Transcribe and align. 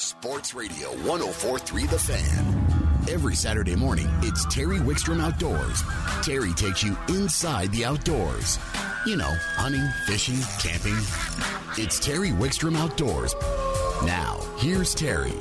Sports 0.00 0.54
Radio 0.54 0.90
1043 1.08 1.86
The 1.86 1.98
Fan. 1.98 3.08
Every 3.10 3.34
Saturday 3.34 3.74
morning, 3.74 4.06
it's 4.22 4.44
Terry 4.44 4.78
Wickstrom 4.78 5.20
Outdoors. 5.20 5.82
Terry 6.24 6.52
takes 6.52 6.84
you 6.84 6.96
inside 7.08 7.72
the 7.72 7.84
outdoors. 7.84 8.60
You 9.06 9.16
know, 9.16 9.34
hunting, 9.56 9.84
fishing, 10.06 10.38
camping. 10.60 10.94
It's 11.76 11.98
Terry 11.98 12.28
Wickstrom 12.28 12.76
Outdoors. 12.76 13.34
Now, 14.06 14.38
here's 14.58 14.94
Terry. 14.94 15.34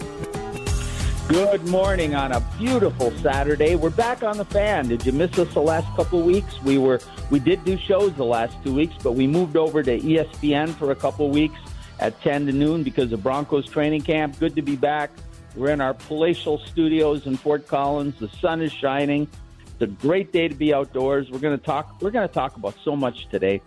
Good 1.28 1.68
morning 1.68 2.16
on 2.16 2.32
a 2.32 2.40
beautiful 2.58 3.12
Saturday. 3.20 3.76
We're 3.76 3.92
back 3.92 4.24
on 4.24 4.38
the 4.38 4.46
fan. 4.46 4.88
Did 4.88 5.06
you 5.06 5.12
miss 5.12 5.38
us 5.38 5.54
the 5.54 5.62
last 5.62 5.96
couple 5.96 6.24
weeks? 6.24 6.60
We 6.64 6.80
were 6.80 7.00
we 7.30 7.38
did 7.38 7.64
do 7.64 7.78
shows 7.78 8.12
the 8.16 8.26
last 8.26 8.56
two 8.64 8.74
weeks, 8.74 8.96
but 9.04 9.12
we 9.12 9.28
moved 9.28 9.56
over 9.56 9.84
to 9.84 10.00
ESPN 10.00 10.74
for 10.74 10.90
a 10.90 10.96
couple 10.96 11.30
weeks 11.30 11.60
at 12.00 12.20
10 12.22 12.48
to 12.48 12.52
noon 12.52 12.84
because 12.84 13.12
of 13.12 13.24
Broncos 13.24 13.68
training 13.68 14.02
camp. 14.02 14.40
Good 14.40 14.56
to 14.56 14.62
be 14.62 14.76
back. 14.76 15.12
We're 15.56 15.72
in 15.72 15.82
our 15.82 15.94
palatial 15.94 16.60
studios 16.60 17.26
in 17.26 17.36
Fort 17.38 17.68
Collins. 17.68 18.20
The 18.20 18.30
sun 18.30 18.62
is 18.62 18.72
shining. 18.72 19.28
It's 19.66 19.82
a 19.82 19.88
great 19.88 20.32
day 20.32 20.48
to 20.48 20.56
be 20.56 20.74
outdoors. 20.74 21.32
We're 21.32 21.40
going 21.40 21.58
to 21.58 21.64
talk 21.64 22.02
we're 22.02 22.12
going 22.12 22.28
to 22.28 22.34
talk 22.34 22.56
about 22.58 22.76
so 22.84 22.96
much 22.96 23.28
today. 23.30 23.62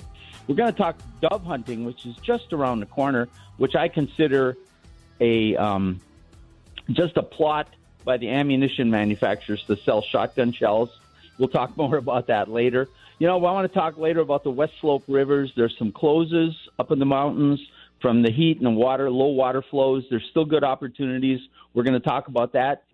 We're 0.47 0.55
going 0.55 0.73
to 0.73 0.77
talk 0.77 0.99
dove 1.21 1.45
hunting, 1.45 1.85
which 1.85 2.07
is 2.07 2.17
just 2.17 2.53
around 2.53 2.81
the 2.81 2.87
corner, 2.87 3.29
which 3.57 3.75
I 3.75 3.89
consider 3.89 4.57
a 5.21 5.57
um, 5.57 6.01
just 6.91 7.17
a 7.17 7.23
plot 7.23 7.69
by 8.05 8.17
the 8.17 8.31
ammunition 8.31 8.91
manufacturers 8.91 9.63
to 9.65 9.77
sell 9.77 10.03
shotgun 10.03 10.53
shells. 10.53 10.91
We'll 11.39 11.49
talk 11.49 11.77
more 11.77 11.97
about 11.97 12.29
that 12.29 12.49
later. 12.49 12.89
You 13.19 13.27
know, 13.27 13.37
I 13.37 13.53
want 13.53 13.71
to 13.71 13.79
talk 13.79 13.99
later 13.99 14.21
about 14.21 14.45
the 14.45 14.51
West 14.51 14.75
Slope 14.81 15.05
rivers. 15.07 15.53
There's 15.55 15.77
some 15.77 15.93
closes 15.93 16.57
up 16.79 16.91
in 16.91 16.99
the 16.99 17.05
mountains 17.05 17.61
from 18.01 18.23
the 18.23 18.31
heat 18.31 18.59
and 18.59 18.67
the 18.67 18.71
water, 18.71 19.11
low 19.11 19.29
water 19.29 19.63
flows. 19.71 20.05
There's 20.11 20.27
still 20.31 20.45
good 20.45 20.65
opportunities. 20.65 21.41
We're 21.75 21.83
going 21.85 22.01
to 22.01 22.07
talk 22.07 22.29
about 22.29 22.53
that. 22.55 22.85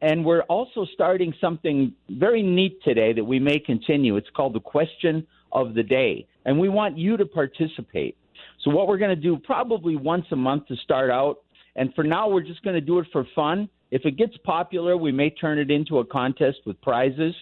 And 0.00 0.24
we're 0.24 0.42
also 0.42 0.84
starting 0.94 1.32
something 1.40 1.94
very 2.10 2.42
neat 2.42 2.82
today 2.82 3.12
that 3.12 3.24
we 3.24 3.38
may 3.38 3.58
continue. 3.60 4.16
It's 4.16 4.30
called 4.34 4.54
the 4.54 4.60
question 4.60 5.26
of 5.52 5.74
the 5.74 5.82
day. 5.82 6.26
And 6.44 6.58
we 6.58 6.68
want 6.68 6.98
you 6.98 7.16
to 7.16 7.24
participate. 7.24 8.16
So, 8.64 8.70
what 8.70 8.88
we're 8.88 8.98
going 8.98 9.14
to 9.14 9.22
do 9.22 9.36
probably 9.36 9.96
once 9.96 10.26
a 10.32 10.36
month 10.36 10.66
to 10.68 10.76
start 10.76 11.10
out. 11.10 11.38
And 11.76 11.94
for 11.94 12.04
now, 12.04 12.28
we're 12.28 12.42
just 12.42 12.62
going 12.62 12.74
to 12.74 12.80
do 12.80 12.98
it 12.98 13.06
for 13.12 13.26
fun. 13.34 13.68
If 13.90 14.04
it 14.04 14.16
gets 14.16 14.36
popular, 14.38 14.96
we 14.96 15.12
may 15.12 15.30
turn 15.30 15.58
it 15.58 15.70
into 15.70 15.98
a 15.98 16.04
contest 16.04 16.58
with 16.66 16.80
prizes. 16.82 17.34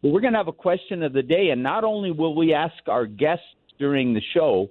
But 0.00 0.10
we're 0.10 0.20
going 0.20 0.34
to 0.34 0.38
have 0.38 0.48
a 0.48 0.52
question 0.52 1.02
of 1.02 1.12
the 1.12 1.22
day. 1.22 1.50
And 1.50 1.62
not 1.62 1.82
only 1.82 2.12
will 2.12 2.34
we 2.34 2.54
ask 2.54 2.74
our 2.86 3.06
guests 3.06 3.44
during 3.78 4.14
the 4.14 4.22
show, 4.32 4.70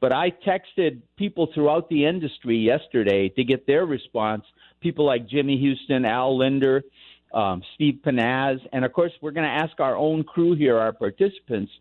but 0.00 0.12
I 0.12 0.32
texted 0.46 1.00
people 1.16 1.48
throughout 1.52 1.88
the 1.88 2.06
industry 2.06 2.56
yesterday 2.56 3.28
to 3.30 3.44
get 3.44 3.66
their 3.66 3.86
response. 3.86 4.44
People 4.80 5.04
like 5.04 5.28
Jimmy 5.28 5.58
Houston, 5.58 6.04
Al 6.04 6.38
Lindner, 6.38 6.82
um, 7.34 7.62
Steve 7.74 8.00
Pennaz, 8.04 8.58
and 8.72 8.84
of 8.84 8.92
course, 8.92 9.12
we're 9.20 9.32
going 9.32 9.46
to 9.46 9.64
ask 9.64 9.78
our 9.80 9.96
own 9.96 10.22
crew 10.22 10.54
here, 10.54 10.78
our 10.78 10.92
participants. 10.92 11.72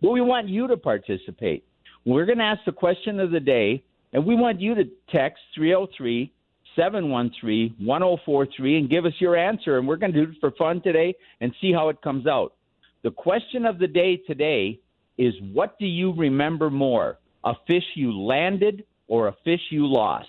But 0.00 0.10
we 0.10 0.20
want 0.20 0.48
you 0.48 0.68
to 0.68 0.76
participate. 0.76 1.64
We're 2.04 2.26
going 2.26 2.38
to 2.38 2.44
ask 2.44 2.60
the 2.66 2.72
question 2.72 3.20
of 3.20 3.30
the 3.30 3.40
day, 3.40 3.84
and 4.12 4.26
we 4.26 4.34
want 4.34 4.60
you 4.60 4.74
to 4.74 4.84
text 5.10 5.42
303 5.54 6.32
713 6.76 7.76
1043 7.78 8.78
and 8.78 8.90
give 8.90 9.04
us 9.04 9.12
your 9.18 9.36
answer. 9.36 9.78
And 9.78 9.86
we're 9.86 9.96
going 9.96 10.12
to 10.12 10.26
do 10.26 10.32
it 10.32 10.38
for 10.40 10.50
fun 10.52 10.82
today 10.82 11.14
and 11.40 11.52
see 11.60 11.72
how 11.72 11.88
it 11.88 12.00
comes 12.02 12.26
out. 12.26 12.54
The 13.02 13.10
question 13.10 13.66
of 13.66 13.78
the 13.78 13.86
day 13.86 14.16
today 14.16 14.80
is 15.18 15.34
what 15.52 15.78
do 15.78 15.86
you 15.86 16.12
remember 16.14 16.70
more? 16.70 17.18
A 17.44 17.54
fish 17.66 17.84
you 17.94 18.12
landed 18.12 18.84
or 19.08 19.28
a 19.28 19.36
fish 19.44 19.60
you 19.70 19.86
lost? 19.86 20.28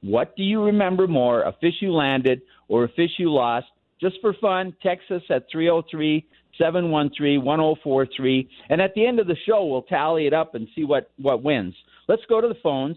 What 0.00 0.36
do 0.36 0.42
you 0.42 0.64
remember 0.64 1.06
more, 1.06 1.42
a 1.42 1.52
fish 1.60 1.74
you 1.80 1.92
landed 1.92 2.42
or 2.68 2.84
a 2.84 2.88
fish 2.88 3.10
you 3.18 3.32
lost? 3.32 3.66
Just 4.00 4.16
for 4.20 4.32
fun, 4.40 4.74
text 4.82 5.10
us 5.10 5.22
at 5.30 5.46
303 5.50 6.24
713 6.56 7.44
1043. 7.44 8.48
And 8.68 8.80
at 8.80 8.94
the 8.94 9.06
end 9.06 9.18
of 9.18 9.26
the 9.26 9.36
show, 9.46 9.64
we'll 9.64 9.82
tally 9.82 10.26
it 10.26 10.34
up 10.34 10.54
and 10.54 10.68
see 10.74 10.84
what, 10.84 11.10
what 11.16 11.42
wins. 11.42 11.74
Let's 12.08 12.22
go 12.28 12.40
to 12.40 12.48
the 12.48 12.56
phones. 12.62 12.96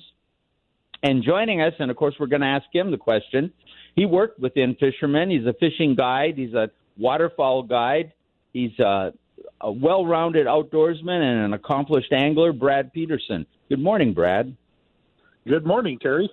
And 1.04 1.24
joining 1.24 1.62
us, 1.62 1.74
and 1.80 1.90
of 1.90 1.98
course, 1.98 2.16
we're 2.20 2.28
going 2.28 2.42
to 2.42 2.48
ask 2.48 2.66
him 2.72 2.92
the 2.92 2.98
question. 2.98 3.52
He 3.96 4.06
worked 4.06 4.40
with 4.40 4.56
In-Fisherman. 4.56 5.32
He's 5.32 5.46
a 5.46 5.54
fishing 5.54 5.96
guide, 5.96 6.36
he's 6.38 6.54
a 6.54 6.70
waterfowl 6.98 7.64
guide, 7.64 8.14
he's 8.54 8.78
a 8.80 9.14
a 9.62 9.72
well 9.72 10.06
rounded 10.06 10.48
outdoorsman 10.48 11.22
and 11.22 11.46
an 11.46 11.54
accomplished 11.54 12.12
angler, 12.12 12.54
Brad 12.54 12.94
Peterson. 12.94 13.46
Good 13.70 13.80
morning, 13.80 14.14
Brad. 14.14 14.56
Good 15.48 15.66
morning, 15.66 15.98
Terry. 16.02 16.30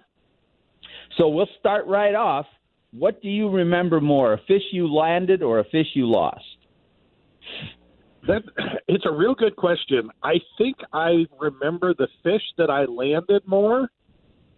So 1.16 1.28
we'll 1.28 1.48
start 1.58 1.86
right 1.86 2.14
off. 2.14 2.46
What 2.92 3.20
do 3.22 3.28
you 3.28 3.50
remember 3.50 4.00
more, 4.00 4.34
a 4.34 4.38
fish 4.46 4.62
you 4.72 4.92
landed 4.92 5.42
or 5.42 5.58
a 5.58 5.64
fish 5.64 5.88
you 5.94 6.06
lost? 6.06 6.44
That 8.26 8.42
it's 8.88 9.04
a 9.06 9.12
real 9.12 9.34
good 9.34 9.56
question. 9.56 10.10
I 10.22 10.34
think 10.56 10.76
I 10.92 11.26
remember 11.38 11.94
the 11.94 12.08
fish 12.22 12.42
that 12.56 12.70
I 12.70 12.84
landed 12.84 13.42
more, 13.46 13.88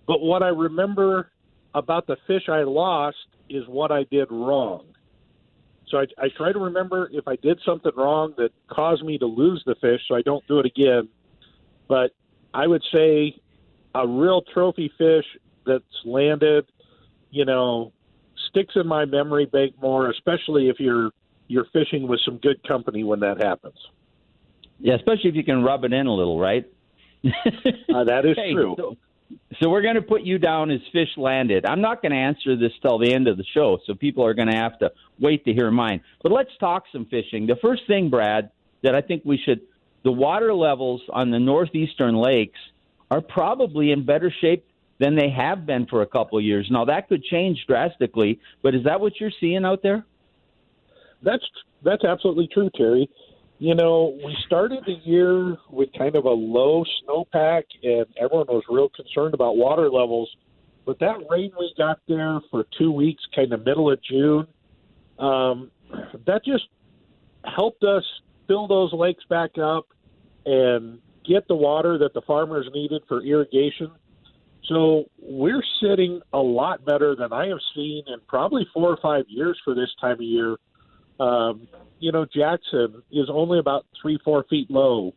but 0.06 0.20
what 0.20 0.42
I 0.42 0.48
remember 0.48 1.30
about 1.74 2.06
the 2.06 2.16
fish 2.26 2.48
I 2.48 2.62
lost 2.62 3.16
is 3.48 3.64
what 3.66 3.90
I 3.92 4.04
did 4.10 4.28
wrong. 4.30 4.86
So 5.90 5.98
I, 5.98 6.06
I 6.18 6.28
try 6.36 6.52
to 6.52 6.58
remember 6.58 7.10
if 7.12 7.26
I 7.26 7.36
did 7.36 7.60
something 7.64 7.92
wrong 7.96 8.34
that 8.36 8.50
caused 8.68 9.04
me 9.04 9.18
to 9.18 9.26
lose 9.26 9.62
the 9.66 9.74
fish, 9.80 10.00
so 10.08 10.14
I 10.14 10.22
don't 10.22 10.46
do 10.46 10.58
it 10.60 10.66
again. 10.66 11.08
But 11.88 12.12
I 12.54 12.66
would 12.66 12.82
say 12.92 13.36
a 13.94 14.06
real 14.06 14.42
trophy 14.54 14.92
fish 14.96 15.24
that's 15.66 15.84
landed, 16.04 16.66
you 17.30 17.44
know, 17.44 17.92
sticks 18.48 18.74
in 18.76 18.86
my 18.86 19.04
memory 19.04 19.46
bank 19.46 19.74
more, 19.80 20.10
especially 20.10 20.68
if 20.68 20.78
you're 20.78 21.10
you're 21.48 21.66
fishing 21.72 22.06
with 22.06 22.20
some 22.24 22.38
good 22.38 22.62
company 22.66 23.02
when 23.02 23.20
that 23.20 23.42
happens. 23.42 23.74
Yeah, 24.78 24.94
especially 24.94 25.30
if 25.30 25.34
you 25.34 25.42
can 25.42 25.64
rub 25.64 25.84
it 25.84 25.92
in 25.92 26.06
a 26.06 26.14
little, 26.14 26.38
right? 26.38 26.64
uh, 27.24 28.04
that 28.04 28.24
is 28.24 28.36
hey, 28.36 28.52
true. 28.52 28.74
So, 28.78 28.96
so 29.60 29.68
we're 29.68 29.82
going 29.82 29.96
to 29.96 30.02
put 30.02 30.22
you 30.22 30.38
down 30.38 30.70
as 30.70 30.80
fish 30.92 31.08
landed. 31.16 31.66
I'm 31.66 31.80
not 31.80 32.02
going 32.02 32.12
to 32.12 32.18
answer 32.18 32.56
this 32.56 32.72
till 32.82 32.98
the 32.98 33.12
end 33.12 33.28
of 33.28 33.36
the 33.36 33.44
show, 33.54 33.78
so 33.86 33.94
people 33.94 34.24
are 34.24 34.34
going 34.34 34.48
to 34.48 34.56
have 34.56 34.78
to 34.80 34.91
wait 35.18 35.44
to 35.44 35.52
hear 35.52 35.70
mine. 35.70 36.00
But 36.22 36.32
let's 36.32 36.50
talk 36.58 36.84
some 36.92 37.06
fishing. 37.06 37.46
The 37.46 37.56
first 37.62 37.82
thing, 37.86 38.10
Brad, 38.10 38.50
that 38.82 38.94
I 38.94 39.00
think 39.00 39.22
we 39.24 39.38
should 39.44 39.60
the 40.02 40.12
water 40.12 40.54
levels 40.54 41.02
on 41.12 41.30
the 41.30 41.38
northeastern 41.38 42.16
lakes 42.16 42.58
are 43.10 43.20
probably 43.20 43.92
in 43.92 44.06
better 44.06 44.32
shape 44.41 44.64
than 44.98 45.14
they 45.14 45.28
have 45.30 45.66
been 45.66 45.86
for 45.86 46.02
a 46.02 46.06
couple 46.06 46.38
of 46.38 46.44
years. 46.44 46.68
Now 46.70 46.86
that 46.86 47.08
could 47.08 47.22
change 47.24 47.64
drastically, 47.66 48.41
but 48.62 48.74
is 48.74 48.84
that 48.84 49.00
what 49.00 49.20
you're 49.20 49.32
seeing 49.41 49.64
out 49.64 49.82
there? 49.82 50.06
That's 51.22 51.44
that's 51.82 52.04
absolutely 52.04 52.48
true, 52.52 52.70
Terry. 52.74 53.08
You 53.60 53.75
know, 53.75 54.19
we 54.25 54.34
started 54.47 54.84
the 54.87 54.94
year 55.04 55.54
with 55.69 55.91
kind 55.93 56.16
of 56.16 56.25
a 56.25 56.31
low 56.31 56.82
snowpack, 57.04 57.65
and 57.82 58.06
everyone 58.19 58.47
was 58.47 58.62
real 58.71 58.88
concerned 58.88 59.34
about 59.34 59.59
water 59.59 59.91
levels. 59.91 60.34
But 60.87 60.98
that 61.00 61.19
rain 61.28 61.53
we 61.59 61.71
got 61.76 62.00
there 62.09 62.41
for 62.50 62.65
two 62.78 62.91
weeks, 62.91 63.22
kind 63.37 63.53
of 63.53 63.62
middle 63.66 63.93
of 63.93 64.03
June, 64.03 64.47
um, 65.19 65.71
that 66.25 66.43
just 66.43 66.69
helped 67.44 67.84
us 67.84 68.03
fill 68.48 68.66
those 68.66 68.94
lakes 68.94 69.25
back 69.28 69.59
up 69.59 69.88
and 70.47 70.98
get 71.28 71.47
the 71.47 71.54
water 71.54 71.98
that 71.98 72.15
the 72.15 72.22
farmers 72.22 72.66
needed 72.72 73.03
for 73.09 73.22
irrigation. 73.22 73.91
So 74.69 75.10
we're 75.21 75.62
sitting 75.82 76.22
a 76.32 76.38
lot 76.38 76.87
better 76.87 77.15
than 77.15 77.31
I 77.31 77.48
have 77.48 77.60
seen 77.75 78.04
in 78.06 78.21
probably 78.27 78.66
four 78.72 78.88
or 78.88 78.98
five 79.03 79.27
years 79.28 79.60
for 79.66 79.75
this 79.75 79.91
time 80.00 80.15
of 80.15 80.22
year. 80.22 80.56
Um, 81.19 81.69
you 82.00 82.10
know, 82.12 82.24
Jackson 82.24 83.02
is 83.12 83.28
only 83.30 83.58
about 83.58 83.86
three, 84.00 84.18
four 84.24 84.44
feet 84.48 84.70
low. 84.70 85.14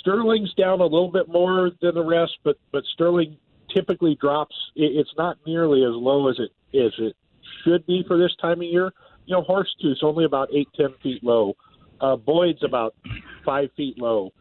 Sterling's 0.00 0.52
down 0.54 0.80
a 0.80 0.84
little 0.84 1.10
bit 1.10 1.28
more 1.28 1.70
than 1.80 1.94
the 1.94 2.04
rest, 2.04 2.38
but 2.44 2.56
but 2.70 2.84
Sterling 2.94 3.38
typically 3.74 4.16
drops. 4.20 4.54
It's 4.76 5.12
not 5.16 5.38
nearly 5.46 5.82
as 5.82 5.92
low 5.92 6.28
as 6.28 6.38
it 6.38 6.50
as 6.76 6.92
it 6.98 7.16
should 7.64 7.84
be 7.86 8.04
for 8.06 8.18
this 8.18 8.34
time 8.40 8.60
of 8.60 8.64
year. 8.64 8.92
You 9.24 9.36
know, 9.36 9.42
Horsetooth's 9.42 10.02
only 10.02 10.24
about 10.24 10.50
eight, 10.54 10.68
ten 10.76 10.94
feet 11.02 11.24
low. 11.24 11.56
Uh, 12.00 12.16
Boyd's 12.16 12.62
about 12.62 12.94
five 13.44 13.70
feet 13.76 13.98
low. 13.98 14.32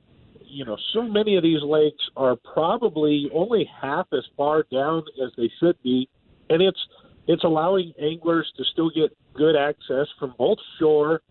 You 0.42 0.66
know, 0.66 0.78
so 0.94 1.04
many 1.04 1.36
of 1.36 1.44
these 1.44 1.62
lakes 1.64 2.04
are 2.16 2.36
probably 2.54 3.30
only 3.34 3.70
half 3.82 4.08
as 4.14 4.24
far 4.36 4.64
down 4.72 5.04
as 5.24 5.32
they 5.38 5.50
should 5.60 5.82
be, 5.84 6.10
and 6.50 6.62
it's 6.62 6.80
it's 7.28 7.44
allowing 7.44 7.94
anglers 8.00 8.52
to 8.58 8.64
still 8.66 8.90
get 8.90 9.16
good 9.34 9.56
access 9.56 10.08
from 10.20 10.34
both 10.38 10.58
shore 10.80 11.22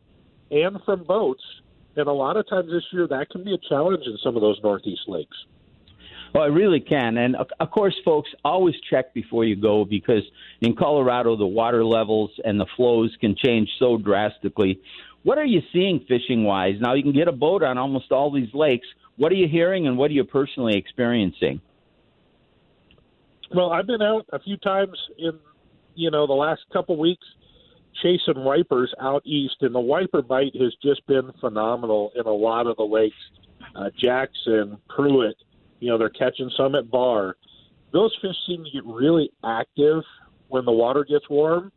and 0.51 0.79
from 0.85 1.05
boats. 1.05 1.43
And 1.97 2.09
a 2.09 2.13
lot 2.13 2.37
of 2.37 2.49
times 2.49 2.71
this 2.71 2.85
year, 2.93 3.07
that 3.09 3.31
can 3.31 3.45
be 3.45 3.55
a 3.55 3.69
challenge 3.69 4.03
in 4.05 4.19
some 4.23 4.37
of 4.37 4.43
those 4.43 4.59
Northeast 4.63 5.03
lakes. 5.07 5.37
Well, 6.35 6.45
it 6.45 6.49
really 6.49 6.81
can. 6.81 7.17
And 7.17 7.37
of 7.37 7.71
course, 7.71 7.95
folks, 8.05 8.29
always 8.45 8.75
check 8.91 9.15
before 9.15 9.45
you 9.45 9.57
go 9.57 9.85
because 9.85 10.23
in 10.61 10.77
Colorado, 10.77 11.37
the 11.37 11.47
water 11.47 11.85
levels 11.85 12.31
and 12.45 12.61
the 12.61 12.67
flows 12.77 13.17
can 13.21 13.35
change 13.43 13.71
so 13.79 13.97
drastically. 13.97 14.81
What 15.23 15.39
are 15.39 15.45
you 15.45 15.63
seeing 15.73 16.05
fishing 16.07 16.45
wise? 16.45 16.75
Now, 16.81 16.95
you 16.95 17.03
can 17.03 17.13
get 17.13 17.29
a 17.29 17.33
boat 17.33 17.63
on 17.63 17.79
almost 17.79 18.13
all 18.13 18.31
these 18.31 18.53
lakes. 18.53 18.87
What 19.17 19.33
are 19.33 19.37
you 19.37 19.49
hearing 19.49 19.87
and 19.87 19.97
what 19.97 20.11
are 20.11 20.15
you 20.15 20.25
personally 20.25 20.77
experiencing? 20.77 21.63
Well, 23.55 23.71
I've 23.71 23.87
been 23.87 24.03
out 24.03 24.27
a 24.33 24.39
few 24.39 24.57
times 24.59 24.99
in 25.19 25.39
you 25.97 26.11
know, 26.11 26.27
the 26.27 26.35
last 26.35 26.61
couple 26.73 26.97
weeks 26.97 27.27
chasing 28.03 28.45
wipers 28.45 28.93
out 29.01 29.23
east, 29.25 29.57
and 29.61 29.75
the 29.75 29.81
wiper 29.81 30.23
bite 30.23 30.55
has 30.57 30.75
just 30.83 31.07
been 31.07 31.33
phenomenal 31.41 32.13
in 32.17 32.27
a 32.27 32.33
lot 32.33 32.67
of 32.67 32.77
the 32.77 32.85
lakes. 32.85 33.17
Uh, 33.75 33.91
Jackson, 33.99 34.79
Prewitt, 34.89 35.35
you 35.81 35.91
know, 35.91 35.99
they're 35.99 36.09
catching 36.09 36.51
some 36.57 36.75
at 36.75 36.91
Barr. 36.91 37.37
Those 37.93 38.17
fish 38.21 38.37
seem 38.47 38.65
to 38.65 38.71
get 38.71 38.85
really 38.85 39.31
active 39.45 40.03
when 40.49 40.65
the 40.65 40.73
water 40.73 41.05
gets 41.05 41.29
warm, 41.29 41.73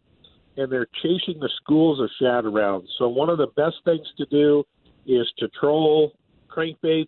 and 0.57 0.71
they're 0.71 0.87
chasing 1.01 1.39
the 1.39 1.49
schools 1.61 1.99
of 1.99 2.09
shad 2.19 2.45
around. 2.45 2.87
So 2.97 3.07
one 3.07 3.29
of 3.29 3.37
the 3.37 3.47
best 3.55 3.77
things 3.85 4.07
to 4.17 4.25
do 4.25 4.63
is 5.05 5.31
to 5.39 5.47
troll 5.59 6.13
crankbaits, 6.49 7.07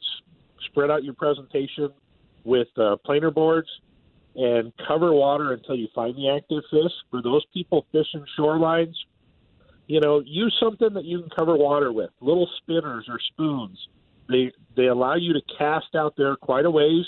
spread 0.66 0.90
out 0.90 1.04
your 1.04 1.14
presentation 1.14 1.90
with 2.44 2.68
uh, 2.78 2.96
planer 3.06 3.32
boards, 3.32 3.70
and 4.36 4.72
cover 4.88 5.14
water 5.14 5.54
until 5.54 5.76
you 5.76 5.88
find 5.94 6.16
the 6.16 6.30
active 6.30 6.64
fish. 6.70 6.92
For 7.10 7.22
those 7.22 7.46
people 7.54 7.86
fishing 7.92 8.26
shorelines, 8.38 8.96
you 9.88 10.00
know, 10.00 10.22
use 10.26 10.56
something 10.62 10.94
that 10.94 11.06
you 11.06 11.20
can 11.20 11.30
cover 11.30 11.56
water 11.56 11.92
with. 11.92 12.12
Little 12.22 12.50
spinners 12.62 13.06
or 13.10 13.20
spoons. 13.34 13.78
They 14.30 14.52
they 14.76 14.86
allow 14.86 15.16
you 15.16 15.34
to 15.34 15.42
cast 15.58 15.96
out 15.96 16.16
there 16.18 16.36
quite 16.36 16.66
a 16.66 16.72
ways 16.72 17.06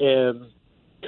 and 0.00 0.46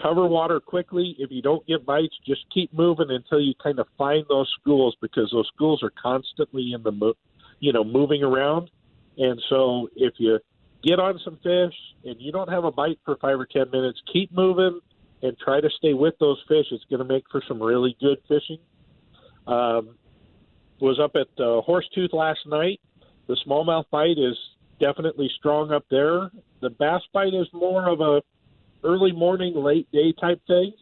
cover 0.01 0.27
water 0.27 0.61
quickly. 0.61 1.17
If 1.19 1.31
you 1.31 1.43
don't 1.43 1.67
get 1.67 1.85
bites, 1.85 2.15
just 2.25 2.43
keep 2.55 2.73
moving 2.73 3.11
until 3.11 3.41
you 3.41 3.55
kind 3.61 3.79
of 3.81 3.89
find 3.99 4.25
those 4.29 4.53
schools 4.61 4.97
because 5.01 5.31
those 5.33 5.49
schools 5.55 5.83
are 5.83 5.93
constantly 6.01 6.73
in 6.73 6.83
the 6.83 6.93
mo- 6.93 7.15
you 7.59 7.73
know 7.73 7.83
moving 7.83 8.23
around. 8.23 8.71
And 9.19 9.43
so 9.49 9.89
if 9.97 10.15
you 10.19 10.39
get 10.85 10.99
on 11.01 11.19
some 11.25 11.37
fish 11.43 11.75
and 12.05 12.21
you 12.21 12.33
don't 12.33 12.49
have 12.49 12.65
a 12.65 12.71
bite 12.71 12.99
for 13.05 13.17
five 13.17 13.41
or 13.41 13.47
ten 13.47 13.71
minutes, 13.71 14.01
keep 14.13 14.33
moving 14.33 14.81
and 15.23 15.39
try 15.39 15.61
to 15.61 15.71
stay 15.79 15.95
with 15.95 16.15
those 16.19 16.39
fish. 16.49 16.67
It's 16.71 16.85
going 16.91 16.99
to 16.99 17.05
make 17.05 17.25
for 17.31 17.43
some 17.47 17.63
really 17.63 17.97
good 18.01 18.19
fishing. 18.29 18.59
Um, 19.47 19.97
was 20.81 20.99
up 20.99 21.13
at 21.15 21.29
uh, 21.39 21.63
Horsetooth 21.67 22.13
last 22.13 22.41
night. 22.47 22.81
The 23.29 23.37
smallmouth 23.47 23.85
bite 23.91 24.19
is 24.19 24.37
definitely 24.81 25.31
strong 25.39 25.73
up 25.73 25.85
there. 25.91 26.31
The 26.61 26.71
bass 26.71 27.03
bite 27.13 27.35
is 27.35 27.47
more 27.53 27.89
of 27.89 28.01
a 28.01 28.23
early 28.85 29.13
morning, 29.13 29.55
late 29.55 29.91
day 29.93 30.13
type 30.21 30.41
thing. 30.47 30.73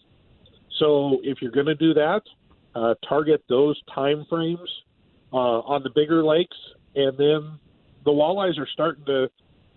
So 0.79 1.19
if 1.23 1.43
you're 1.43 1.51
going 1.51 1.67
to 1.67 1.75
do 1.75 1.93
that, 1.95 2.23
uh, 2.75 2.95
target 3.07 3.45
those 3.49 3.81
time 3.95 4.25
frames 4.29 4.69
uh, 5.33 5.37
on 5.37 5.83
the 5.83 5.91
bigger 5.91 6.25
lakes, 6.25 6.57
and 6.95 7.17
then 7.19 7.59
the 8.05 8.11
walleyes 8.11 8.59
are 8.59 8.69
starting 8.73 9.05
to 9.05 9.31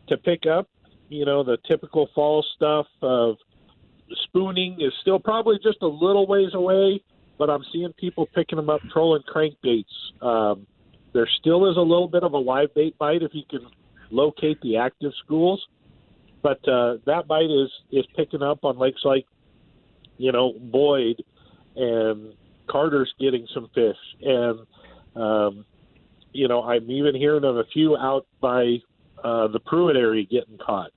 to 0.07 0.17
pick 0.17 0.45
up. 0.45 0.69
You 1.09 1.25
know 1.25 1.43
the 1.43 1.57
typical 1.67 2.09
fall 2.15 2.45
stuff 2.55 2.87
of 3.01 3.37
spooning 4.23 4.77
is 4.79 4.93
still 5.01 5.19
probably 5.19 5.57
just 5.63 5.81
a 5.81 5.87
little 5.87 6.27
ways 6.27 6.53
away, 6.53 7.01
but 7.37 7.49
I'm 7.49 7.63
seeing 7.71 7.93
people 7.93 8.27
picking 8.33 8.57
them 8.57 8.69
up 8.69 8.81
trolling 8.91 9.23
crankbaits. 9.33 9.85
Um, 10.21 10.67
there 11.13 11.27
still 11.39 11.69
is 11.69 11.77
a 11.77 11.81
little 11.81 12.07
bit 12.07 12.23
of 12.23 12.33
a 12.33 12.37
live 12.37 12.73
bait 12.73 12.97
bite 12.97 13.21
if 13.21 13.31
you 13.33 13.43
can 13.49 13.67
locate 14.09 14.59
the 14.61 14.77
active 14.77 15.11
schools, 15.23 15.65
but 16.41 16.67
uh, 16.67 16.97
that 17.05 17.27
bite 17.27 17.45
is 17.45 17.69
is 17.91 18.05
picking 18.15 18.41
up 18.41 18.63
on 18.63 18.77
lakes 18.77 19.01
like 19.03 19.25
you 20.17 20.31
know 20.31 20.53
Boyd 20.59 21.23
and 21.75 22.33
Carter's 22.67 23.13
getting 23.19 23.47
some 23.53 23.69
fish, 23.73 23.97
and 24.21 24.59
um, 25.15 25.65
you 26.31 26.47
know 26.47 26.63
I'm 26.63 26.89
even 26.89 27.15
hearing 27.15 27.43
of 27.43 27.57
a 27.57 27.65
few 27.73 27.95
out 27.97 28.25
by 28.41 28.77
uh, 29.23 29.47
the 29.47 29.59
Prewitt 29.59 29.95
area 29.95 30.23
getting 30.23 30.57
caught. 30.57 30.91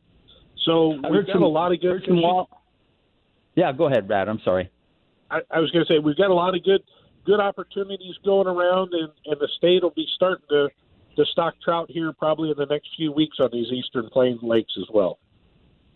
So 0.65 0.99
we've 1.11 1.27
got 1.27 1.37
a 1.37 1.47
lot 1.47 1.73
of 1.73 1.81
good. 1.81 2.03
Wall- 2.09 2.49
yeah, 3.57 3.73
go 3.73 3.87
ahead, 3.87 4.07
Brad. 4.07 4.29
I'm 4.29 4.41
sorry. 4.45 4.71
I, 5.31 5.41
I 5.51 5.59
was 5.59 5.71
going 5.73 5.85
to 5.85 5.93
say 5.93 5.99
we've 5.99 6.17
got 6.17 6.31
a 6.31 6.35
lot 6.35 6.55
of 6.55 6.63
good 6.63 6.83
good 7.25 7.41
opportunities 7.41 8.15
going 8.25 8.47
around, 8.47 8.93
and, 8.95 9.11
and 9.25 9.41
the 9.41 9.49
state 9.57 9.83
will 9.83 9.91
be 9.91 10.07
starting 10.15 10.45
to 10.51 10.69
to 11.17 11.25
stock 11.33 11.55
trout 11.65 11.91
here 11.91 12.13
probably 12.13 12.51
in 12.51 12.57
the 12.57 12.67
next 12.67 12.89
few 12.97 13.11
weeks 13.11 13.39
on 13.41 13.49
these 13.53 13.67
eastern 13.73 14.09
plains 14.11 14.39
lakes 14.43 14.75
as 14.79 14.87
well. 14.93 15.19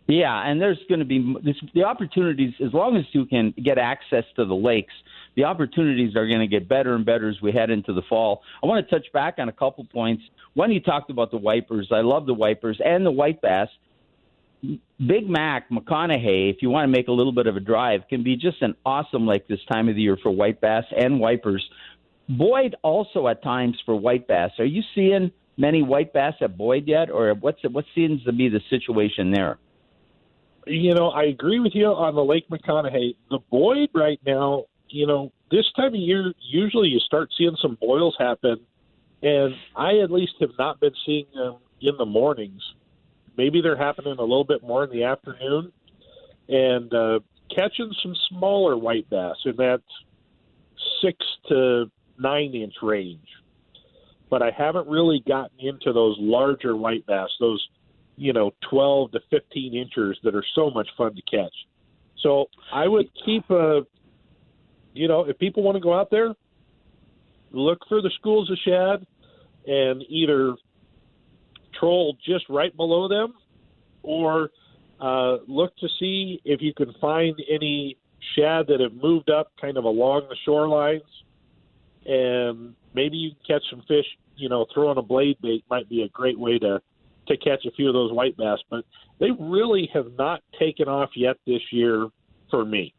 Yeah, 0.09 0.43
and 0.43 0.61
there's 0.61 0.79
going 0.89 0.99
to 0.99 1.05
be 1.05 1.37
this, 1.45 1.57
the 1.73 1.85
opportunities 1.85 2.53
as 2.65 2.73
long 2.73 2.97
as 2.97 3.05
you 3.12 3.27
can 3.27 3.55
get 3.62 3.79
access 3.79 4.25
to 4.37 4.45
the 4.45 4.55
lakes. 4.55 4.95
The 5.37 5.45
opportunities 5.45 6.17
are 6.17 6.27
going 6.27 6.41
to 6.41 6.49
get 6.49 6.69
better 6.69 6.97
and 6.97 7.07
better 7.07 7.29
as 7.29 7.41
we 7.41 7.53
head 7.53 7.71
into 7.71 7.93
the 7.93 8.03
fall. 8.09 8.43
I 8.62 8.67
want 8.67 8.85
to 8.85 8.91
touch 8.91 9.07
back 9.12 9.35
on 9.39 9.49
a 9.49 9.53
couple 9.53 9.85
points. 9.85 10.25
One, 10.55 10.73
you 10.73 10.81
talked 10.81 11.11
about 11.11 11.31
the 11.31 11.37
wipers. 11.37 11.91
I 11.93 12.01
love 12.01 12.27
the 12.27 12.35
wipers 12.35 12.81
and 12.85 13.07
the 13.07 13.12
white 13.12 13.41
bass. 13.41 13.69
Big 14.62 15.29
Mac, 15.29 15.71
McConaughy, 15.71 16.51
if 16.51 16.57
you 16.61 16.71
want 16.71 16.85
to 16.85 16.89
make 16.89 17.09
a 17.09 17.12
little 17.12 17.33
bit 17.33 17.47
of 17.47 17.57
a 17.57 17.61
drive, 17.61 18.03
can 18.09 18.23
be 18.23 18.37
just 18.37 18.61
an 18.61 18.75
awesome 18.85 19.27
lake 19.27 19.49
this 19.49 19.61
time 19.71 19.89
of 19.89 19.95
the 19.95 20.03
year 20.03 20.19
for 20.23 20.31
white 20.31 20.61
bass 20.61 20.85
and 20.97 21.19
wipers. 21.19 21.67
Boyd 22.29 22.77
also 22.83 23.27
at 23.29 23.43
times 23.43 23.81
for 23.87 23.97
white 23.97 24.29
bass. 24.29 24.51
Are 24.59 24.65
you 24.65 24.83
seeing 24.95 25.33
many 25.57 25.83
white 25.83 26.12
bass 26.12 26.35
at 26.41 26.57
Boyd 26.57 26.87
yet, 26.87 27.11
or 27.11 27.35
what's 27.35 27.61
what 27.71 27.87
seems 27.95 28.23
to 28.25 28.33
be 28.33 28.49
the 28.49 28.61
situation 28.69 29.31
there? 29.31 29.59
You 30.67 30.95
know, 30.95 31.09
I 31.09 31.25
agree 31.25 31.59
with 31.59 31.75
you 31.75 31.87
on 31.87 32.15
the 32.15 32.25
Lake 32.25 32.49
McConaughy. 32.51 33.17
The 33.31 33.39
Boyd 33.51 33.89
right 33.95 34.21
now, 34.27 34.65
you 34.89 35.07
know, 35.07 35.33
this 35.51 35.65
time 35.75 35.95
of 35.95 36.01
year, 36.01 36.33
usually 36.39 36.89
you 36.89 37.01
start 37.01 37.31
seeing 37.37 37.57
some 37.61 37.79
boils 37.81 38.15
happen, 38.19 38.59
and 39.23 39.55
I 39.75 39.99
at 39.99 40.11
least 40.11 40.35
have 40.41 40.57
not 40.59 40.81
been 40.81 40.95
seeing 41.07 41.27
them 41.35 41.57
in 41.81 41.97
the 41.97 42.05
mornings 42.05 42.62
maybe 43.37 43.61
they're 43.62 43.77
happening 43.77 44.17
a 44.19 44.23
little 44.23 44.44
bit 44.44 44.62
more 44.62 44.85
in 44.85 44.91
the 44.91 45.05
afternoon, 45.05 45.73
and 46.49 46.93
uh, 46.93 47.21
catching 47.55 47.93
some 48.03 48.15
smaller 48.29 48.77
white 48.77 49.09
bass 49.11 49.37
in 49.44 49.56
that 49.56 49.81
six 51.03 51.19
to 51.49 51.91
nine 52.19 52.55
inch 52.55 52.75
range. 52.82 53.27
But 54.29 54.43
I 54.43 54.50
haven't 54.56 54.88
really 54.88 55.23
gotten 55.27 55.59
into 55.59 55.93
those 55.93 56.17
larger 56.21 56.77
white 56.77 57.05
bass, 57.06 57.31
those 57.41 57.67
you 58.21 58.35
know, 58.35 58.53
12 58.69 59.12
to 59.12 59.21
15 59.31 59.75
inches 59.75 60.19
that 60.23 60.35
are 60.35 60.44
so 60.55 60.71
much 60.71 60.88
fun 60.99 61.15
to 61.15 61.23
catch. 61.23 61.55
So 62.23 62.50
I 62.71 62.87
would 62.87 63.09
keep 63.25 63.49
a, 63.49 63.81
you 64.93 65.09
know, 65.09 65.25
if 65.25 65.38
people 65.38 65.62
want 65.62 65.76
to 65.76 65.81
go 65.81 65.99
out 65.99 66.11
there, 66.11 66.35
look 67.50 67.79
for 67.88 68.03
the 68.03 68.11
schools 68.19 68.50
of 68.50 68.59
shad 68.62 69.06
and 69.67 70.03
either 70.06 70.55
troll 71.81 72.17
just 72.25 72.44
right 72.49 72.77
below 72.77 73.09
them, 73.09 73.35
or 74.03 74.50
uh, 75.00 75.38
look 75.49 75.77
to 75.79 75.88
see 75.99 76.41
if 76.44 76.61
you 76.61 76.75
can 76.75 76.94
find 77.00 77.35
any 77.50 77.97
shad 78.37 78.67
that 78.69 78.81
have 78.81 78.93
moved 78.93 79.31
up 79.31 79.50
kind 79.61 79.77
of 79.77 79.85
along 79.85 80.29
the 80.29 80.37
shorelines, 80.47 81.00
and 82.05 82.75
maybe 82.95 83.16
you 83.16 83.31
can 83.31 83.57
catch 83.57 83.71
some 83.71 83.83
fish. 83.88 84.07
You 84.37 84.49
know, 84.49 84.66
throwing 84.73 84.99
a 84.99 85.02
blade 85.02 85.37
bait 85.43 85.64
might 85.69 85.88
be 85.88 86.02
a 86.02 86.09
great 86.09 86.38
way 86.38 86.59
to 86.59 86.81
to 87.28 87.37
catch 87.37 87.64
a 87.64 87.71
few 87.73 87.88
of 87.88 87.95
those 87.95 88.12
white 88.12 88.37
bass, 88.37 88.59
but 88.71 88.85
they 89.19 89.31
really 89.38 89.88
have 89.93 90.12
not 90.19 90.43
taken 90.59 90.88
off 90.88 91.11
yet 91.14 91.37
this 91.47 91.61
year 91.71 92.09
for 92.50 92.64
me. 92.64 92.93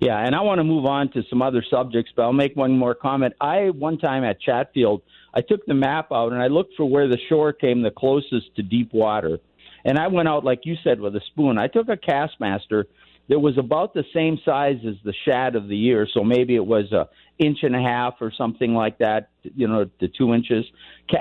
Yeah, 0.00 0.18
and 0.18 0.34
I 0.34 0.40
want 0.40 0.58
to 0.58 0.64
move 0.64 0.84
on 0.86 1.10
to 1.12 1.22
some 1.28 1.42
other 1.42 1.64
subjects, 1.68 2.12
but 2.14 2.22
I'll 2.22 2.32
make 2.32 2.56
one 2.56 2.76
more 2.76 2.94
comment. 2.94 3.34
I 3.40 3.70
one 3.70 3.98
time 3.98 4.24
at 4.24 4.40
Chatfield 4.40 5.02
I 5.34 5.40
took 5.40 5.64
the 5.66 5.74
map 5.74 6.08
out 6.12 6.32
and 6.32 6.42
I 6.42 6.48
looked 6.48 6.74
for 6.76 6.84
where 6.84 7.08
the 7.08 7.18
shore 7.28 7.52
came 7.52 7.82
the 7.82 7.90
closest 7.90 8.54
to 8.56 8.62
deep 8.62 8.92
water. 8.92 9.38
And 9.84 9.98
I 9.98 10.08
went 10.08 10.28
out, 10.28 10.44
like 10.44 10.60
you 10.64 10.76
said, 10.84 11.00
with 11.00 11.16
a 11.16 11.20
spoon. 11.28 11.58
I 11.58 11.68
took 11.68 11.88
a 11.88 11.96
Kastmaster 11.96 12.84
that 13.28 13.38
was 13.38 13.56
about 13.56 13.94
the 13.94 14.04
same 14.12 14.38
size 14.44 14.78
as 14.86 14.96
the 15.04 15.14
shad 15.24 15.54
of 15.54 15.68
the 15.68 15.76
year, 15.76 16.06
so 16.12 16.24
maybe 16.24 16.56
it 16.56 16.66
was 16.66 16.92
a 16.92 17.08
inch 17.38 17.58
and 17.62 17.76
a 17.76 17.80
half 17.80 18.14
or 18.20 18.32
something 18.36 18.74
like 18.74 18.98
that. 18.98 19.30
You 19.42 19.68
know, 19.68 19.88
the 20.00 20.08
two 20.08 20.34
inches. 20.34 20.66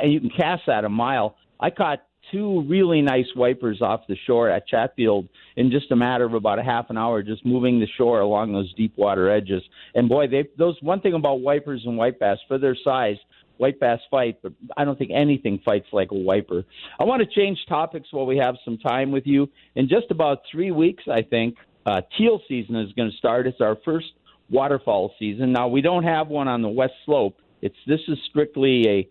You 0.04 0.20
can 0.20 0.32
cast 0.32 0.64
that 0.68 0.84
a 0.84 0.90
mile. 0.90 1.38
I 1.60 1.70
caught 1.70 2.04
two 2.32 2.64
really 2.68 3.02
nice 3.02 3.28
wipers 3.36 3.82
off 3.82 4.02
the 4.08 4.18
shore 4.28 4.50
at 4.50 4.68
Chatfield 4.68 5.28
in 5.56 5.72
just 5.72 5.92
a 5.92 5.96
matter 5.96 6.26
of 6.26 6.34
about 6.34 6.60
a 6.60 6.64
half 6.64 6.90
an 6.90 6.98
hour, 6.98 7.24
just 7.24 7.46
moving 7.46 7.80
the 7.80 7.88
shore 7.98 8.20
along 8.22 8.54
those 8.54 8.74
deep 8.74 8.98
water 8.98 9.30
edges. 9.30 9.64
And 9.96 10.10
boy, 10.10 10.28
they 10.28 10.48
those 10.58 10.78
one 10.82 11.02
thing 11.02 11.14
about 11.14 11.42
wipers 11.42 11.84
and 11.86 11.98
white 11.98 12.20
bass 12.20 12.38
for 12.48 12.58
their 12.58 12.78
size, 12.84 13.18
white 13.60 13.80
bass 13.80 14.00
fight, 14.10 14.40
but 14.42 14.54
I 14.78 14.86
don't 14.86 14.98
think 14.98 15.12
anything 15.14 15.60
fights 15.64 15.88
like 15.92 16.12
a 16.12 16.18
wiper. 16.18 16.64
I 17.00 17.04
want 17.04 17.22
to 17.22 17.28
change 17.28 17.60
topics 17.68 18.08
while 18.12 18.26
we 18.26 18.38
have 18.38 18.56
some 18.64 18.78
time 18.78 19.12
with 19.12 19.28
you. 19.28 19.50
In 19.76 19.90
just 19.90 20.12
about 20.12 20.40
three 20.50 20.72
weeks, 20.72 21.04
I 21.12 21.22
think, 21.22 21.58
uh, 21.86 22.02
teal 22.18 22.42
season 22.48 22.78
is 22.78 22.94
going 22.94 23.12
to 23.12 23.18
start. 23.18 23.48
It's 23.48 23.62
our 23.62 23.78
first 23.84 24.08
waterfowl 24.50 25.14
season. 25.20 25.52
Now 25.52 25.68
we 25.68 25.82
don't 25.82 26.04
have 26.04 26.30
one 26.30 26.48
on 26.48 26.62
the 26.62 26.70
west 26.70 26.94
slope. 27.06 27.38
It's 27.62 27.76
this 27.86 28.00
is 28.08 28.18
strictly 28.30 28.88
a 28.88 29.10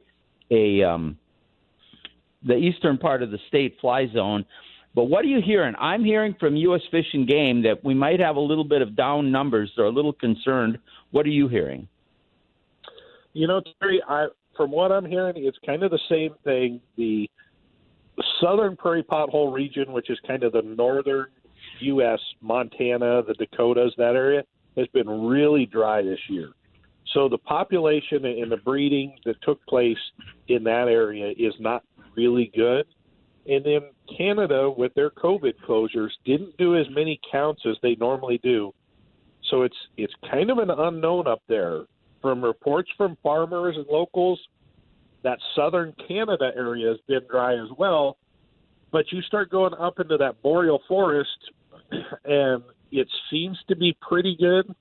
a 0.51 0.89
um, 0.89 1.19
the 2.43 2.55
eastern 2.55 2.97
part 2.97 3.23
of 3.23 3.31
the 3.31 3.39
state 3.49 3.77
fly 3.81 4.07
zone. 4.13 4.47
But 4.95 5.05
what 5.05 5.25
are 5.25 5.29
you 5.29 5.43
hearing? 5.45 5.75
I'm 5.79 6.05
hearing 6.05 6.35
from 6.41 6.57
U.S. 6.57 6.81
Fish 6.91 7.07
and 7.13 7.29
Game 7.29 7.63
that 7.63 7.85
we 7.85 7.95
might 7.95 8.21
have 8.21 8.37
a 8.37 8.41
little 8.41 8.65
bit 8.65 8.81
of 8.81 8.97
down 8.97 9.31
numbers. 9.31 9.71
They're 9.77 9.85
a 9.85 9.91
little 9.91 10.15
concerned. 10.15 10.79
What 11.11 11.27
are 11.27 11.31
you 11.31 11.49
hearing? 11.49 11.89
You 13.39 13.47
know, 13.47 13.63
Terry, 13.81 14.03
I, 14.09 14.27
from 14.57 14.73
what 14.73 14.91
I'm 14.91 15.05
hearing, 15.05 15.35
it's 15.37 15.59
kind 15.65 15.85
of 15.85 15.93
the 15.93 16.01
same 16.09 16.35
thing. 16.43 16.81
The 16.97 17.31
southern 18.41 18.75
prairie 18.75 19.05
pothole 19.05 19.53
region, 19.53 19.93
which 19.93 20.11
is 20.11 20.19
kind 20.27 20.43
of 20.43 20.51
the 20.51 20.63
northern 20.63 21.27
U.S., 21.79 22.19
Montana, 22.41 23.23
the 23.23 23.35
Dakotas, 23.35 23.95
that 23.97 24.17
area, 24.17 24.43
has 24.77 24.89
been 24.89 25.09
really 25.09 25.67
dry 25.67 26.03
this 26.03 26.19
year. 26.29 26.51
So 27.15 27.29
the 27.29 27.39
population 27.39 28.25
and 28.25 28.51
the 28.51 28.57
breeding 28.57 29.17
that 29.25 29.41
took 29.43 29.65
place 29.67 29.97
in 30.49 30.65
that 30.65 30.89
area 30.89 31.29
is 31.39 31.55
not 31.61 31.85
really 32.17 32.51
good. 32.57 32.87
And 33.47 33.65
then 33.65 33.83
Canada, 34.19 34.69
with 34.69 34.93
their 34.95 35.11
COVID 35.11 35.55
closures, 35.65 36.11
didn't 36.25 36.57
do 36.57 36.75
as 36.75 36.87
many 36.91 37.21
counts 37.31 37.63
as 37.71 37.77
they 37.85 37.95
normally 38.01 38.41
do. 38.43 38.75
So 39.49 39.63
it's 39.63 39.77
it's 39.97 40.13
kind 40.29 40.51
of 40.51 40.59
an 40.59 40.71
unknown 40.71 41.29
up 41.29 41.43
there. 41.49 41.85
From 42.21 42.43
reports 42.45 42.91
from 42.97 43.17
farmers 43.23 43.77
and 43.77 43.87
locals, 43.87 44.41
that 45.23 45.39
southern 45.55 45.95
Canada 46.07 46.51
area 46.57 46.89
has 46.89 46.99
been 47.07 47.21
dry 47.31 47.55
as 47.55 47.69
well. 47.77 48.17
But 48.91 49.13
you 49.13 49.21
start 49.23 49.51
going 49.51 49.75
up 49.75 50.01
into 50.01 50.17
that 50.17 50.41
boreal 50.43 50.81
forest, 50.89 51.51
and 52.25 52.63
it 52.91 53.09
seems 53.31 53.59
to 53.69 53.77
be 53.77 53.97
pretty 54.01 54.37
good. 54.39 54.75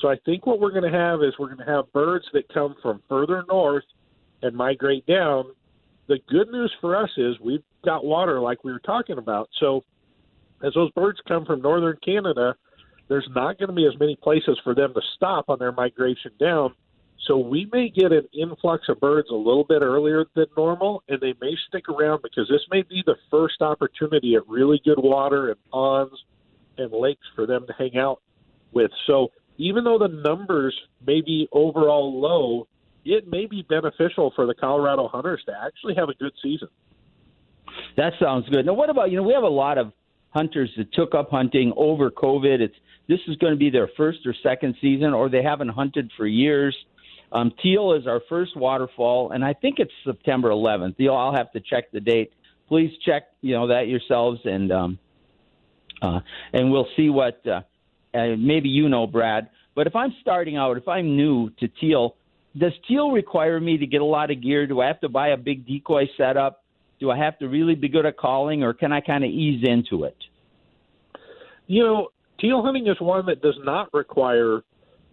So 0.00 0.08
I 0.08 0.16
think 0.26 0.44
what 0.46 0.60
we're 0.60 0.72
going 0.72 0.90
to 0.90 0.98
have 0.98 1.22
is 1.22 1.32
we're 1.38 1.54
going 1.54 1.66
to 1.66 1.72
have 1.72 1.90
birds 1.92 2.26
that 2.32 2.52
come 2.52 2.74
from 2.82 3.02
further 3.08 3.44
north 3.48 3.84
and 4.42 4.54
migrate 4.54 5.06
down. 5.06 5.44
The 6.08 6.18
good 6.28 6.48
news 6.50 6.72
for 6.80 6.96
us 6.96 7.10
is 7.16 7.36
we've 7.40 7.62
got 7.84 8.04
water 8.04 8.40
like 8.40 8.62
we 8.64 8.72
were 8.72 8.80
talking 8.80 9.18
about. 9.18 9.48
So 9.58 9.84
as 10.62 10.74
those 10.74 10.90
birds 10.92 11.18
come 11.26 11.44
from 11.44 11.62
northern 11.62 11.96
Canada, 12.04 12.54
there's 13.08 13.28
not 13.34 13.58
going 13.58 13.68
to 13.68 13.74
be 13.74 13.86
as 13.86 13.98
many 13.98 14.16
places 14.16 14.58
for 14.64 14.74
them 14.74 14.92
to 14.94 15.00
stop 15.14 15.46
on 15.48 15.58
their 15.58 15.72
migration 15.72 16.32
down. 16.40 16.74
So 17.26 17.38
we 17.38 17.68
may 17.72 17.88
get 17.88 18.12
an 18.12 18.28
influx 18.32 18.88
of 18.88 19.00
birds 19.00 19.28
a 19.30 19.34
little 19.34 19.64
bit 19.64 19.82
earlier 19.82 20.24
than 20.34 20.46
normal, 20.56 21.02
and 21.08 21.20
they 21.20 21.34
may 21.40 21.54
stick 21.68 21.88
around 21.88 22.22
because 22.22 22.48
this 22.48 22.60
may 22.70 22.82
be 22.82 23.02
the 23.06 23.16
first 23.30 23.62
opportunity 23.62 24.34
at 24.34 24.46
really 24.48 24.80
good 24.84 24.98
water 24.98 25.48
and 25.48 25.56
ponds 25.70 26.14
and 26.78 26.92
lakes 26.92 27.26
for 27.34 27.46
them 27.46 27.66
to 27.66 27.72
hang 27.72 27.96
out 27.96 28.20
with. 28.72 28.90
So 29.06 29.28
even 29.56 29.84
though 29.84 29.98
the 29.98 30.08
numbers 30.08 30.76
may 31.04 31.20
be 31.20 31.48
overall 31.52 32.20
low, 32.20 32.68
it 33.04 33.28
may 33.28 33.46
be 33.46 33.62
beneficial 33.62 34.32
for 34.36 34.46
the 34.46 34.54
Colorado 34.54 35.08
hunters 35.08 35.42
to 35.46 35.52
actually 35.64 35.94
have 35.94 36.08
a 36.08 36.14
good 36.14 36.32
season. 36.42 36.68
That 37.96 38.12
sounds 38.20 38.48
good. 38.50 38.66
Now, 38.66 38.74
what 38.74 38.90
about 38.90 39.10
you 39.10 39.16
know 39.16 39.22
we 39.22 39.32
have 39.32 39.42
a 39.42 39.48
lot 39.48 39.78
of 39.78 39.92
hunters 40.36 40.70
that 40.76 40.92
took 40.92 41.14
up 41.14 41.30
hunting 41.30 41.72
over 41.76 42.10
COVID. 42.10 42.60
It's 42.60 42.74
this 43.08 43.20
is 43.28 43.36
going 43.36 43.52
to 43.52 43.58
be 43.58 43.70
their 43.70 43.88
first 43.96 44.18
or 44.26 44.34
second 44.42 44.76
season, 44.80 45.14
or 45.14 45.28
they 45.28 45.42
haven't 45.42 45.68
hunted 45.68 46.10
for 46.16 46.26
years. 46.26 46.76
Um, 47.32 47.52
teal 47.62 47.92
is 47.92 48.06
our 48.06 48.20
first 48.28 48.56
waterfowl, 48.56 49.32
and 49.32 49.44
I 49.44 49.52
think 49.52 49.76
it's 49.78 49.92
September 50.04 50.50
11th. 50.50 50.94
You'll, 50.98 51.16
I'll 51.16 51.34
have 51.34 51.52
to 51.52 51.60
check 51.60 51.90
the 51.92 52.00
date. 52.00 52.32
Please 52.68 52.90
check, 53.04 53.24
you 53.40 53.54
know, 53.54 53.68
that 53.68 53.88
yourselves, 53.88 54.40
and 54.44 54.72
um, 54.72 54.98
uh, 56.02 56.20
and 56.52 56.70
we'll 56.70 56.88
see 56.96 57.10
what. 57.10 57.46
Uh, 57.46 57.62
uh, 58.16 58.36
maybe 58.38 58.68
you 58.68 58.88
know, 58.88 59.06
Brad. 59.06 59.50
But 59.74 59.86
if 59.86 59.94
I'm 59.94 60.14
starting 60.22 60.56
out, 60.56 60.76
if 60.76 60.88
I'm 60.88 61.16
new 61.16 61.50
to 61.60 61.68
teal, 61.68 62.16
does 62.56 62.72
teal 62.88 63.10
require 63.10 63.60
me 63.60 63.76
to 63.78 63.86
get 63.86 64.00
a 64.00 64.04
lot 64.04 64.30
of 64.30 64.42
gear? 64.42 64.66
Do 64.66 64.80
I 64.80 64.86
have 64.86 65.00
to 65.00 65.08
buy 65.08 65.28
a 65.28 65.36
big 65.36 65.66
decoy 65.66 66.08
setup? 66.16 66.64
Do 66.98 67.10
I 67.10 67.18
have 67.18 67.38
to 67.40 67.48
really 67.48 67.74
be 67.74 67.88
good 67.88 68.06
at 68.06 68.16
calling, 68.16 68.62
or 68.62 68.72
can 68.72 68.90
I 68.92 69.00
kind 69.02 69.22
of 69.22 69.30
ease 69.30 69.62
into 69.68 70.04
it? 70.04 70.16
You 71.66 71.82
know, 71.82 72.08
teal 72.38 72.62
hunting 72.62 72.86
is 72.86 73.00
one 73.00 73.26
that 73.26 73.42
does 73.42 73.58
not 73.62 73.92
require 73.92 74.62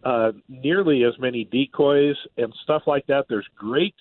uh, 0.03 0.31
nearly 0.49 1.03
as 1.03 1.13
many 1.19 1.45
decoys 1.45 2.15
and 2.37 2.53
stuff 2.63 2.83
like 2.87 3.05
that. 3.07 3.25
There's 3.29 3.47
great 3.55 3.95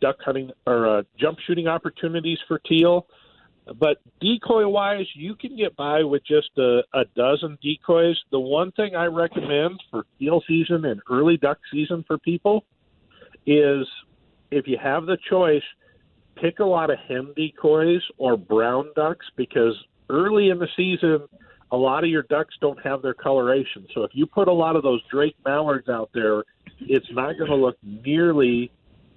duck 0.00 0.16
hunting 0.24 0.50
or 0.66 0.98
uh, 0.98 1.02
jump 1.18 1.38
shooting 1.46 1.66
opportunities 1.66 2.38
for 2.46 2.58
teal. 2.58 3.06
But 3.78 3.98
decoy 4.20 4.66
wise, 4.66 5.06
you 5.14 5.34
can 5.34 5.56
get 5.56 5.76
by 5.76 6.02
with 6.02 6.24
just 6.24 6.50
a, 6.56 6.80
a 6.94 7.04
dozen 7.14 7.58
decoys. 7.62 8.16
The 8.30 8.40
one 8.40 8.72
thing 8.72 8.96
I 8.96 9.06
recommend 9.06 9.82
for 9.90 10.04
teal 10.18 10.42
season 10.46 10.86
and 10.86 11.00
early 11.10 11.36
duck 11.36 11.58
season 11.70 12.04
for 12.06 12.18
people 12.18 12.64
is 13.46 13.86
if 14.50 14.66
you 14.66 14.78
have 14.82 15.06
the 15.06 15.18
choice, 15.28 15.62
pick 16.36 16.60
a 16.60 16.64
lot 16.64 16.90
of 16.90 16.98
hen 17.08 17.32
decoys 17.36 18.00
or 18.16 18.36
brown 18.36 18.90
ducks 18.96 19.26
because 19.36 19.74
early 20.08 20.48
in 20.48 20.58
the 20.58 20.68
season, 20.76 21.28
a 21.70 21.76
lot 21.76 22.04
of 22.04 22.10
your 22.10 22.22
ducks 22.22 22.54
don't 22.60 22.80
have 22.84 23.02
their 23.02 23.14
coloration. 23.14 23.86
So 23.94 24.04
if 24.04 24.12
you 24.14 24.26
put 24.26 24.48
a 24.48 24.52
lot 24.52 24.76
of 24.76 24.82
those 24.82 25.02
Drake 25.10 25.36
mallards 25.44 25.88
out 25.88 26.10
there, 26.14 26.44
it's 26.80 27.10
not 27.12 27.36
going 27.36 27.50
to 27.50 27.56
look 27.56 27.76
nearly 27.82 28.70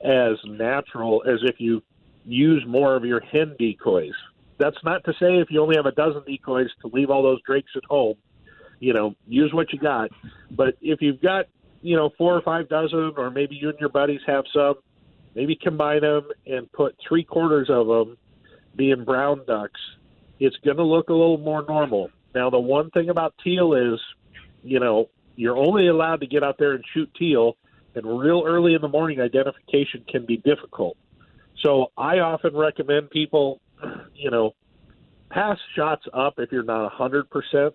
as 0.04 0.38
natural 0.46 1.24
as 1.28 1.40
if 1.44 1.60
you 1.60 1.82
use 2.26 2.64
more 2.68 2.96
of 2.96 3.06
your 3.06 3.20
hen 3.20 3.56
decoys. 3.58 4.14
That's 4.58 4.78
not 4.84 5.04
to 5.06 5.14
say 5.14 5.40
if 5.40 5.50
you 5.50 5.62
only 5.62 5.76
have 5.76 5.86
a 5.86 5.92
dozen 5.92 6.24
decoys 6.26 6.70
to 6.82 6.88
leave 6.94 7.10
all 7.10 7.24
those 7.24 7.42
drakes 7.44 7.72
at 7.76 7.84
home. 7.86 8.16
You 8.80 8.94
know, 8.94 9.16
use 9.28 9.54
what 9.54 9.72
you 9.72 9.80
got. 9.80 10.10
But 10.50 10.76
if 10.82 11.02
you've 11.02 11.22
got, 11.22 11.46
you 11.82 11.96
know, 11.96 12.12
four 12.18 12.36
or 12.36 12.42
five 12.42 12.68
dozen, 12.68 13.14
or 13.16 13.30
maybe 13.30 13.56
you 13.56 13.70
and 13.70 13.80
your 13.80 13.90
buddies 13.90 14.22
have 14.28 14.44
some, 14.54 14.76
maybe 15.36 15.56
combine 15.56 16.02
them 16.02 16.28
and 16.46 16.72
put 16.72 16.96
three 17.08 17.24
quarters 17.24 17.70
of 17.70 17.88
them 17.88 18.18
being 18.76 19.04
brown 19.04 19.44
ducks. 19.46 19.80
It's 20.40 20.58
going 20.58 20.78
to 20.78 20.84
look 20.84 21.10
a 21.10 21.14
little 21.14 21.38
more 21.38 21.64
normal. 21.68 22.10
Now, 22.34 22.50
the 22.50 22.60
one 22.60 22.90
thing 22.92 23.10
about 23.10 23.34
teal 23.44 23.74
is, 23.74 24.00
you 24.64 24.80
know, 24.80 25.10
you're 25.36 25.58
only 25.58 25.88
allowed 25.88 26.22
to 26.22 26.28
get 26.28 26.44
out 26.44 26.58
there 26.58 26.74
and 26.74 26.84
shoot 26.94 27.10
teal, 27.18 27.58
and 27.96 28.06
real 28.06 28.44
early 28.46 28.74
in 28.74 28.82
the 28.82 28.88
morning, 28.88 29.20
identification 29.20 30.06
can 30.08 30.26
be 30.26 30.38
difficult. 30.38 30.98
So 31.62 31.92
I 31.98 32.20
often 32.20 32.56
recommend 32.56 33.10
people, 33.10 33.60
you 34.16 34.32
know, 34.32 34.56
pass 35.30 35.58
shots 35.76 36.06
up 36.14 36.36
if 36.38 36.52
you're 36.52 36.64
not 36.64 36.92
100% 36.92 37.72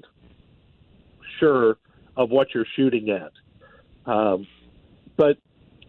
sure 1.38 1.78
of 2.16 2.30
what 2.30 2.48
you're 2.54 2.66
shooting 2.76 3.10
at. 3.10 3.32
Um, 4.10 4.46
but 5.16 5.38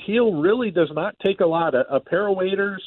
teal 0.05 0.33
really 0.33 0.71
does 0.71 0.89
not 0.93 1.15
take 1.25 1.39
a 1.39 1.45
lot. 1.45 1.75
A, 1.75 1.95
a 1.95 1.99
pair 1.99 2.27
of 2.27 2.35
waders, 2.35 2.83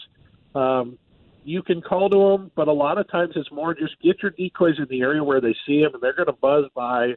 um, 0.54 0.99
you 1.44 1.62
can 1.62 1.80
call 1.80 2.09
to 2.11 2.16
them, 2.16 2.50
but 2.54 2.68
a 2.68 2.73
lot 2.73 2.99
of 2.99 3.09
times 3.11 3.32
it's 3.37 3.50
more 3.50 3.75
just 3.75 4.00
get 4.02 4.23
your 4.23 4.32
decoys 4.32 4.78
in 4.78 4.87
the 4.88 5.00
area 5.00 5.23
where 5.23 5.40
they 5.40 5.54
see 5.66 5.82
them, 5.82 5.94
and 5.94 6.02
they're 6.02 6.14
going 6.14 6.26
to 6.26 6.32
buzz 6.32 6.66
by, 6.75 7.14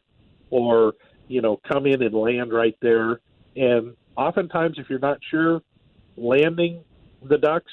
or 0.50 0.94
you 1.27 1.42
know 1.42 1.60
come 1.68 1.86
in 1.86 2.01
and 2.01 2.13
land 2.13 2.53
right 2.53 2.77
there. 2.82 3.20
And 3.56 3.96
oftentimes, 4.15 4.77
if 4.77 4.89
you're 4.89 5.00
not 5.00 5.20
sure, 5.30 5.62
landing 6.15 6.84
the 7.22 7.38
ducks, 7.38 7.72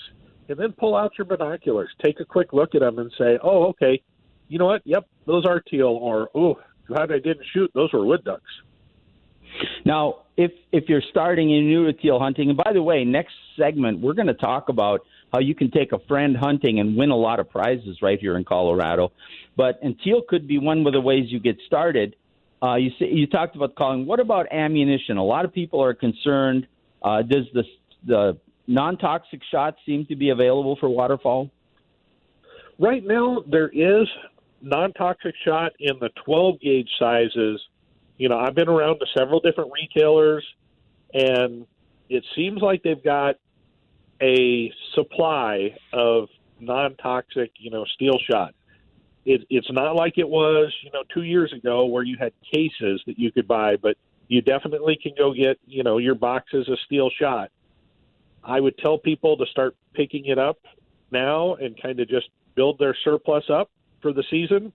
and 0.48 0.58
then 0.58 0.72
pull 0.72 0.96
out 0.96 1.12
your 1.16 1.24
binoculars, 1.24 1.90
take 2.02 2.20
a 2.20 2.24
quick 2.24 2.52
look 2.52 2.74
at 2.74 2.80
them, 2.80 2.98
and 2.98 3.12
say, 3.16 3.38
"Oh, 3.42 3.66
okay, 3.68 4.02
you 4.48 4.58
know 4.58 4.66
what? 4.66 4.82
Yep, 4.84 5.06
those 5.26 5.46
are 5.46 5.60
teal," 5.60 5.88
or 5.88 6.30
"Oh, 6.34 6.58
glad 6.86 7.12
I 7.12 7.18
didn't 7.18 7.46
shoot; 7.52 7.70
those 7.74 7.92
were 7.92 8.04
wood 8.04 8.24
ducks." 8.24 8.50
Now, 9.84 10.20
if 10.36 10.52
if 10.72 10.88
you're 10.88 11.02
starting 11.10 11.52
and 11.52 11.66
new 11.66 11.86
to 11.86 11.92
teal 11.92 12.18
hunting, 12.18 12.48
and 12.48 12.56
by 12.56 12.72
the 12.72 12.82
way, 12.82 13.04
next 13.04 13.34
segment 13.58 14.00
we're 14.00 14.14
going 14.14 14.28
to 14.28 14.34
talk 14.34 14.68
about 14.68 15.02
how 15.32 15.38
you 15.38 15.54
can 15.54 15.70
take 15.70 15.92
a 15.92 15.98
friend 16.08 16.36
hunting 16.36 16.80
and 16.80 16.96
win 16.96 17.10
a 17.10 17.16
lot 17.16 17.40
of 17.40 17.48
prizes 17.50 17.98
right 18.02 18.18
here 18.18 18.36
in 18.36 18.44
Colorado. 18.44 19.12
But 19.56 19.78
and 19.82 19.98
teal 20.02 20.22
could 20.26 20.48
be 20.48 20.58
one 20.58 20.86
of 20.86 20.92
the 20.92 21.00
ways 21.00 21.26
you 21.28 21.40
get 21.40 21.58
started. 21.66 22.16
Uh, 22.62 22.76
you 22.76 22.90
see, 22.98 23.06
you 23.06 23.26
talked 23.26 23.56
about 23.56 23.74
calling. 23.74 24.06
What 24.06 24.20
about 24.20 24.46
ammunition? 24.52 25.16
A 25.16 25.24
lot 25.24 25.44
of 25.44 25.52
people 25.52 25.82
are 25.82 25.94
concerned. 25.94 26.66
Uh, 27.02 27.22
does 27.22 27.46
the 27.52 27.64
the 28.06 28.38
non 28.66 28.96
toxic 28.96 29.40
shot 29.50 29.76
seem 29.84 30.06
to 30.06 30.16
be 30.16 30.30
available 30.30 30.76
for 30.76 30.88
waterfowl? 30.88 31.50
Right 32.78 33.04
now, 33.04 33.44
there 33.46 33.68
is 33.68 34.08
non 34.62 34.92
toxic 34.92 35.34
shot 35.44 35.72
in 35.80 35.98
the 36.00 36.10
12 36.24 36.60
gauge 36.60 36.88
sizes 36.98 37.60
you 38.20 38.28
know, 38.28 38.38
I've 38.38 38.54
been 38.54 38.68
around 38.68 38.98
to 38.98 39.06
several 39.16 39.40
different 39.40 39.72
retailers, 39.72 40.44
and 41.14 41.66
it 42.10 42.22
seems 42.36 42.60
like 42.60 42.82
they've 42.82 43.02
got 43.02 43.36
a 44.20 44.70
supply 44.94 45.74
of 45.94 46.28
non-toxic, 46.60 47.52
you 47.56 47.70
know, 47.70 47.86
steel 47.94 48.18
shot. 48.30 48.54
It, 49.24 49.46
it's 49.48 49.72
not 49.72 49.96
like 49.96 50.18
it 50.18 50.28
was, 50.28 50.70
you 50.84 50.90
know, 50.92 51.02
two 51.14 51.22
years 51.22 51.50
ago 51.54 51.86
where 51.86 52.02
you 52.02 52.18
had 52.20 52.34
cases 52.52 53.00
that 53.06 53.18
you 53.18 53.32
could 53.32 53.48
buy, 53.48 53.76
but 53.76 53.96
you 54.28 54.42
definitely 54.42 54.98
can 55.02 55.12
go 55.16 55.32
get, 55.32 55.58
you 55.66 55.82
know, 55.82 55.96
your 55.96 56.14
boxes 56.14 56.68
of 56.68 56.78
steel 56.84 57.08
shot. 57.18 57.50
I 58.44 58.60
would 58.60 58.76
tell 58.76 58.98
people 58.98 59.38
to 59.38 59.46
start 59.46 59.74
picking 59.94 60.26
it 60.26 60.38
up 60.38 60.58
now 61.10 61.54
and 61.54 61.74
kind 61.80 61.98
of 61.98 62.06
just 62.06 62.28
build 62.54 62.78
their 62.78 62.94
surplus 63.02 63.44
up 63.48 63.70
for 64.02 64.12
the 64.12 64.24
season 64.30 64.74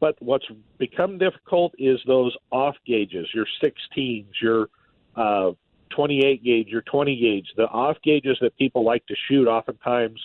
but 0.00 0.16
what's 0.20 0.46
become 0.78 1.18
difficult 1.18 1.74
is 1.78 1.98
those 2.06 2.36
off 2.50 2.76
gauges, 2.86 3.26
your 3.34 3.46
16s, 3.62 4.26
your 4.40 4.68
uh, 5.16 5.52
28 5.90 6.44
gauge, 6.44 6.68
your 6.68 6.82
20 6.82 7.16
gauge, 7.16 7.46
the 7.56 7.64
off 7.64 7.96
gauges 8.04 8.38
that 8.40 8.56
people 8.56 8.84
like 8.84 9.04
to 9.06 9.14
shoot 9.28 9.48
oftentimes, 9.48 10.20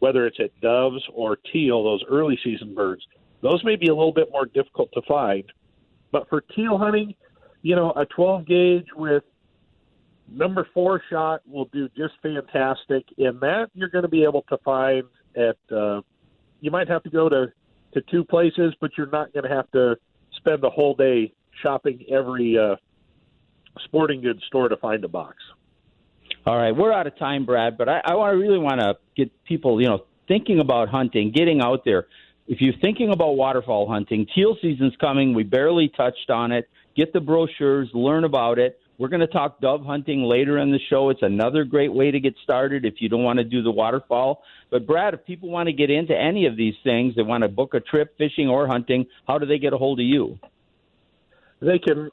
whether 0.00 0.26
it's 0.26 0.40
at 0.40 0.58
doves 0.60 1.02
or 1.12 1.36
teal, 1.52 1.84
those 1.84 2.02
early 2.10 2.38
season 2.42 2.74
birds, 2.74 3.02
those 3.42 3.62
may 3.64 3.76
be 3.76 3.86
a 3.86 3.94
little 3.94 4.12
bit 4.12 4.28
more 4.32 4.46
difficult 4.46 4.90
to 4.92 5.02
find. 5.02 5.44
But 6.10 6.28
for 6.28 6.40
teal 6.40 6.78
hunting, 6.78 7.14
you 7.62 7.76
know, 7.76 7.92
a 7.92 8.04
12 8.06 8.46
gauge 8.46 8.86
with 8.96 9.22
number 10.28 10.66
four 10.74 11.02
shot 11.10 11.42
will 11.46 11.66
do 11.66 11.88
just 11.96 12.14
fantastic. 12.22 13.04
In 13.18 13.38
that, 13.40 13.68
you're 13.74 13.88
going 13.88 14.02
to 14.02 14.08
be 14.08 14.24
able 14.24 14.42
to 14.48 14.58
find 14.58 15.04
at, 15.36 15.56
uh, 15.74 16.00
you 16.60 16.70
might 16.70 16.88
have 16.88 17.02
to 17.04 17.10
go 17.10 17.28
to 17.28 17.52
to 17.94 18.00
two 18.02 18.24
places, 18.24 18.74
but 18.80 18.92
you're 18.96 19.10
not 19.10 19.32
going 19.32 19.44
to 19.44 19.54
have 19.54 19.70
to 19.72 19.96
spend 20.36 20.62
the 20.62 20.70
whole 20.70 20.94
day 20.94 21.32
shopping 21.62 22.04
every 22.10 22.58
uh, 22.58 22.76
sporting 23.84 24.20
goods 24.20 24.42
store 24.46 24.68
to 24.68 24.76
find 24.76 25.04
a 25.04 25.08
box. 25.08 25.36
All 26.44 26.56
right, 26.56 26.74
we're 26.74 26.92
out 26.92 27.06
of 27.06 27.16
time, 27.18 27.44
Brad, 27.44 27.78
but 27.78 27.88
I, 27.88 28.00
I 28.04 28.14
want 28.14 28.32
to 28.32 28.38
really 28.38 28.58
want 28.58 28.80
to 28.80 28.96
get 29.16 29.30
people, 29.44 29.80
you 29.80 29.88
know, 29.88 30.04
thinking 30.26 30.58
about 30.60 30.88
hunting, 30.88 31.30
getting 31.30 31.60
out 31.60 31.84
there. 31.84 32.06
If 32.48 32.60
you're 32.60 32.74
thinking 32.80 33.12
about 33.12 33.36
waterfowl 33.36 33.88
hunting, 33.88 34.26
teal 34.34 34.56
season's 34.60 34.96
coming. 35.00 35.34
We 35.34 35.44
barely 35.44 35.88
touched 35.88 36.30
on 36.30 36.50
it. 36.50 36.68
Get 36.96 37.12
the 37.12 37.20
brochures, 37.20 37.88
learn 37.94 38.24
about 38.24 38.58
it. 38.58 38.78
We're 39.02 39.08
going 39.08 39.18
to 39.18 39.26
talk 39.26 39.60
dove 39.60 39.84
hunting 39.84 40.22
later 40.22 40.58
in 40.58 40.70
the 40.70 40.78
show. 40.88 41.10
It's 41.10 41.22
another 41.22 41.64
great 41.64 41.92
way 41.92 42.12
to 42.12 42.20
get 42.20 42.36
started 42.44 42.84
if 42.84 42.94
you 43.00 43.08
don't 43.08 43.24
want 43.24 43.38
to 43.38 43.44
do 43.44 43.60
the 43.60 43.70
waterfowl. 43.72 44.44
But, 44.70 44.86
Brad, 44.86 45.12
if 45.12 45.26
people 45.26 45.50
want 45.50 45.66
to 45.66 45.72
get 45.72 45.90
into 45.90 46.16
any 46.16 46.46
of 46.46 46.56
these 46.56 46.74
things, 46.84 47.16
they 47.16 47.22
want 47.22 47.42
to 47.42 47.48
book 47.48 47.74
a 47.74 47.80
trip, 47.80 48.16
fishing 48.16 48.46
or 48.46 48.68
hunting, 48.68 49.06
how 49.26 49.38
do 49.38 49.46
they 49.46 49.58
get 49.58 49.72
a 49.72 49.76
hold 49.76 49.98
of 49.98 50.06
you? 50.06 50.38
They 51.58 51.80
can 51.80 52.10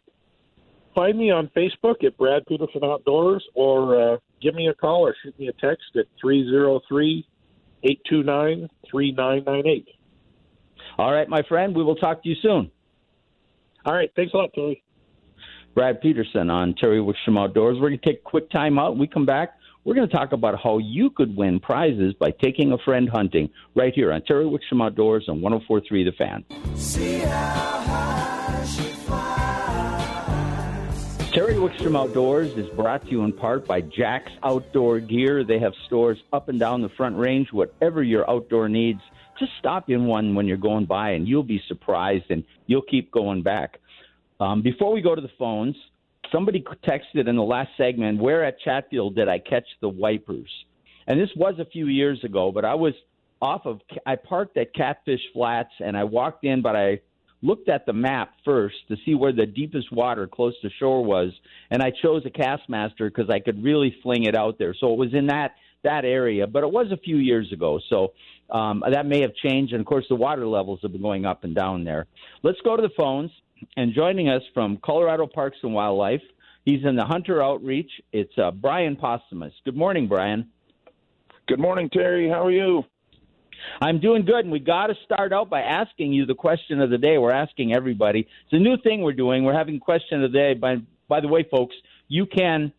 find 0.95 1.15
me 1.15 1.29
on 1.29 1.51
Facebook 1.55 2.03
at 2.03 2.17
Brad 2.17 2.47
Peterson 2.47 2.83
Outdoors 2.83 3.45
or 3.53 4.13
uh, 4.13 4.17
give 4.41 4.55
me 4.55 4.67
a 4.67 4.73
call 4.73 5.05
or 5.05 5.15
shoot 5.23 5.37
me 5.37 5.47
a 5.47 5.53
text 5.53 5.95
at 5.95 6.05
303 6.19 7.23
829 7.83 8.67
3998. 8.89 9.87
All 10.97 11.13
right, 11.13 11.29
my 11.29 11.43
friend, 11.47 11.75
we 11.75 11.83
will 11.83 11.97
talk 11.97 12.23
to 12.23 12.29
you 12.29 12.35
soon. 12.41 12.71
All 13.85 13.93
right, 13.93 14.09
thanks 14.15 14.33
a 14.33 14.37
lot, 14.37 14.49
Terry. 14.55 14.81
Brad 15.75 16.01
Peterson 16.01 16.49
on 16.49 16.73
Terry 16.75 16.99
Wickstrom 16.99 17.39
Outdoors. 17.39 17.75
We're 17.79 17.89
going 17.89 17.99
to 17.99 18.05
take 18.05 18.19
a 18.19 18.29
quick 18.29 18.49
time 18.49 18.79
out. 18.79 18.91
When 18.91 18.99
we 18.99 19.07
come 19.07 19.25
back. 19.25 19.55
We're 19.85 19.95
going 19.95 20.09
to 20.09 20.15
talk 20.15 20.33
about 20.33 20.61
how 20.61 20.77
you 20.77 21.09
could 21.09 21.37
win 21.37 21.59
prizes 21.59 22.13
by 22.13 22.31
taking 22.31 22.73
a 22.73 22.77
friend 22.77 23.09
hunting 23.09 23.49
right 23.75 23.93
here 23.93 24.11
on 24.11 24.21
Terry 24.23 24.43
Wickstrom 24.43 24.83
Outdoors 24.83 25.29
on 25.29 25.41
1043 25.41 26.03
The 26.03 26.11
Fan. 26.11 26.43
Terry 31.31 31.53
Wickstrom 31.53 31.97
Outdoors 31.97 32.51
is 32.57 32.67
brought 32.75 33.05
to 33.05 33.11
you 33.11 33.23
in 33.23 33.31
part 33.31 33.65
by 33.65 33.81
Jack's 33.81 34.31
Outdoor 34.43 34.99
Gear. 34.99 35.43
They 35.43 35.59
have 35.59 35.73
stores 35.85 36.17
up 36.33 36.49
and 36.49 36.59
down 36.59 36.81
the 36.81 36.89
front 36.89 37.17
range, 37.17 37.53
whatever 37.53 38.03
your 38.03 38.29
outdoor 38.29 38.67
needs. 38.67 38.99
Just 39.39 39.53
stop 39.57 39.89
in 39.89 40.05
one 40.05 40.35
when 40.35 40.47
you're 40.47 40.57
going 40.57 40.85
by, 40.85 41.11
and 41.11 41.27
you'll 41.27 41.43
be 41.43 41.61
surprised, 41.67 42.25
and 42.29 42.43
you'll 42.67 42.81
keep 42.81 43.11
going 43.11 43.41
back. 43.41 43.79
Um, 44.39 44.61
before 44.61 44.93
we 44.93 45.01
go 45.01 45.15
to 45.15 45.21
the 45.21 45.31
phones, 45.37 45.75
somebody 46.31 46.63
texted 46.87 47.27
in 47.27 47.35
the 47.35 47.43
last 47.43 47.69
segment, 47.77 48.19
where 48.19 48.43
at 48.45 48.59
Chatfield 48.59 49.15
did 49.15 49.27
I 49.27 49.39
catch 49.39 49.65
the 49.81 49.89
wipers? 49.89 50.49
And 51.07 51.19
this 51.19 51.29
was 51.35 51.55
a 51.59 51.65
few 51.65 51.87
years 51.87 52.23
ago, 52.23 52.51
but 52.51 52.65
I 52.65 52.75
was 52.75 52.93
off 53.41 53.65
of, 53.65 53.81
I 54.05 54.15
parked 54.15 54.57
at 54.57 54.73
Catfish 54.73 55.21
Flats 55.33 55.71
and 55.79 55.97
I 55.97 56.03
walked 56.03 56.43
in, 56.43 56.61
but 56.61 56.75
I 56.75 56.99
looked 57.41 57.69
at 57.69 57.85
the 57.85 57.93
map 57.93 58.33
first 58.43 58.75
to 58.89 58.97
see 59.05 59.15
where 59.15 59.31
the 59.31 59.45
deepest 59.45 59.91
water 59.91 60.27
close 60.27 60.53
to 60.61 60.69
shore 60.77 61.03
was, 61.03 61.31
and 61.71 61.81
I 61.81 61.91
chose 61.91 62.23
a 62.25 62.29
Kastmaster 62.29 63.07
because 63.07 63.29
I 63.29 63.39
could 63.39 63.63
really 63.63 63.95
fling 64.03 64.23
it 64.23 64.35
out 64.35 64.59
there. 64.59 64.75
So 64.79 64.93
it 64.93 64.97
was 64.97 65.13
in 65.13 65.27
that 65.27 65.55
that 65.81 66.03
area, 66.03 66.45
but 66.45 66.63
it 66.63 66.71
was 66.71 66.87
a 66.91 66.97
few 66.97 67.15
years 67.15 67.53
ago. 67.53 67.79
So 67.89 68.11
um, 68.49 68.83
that 68.91 69.05
may 69.05 69.21
have 69.21 69.33
changed, 69.35 69.71
and 69.71 69.79
of 69.79 69.85
course 69.85 70.05
the 70.09 70.15
water 70.15 70.45
levels 70.45 70.79
have 70.81 70.91
been 70.91 71.01
going 71.01 71.25
up 71.25 71.45
and 71.45 71.55
down 71.55 71.85
there. 71.85 72.05
Let's 72.43 72.59
go 72.65 72.75
to 72.75 72.81
the 72.81 72.93
phones. 72.97 73.31
And 73.75 73.93
joining 73.93 74.29
us 74.29 74.41
from 74.53 74.77
Colorado 74.83 75.27
Parks 75.27 75.57
and 75.63 75.73
Wildlife, 75.73 76.21
he's 76.65 76.83
in 76.83 76.95
the 76.95 77.05
Hunter 77.05 77.41
Outreach. 77.41 77.91
It's 78.11 78.37
uh, 78.37 78.51
Brian 78.51 78.95
Postumus. 78.95 79.53
Good 79.65 79.75
morning, 79.75 80.07
Brian. 80.07 80.49
Good 81.47 81.59
morning, 81.59 81.89
Terry. 81.89 82.29
How 82.29 82.45
are 82.45 82.51
you? 82.51 82.83
I'm 83.81 83.99
doing 83.99 84.25
good, 84.25 84.45
and 84.45 84.51
we 84.51 84.59
got 84.59 84.87
to 84.87 84.95
start 85.05 85.33
out 85.33 85.49
by 85.49 85.61
asking 85.61 86.13
you 86.13 86.25
the 86.25 86.35
question 86.35 86.81
of 86.81 86.89
the 86.89 86.97
day. 86.97 87.17
We're 87.17 87.31
asking 87.31 87.73
everybody. 87.73 88.21
It's 88.21 88.53
a 88.53 88.59
new 88.59 88.77
thing 88.77 89.01
we're 89.01 89.13
doing. 89.13 89.43
We're 89.43 89.57
having 89.57 89.79
question 89.79 90.23
of 90.23 90.31
the 90.31 90.37
day. 90.37 90.53
By 90.53 90.77
by 91.07 91.19
the 91.21 91.27
way, 91.27 91.45
folks, 91.49 91.75
you 92.07 92.25
can 92.25 92.71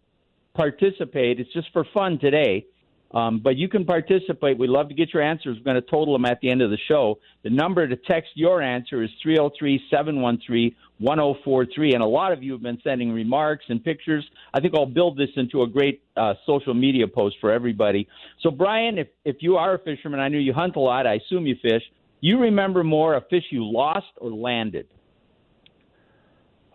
participate. 0.55 1.41
It's 1.41 1.53
just 1.53 1.69
for 1.73 1.85
fun 1.93 2.19
today. 2.19 2.67
Um, 3.13 3.41
but 3.43 3.57
you 3.57 3.69
can 3.69 3.85
participate. 3.85 4.57
We'd 4.57 4.71
love 4.71 4.89
to 4.89 4.95
get 4.95 5.13
your 5.13 5.23
answers. 5.23 5.57
We're 5.59 5.73
going 5.73 5.83
to 5.83 5.91
total 5.91 6.15
them 6.15 6.25
at 6.25 6.41
the 6.41 6.51
end 6.51 6.63
of 6.63 6.71
the 6.71 6.79
show. 6.87 7.19
The 7.43 7.51
number 7.51 7.87
to 7.89 7.97
text 7.97 8.31
your 8.35 8.63
answer 8.63 9.03
is 9.03 9.11
303 9.23 9.83
713 9.91 10.77
1043. 10.99 11.95
And 11.95 12.03
a 12.03 12.07
lot 12.07 12.33
of 12.33 12.43
you 12.43 12.53
have 12.53 12.63
been 12.63 12.79
sending 12.85 13.11
remarks 13.11 13.65
and 13.69 13.83
pictures. 13.83 14.25
I 14.55 14.61
think 14.61 14.75
I'll 14.77 14.87
build 14.87 15.19
this 15.19 15.31
into 15.37 15.63
a 15.63 15.67
great 15.67 16.03
uh, 16.17 16.35
social 16.47 16.75
media 16.75 17.09
post 17.09 17.37
for 17.41 17.51
everybody. 17.51 18.07
So, 18.43 18.51
Brian, 18.51 18.99
if, 18.99 19.09
if 19.25 19.37
you 19.41 19.57
are 19.57 19.75
a 19.75 19.79
fisherman, 19.79 20.21
I 20.21 20.29
know 20.29 20.39
you 20.39 20.53
hunt 20.53 20.77
a 20.77 20.81
lot, 20.81 21.07
I 21.07 21.15
assume 21.15 21.47
you 21.47 21.57
fish. 21.61 21.83
You 22.21 22.39
remember 22.39 22.85
more 22.85 23.17
a 23.17 23.23
fish 23.23 23.45
you 23.51 23.65
lost 23.65 24.07
or 24.19 24.31
landed? 24.31 24.87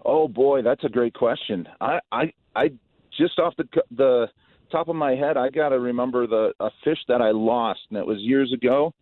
Oh 0.03 0.27
boy, 0.27 0.61
that's 0.61 0.83
a 0.83 0.89
great 0.89 1.13
question. 1.13 1.67
I 1.81 1.99
I, 2.11 2.33
I 2.55 2.71
just 3.17 3.39
off 3.39 3.55
the 3.57 3.67
the 3.95 4.27
top 4.71 4.87
of 4.87 4.95
my 4.95 5.15
head, 5.15 5.37
I 5.37 5.49
got 5.49 5.69
to 5.69 5.79
remember 5.79 6.27
the 6.27 6.53
a 6.59 6.69
fish 6.83 6.99
that 7.07 7.21
I 7.21 7.31
lost, 7.31 7.81
and 7.89 7.97
it 7.97 8.05
was 8.05 8.19
years 8.19 8.51
ago. 8.53 8.93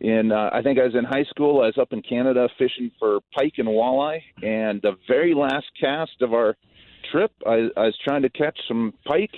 In 0.00 0.30
uh, 0.30 0.50
I 0.52 0.62
think 0.62 0.78
I 0.78 0.84
was 0.84 0.94
in 0.94 1.04
high 1.04 1.24
school. 1.24 1.62
I 1.62 1.66
was 1.66 1.78
up 1.78 1.92
in 1.92 2.02
Canada 2.02 2.48
fishing 2.58 2.90
for 2.98 3.18
pike 3.34 3.54
and 3.58 3.68
walleye, 3.68 4.22
and 4.42 4.80
the 4.82 4.96
very 5.08 5.34
last 5.34 5.66
cast 5.80 6.22
of 6.22 6.32
our 6.32 6.56
trip, 7.10 7.32
I, 7.46 7.68
I 7.76 7.86
was 7.86 7.98
trying 8.04 8.22
to 8.22 8.30
catch 8.30 8.58
some 8.68 8.94
pike, 9.04 9.34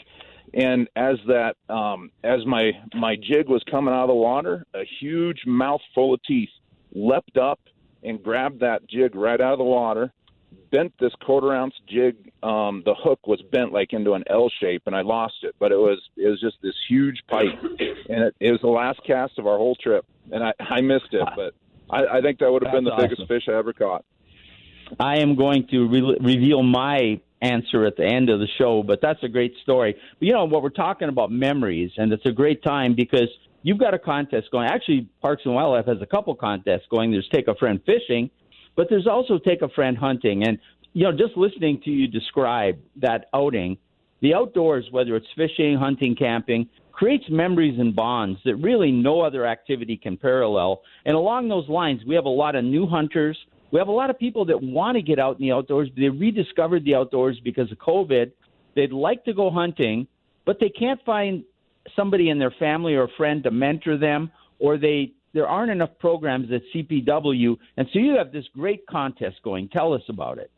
and 0.53 0.89
as 0.97 1.17
that 1.29 1.57
um, 1.69 2.11
as 2.25 2.45
my 2.47 2.73
my 2.95 3.17
jig 3.17 3.49
was 3.49 3.63
coming 3.71 3.95
out 3.95 4.03
of 4.03 4.09
the 4.09 4.15
water, 4.15 4.67
a 4.75 4.83
huge 5.01 5.41
mouthful 5.47 6.15
of 6.15 6.23
teeth 6.25 6.51
leapt 6.93 7.39
up 7.39 7.61
and 8.03 8.23
grabbed 8.23 8.61
that 8.61 8.87
jig 8.89 9.15
right 9.15 9.41
out 9.41 9.53
of 9.53 9.59
the 9.59 9.65
water 9.65 10.13
bent 10.71 10.93
this 10.99 11.13
quarter 11.25 11.53
ounce 11.53 11.75
jig. 11.89 12.33
Um, 12.43 12.83
the 12.85 12.95
hook 12.95 13.27
was 13.27 13.41
bent 13.53 13.73
like 13.73 13.93
into 13.93 14.15
an 14.15 14.25
L 14.29 14.51
shape, 14.61 14.83
and 14.87 14.95
I 14.95 15.03
lost 15.03 15.35
it. 15.43 15.55
But 15.59 15.73
it 15.73 15.79
was 15.79 15.99
it 16.17 16.29
was 16.29 16.41
just 16.41 16.57
this 16.63 16.75
huge 16.89 17.19
pike, 17.29 17.59
and 17.63 18.25
it, 18.25 18.35
it 18.41 18.53
was 18.53 18.61
the 18.61 18.69
last 18.69 19.01
cast 19.07 19.39
of 19.39 19.47
our 19.47 19.59
whole 19.59 19.77
trip, 19.77 20.05
and 20.31 20.43
I 20.43 20.53
I 20.59 20.81
missed 20.81 21.13
it. 21.13 21.27
But 21.37 21.55
I, 21.91 22.19
I 22.19 22.21
think 22.21 22.39
that 22.39 22.51
would 22.51 22.63
have 22.65 22.73
been 22.73 22.85
the 22.85 22.93
awesome. 22.93 23.09
biggest 23.09 23.29
fish 23.29 23.45
I 23.49 23.57
ever 23.57 23.73
caught. 23.73 24.05
I 24.99 25.19
am 25.19 25.37
going 25.37 25.69
to 25.69 25.89
re- 25.89 26.19
reveal 26.21 26.63
my 26.63 27.21
answer 27.43 27.87
at 27.87 27.97
the 27.97 28.05
end 28.05 28.29
of 28.29 28.41
the 28.41 28.49
show, 28.59 28.83
but 28.83 29.01
that's 29.01 29.23
a 29.23 29.29
great 29.29 29.55
story. 29.63 29.95
But 30.19 30.27
you 30.27 30.33
know 30.33 30.45
what 30.45 30.63
we're 30.63 30.71
talking 30.71 31.09
about 31.09 31.31
memories, 31.31 31.93
and 31.97 32.13
it's 32.13 32.27
a 32.27 32.33
great 32.33 32.63
time 32.63 32.95
because 32.95 33.29
you've 33.63 33.79
got 33.79 33.95
a 33.95 33.99
contest 33.99 34.51
going. 34.51 34.69
Actually, 34.69 35.09
Parks 35.23 35.43
and 35.45 35.55
Wildlife 35.55 35.87
has 35.87 36.03
a 36.03 36.07
couple 36.07 36.35
contests 36.35 36.87
going. 36.91 37.13
There's 37.13 37.29
Take 37.33 37.49
a 37.49 37.55
Friend 37.55 37.81
Fishing, 37.85 38.31
but 38.81 38.89
there's 38.89 39.07
also 39.07 39.39
take 39.39 39.61
a 39.61 39.69
friend 39.69 39.99
hunting. 39.99 40.43
And, 40.43 40.59
you 40.95 41.05
know, 41.05 41.13
just 41.13 41.37
listening 41.37 41.83
to 41.85 41.91
you 41.91 42.09
describe 42.09 42.79
that 42.97 43.27
outing, 43.35 43.77
the 44.23 44.33
outdoors, 44.33 44.87
whether 44.91 45.17
it's 45.17 45.27
fishing, 45.37 45.77
hunting, 45.77 46.17
camping, 46.17 46.67
creates 46.91 47.25
memories 47.29 47.79
and 47.79 47.95
bonds 47.95 48.41
that 48.47 48.57
really 48.57 48.91
no 48.91 49.21
other 49.21 49.45
activity 49.45 49.99
can 49.99 50.17
parallel. 50.17 50.81
And 51.05 51.15
along 51.15 51.51
those 51.51 51.69
lines, 51.69 52.01
we 52.07 52.15
have 52.15 52.25
a 52.25 52.31
lot 52.31 52.57
of 52.57 52.65
new 52.65 52.87
hunters. 52.87 53.37
We 53.71 53.79
have 53.79 53.89
a 53.89 53.93
lot 53.93 54.09
of 54.09 54.19
people 54.19 54.47
that 54.47 54.63
want 54.63 54.97
to 54.97 55.03
get 55.03 55.19
out 55.19 55.39
in 55.39 55.43
the 55.43 55.53
outdoors. 55.53 55.91
They 55.95 56.09
rediscovered 56.09 56.83
the 56.87 56.95
outdoors 56.95 57.39
because 57.45 57.71
of 57.71 57.77
COVID. 57.77 58.33
They'd 58.77 58.93
like 58.93 59.27
to 59.27 59.35
go 59.35 59.51
hunting, 59.51 60.07
but 60.47 60.57
they 60.59 60.71
can't 60.71 61.05
find 61.05 61.45
somebody 61.95 62.31
in 62.31 62.39
their 62.39 62.55
family 62.59 62.95
or 62.95 63.03
a 63.03 63.13
friend 63.19 63.43
to 63.43 63.51
mentor 63.51 63.99
them, 63.99 64.31
or 64.59 64.79
they 64.79 65.13
there 65.33 65.49
aren't 65.49 65.71
enough 65.71 65.91
programs 65.99 66.49
at 66.53 66.63
CPW, 66.75 67.57
and 67.77 67.87
so 67.93 67.99
you 67.99 68.17
have 68.17 68.33
this 68.33 68.45
great 68.55 68.87
contest 68.87 69.37
going. 69.43 69.69
Tell 69.69 69.93
us 69.93 70.03
about 70.09 70.39
it. 70.39 70.51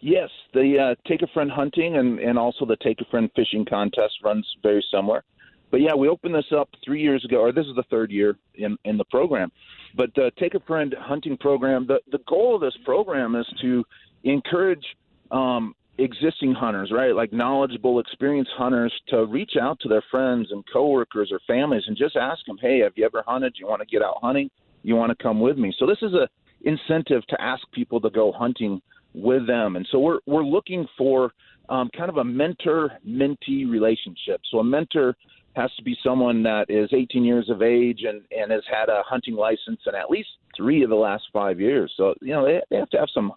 Yes, 0.00 0.30
the 0.52 0.78
uh, 0.78 1.08
Take 1.08 1.22
a 1.22 1.28
Friend 1.28 1.50
hunting 1.50 1.96
and, 1.96 2.18
and 2.18 2.38
also 2.38 2.66
the 2.66 2.76
Take 2.76 3.00
a 3.00 3.04
Friend 3.04 3.30
fishing 3.36 3.64
contest 3.64 4.14
runs 4.24 4.46
very 4.62 4.84
similar. 4.92 5.22
But 5.70 5.80
yeah, 5.80 5.94
we 5.94 6.08
opened 6.08 6.34
this 6.34 6.52
up 6.54 6.68
three 6.84 7.00
years 7.00 7.24
ago, 7.24 7.38
or 7.38 7.52
this 7.52 7.66
is 7.66 7.74
the 7.76 7.84
third 7.84 8.10
year 8.10 8.36
in, 8.56 8.76
in 8.84 8.98
the 8.98 9.04
program. 9.04 9.50
But 9.96 10.14
the 10.14 10.30
Take 10.38 10.54
a 10.54 10.60
Friend 10.60 10.94
hunting 10.98 11.38
program, 11.38 11.86
the, 11.86 12.00
the 12.10 12.18
goal 12.28 12.56
of 12.56 12.60
this 12.60 12.76
program 12.84 13.36
is 13.36 13.46
to 13.62 13.84
encourage 14.24 14.84
um, 15.30 15.74
existing 16.02 16.54
hunters, 16.54 16.90
right? 16.92 17.14
Like 17.14 17.32
knowledgeable, 17.32 18.00
experienced 18.00 18.50
hunters 18.56 18.92
to 19.08 19.26
reach 19.26 19.52
out 19.60 19.78
to 19.80 19.88
their 19.88 20.02
friends 20.10 20.48
and 20.50 20.64
coworkers 20.72 21.30
or 21.32 21.40
families 21.46 21.84
and 21.86 21.96
just 21.96 22.16
ask 22.16 22.44
them, 22.46 22.58
"Hey, 22.60 22.80
have 22.80 22.92
you 22.96 23.04
ever 23.04 23.22
hunted? 23.26 23.54
You 23.58 23.66
want 23.66 23.80
to 23.80 23.86
get 23.86 24.02
out 24.02 24.18
hunting? 24.22 24.50
You 24.82 24.96
want 24.96 25.16
to 25.16 25.22
come 25.22 25.40
with 25.40 25.58
me?" 25.58 25.74
So 25.78 25.86
this 25.86 26.02
is 26.02 26.14
a 26.14 26.28
incentive 26.62 27.26
to 27.26 27.40
ask 27.40 27.62
people 27.72 28.00
to 28.00 28.10
go 28.10 28.32
hunting 28.32 28.80
with 29.14 29.46
them, 29.46 29.76
and 29.76 29.86
so 29.90 29.98
we're 29.98 30.20
we're 30.26 30.44
looking 30.44 30.86
for 30.96 31.32
um, 31.68 31.90
kind 31.96 32.10
of 32.10 32.18
a 32.18 32.24
mentor-mentee 32.24 33.70
relationship. 33.70 34.40
So 34.50 34.58
a 34.58 34.64
mentor 34.64 35.16
has 35.54 35.72
to 35.76 35.82
be 35.82 35.96
someone 36.02 36.42
that 36.42 36.66
is 36.68 36.90
18 36.92 37.24
years 37.24 37.48
of 37.50 37.62
age 37.62 38.02
and 38.04 38.22
and 38.30 38.50
has 38.50 38.64
had 38.70 38.88
a 38.88 39.02
hunting 39.06 39.34
license 39.34 39.80
in 39.86 39.94
at 39.94 40.10
least 40.10 40.28
three 40.56 40.82
of 40.82 40.90
the 40.90 40.96
last 40.96 41.24
five 41.32 41.60
years. 41.60 41.92
So 41.96 42.14
you 42.20 42.32
know 42.32 42.44
they, 42.44 42.60
they 42.70 42.76
have 42.76 42.90
to 42.90 42.98
have 42.98 43.08
some 43.12 43.32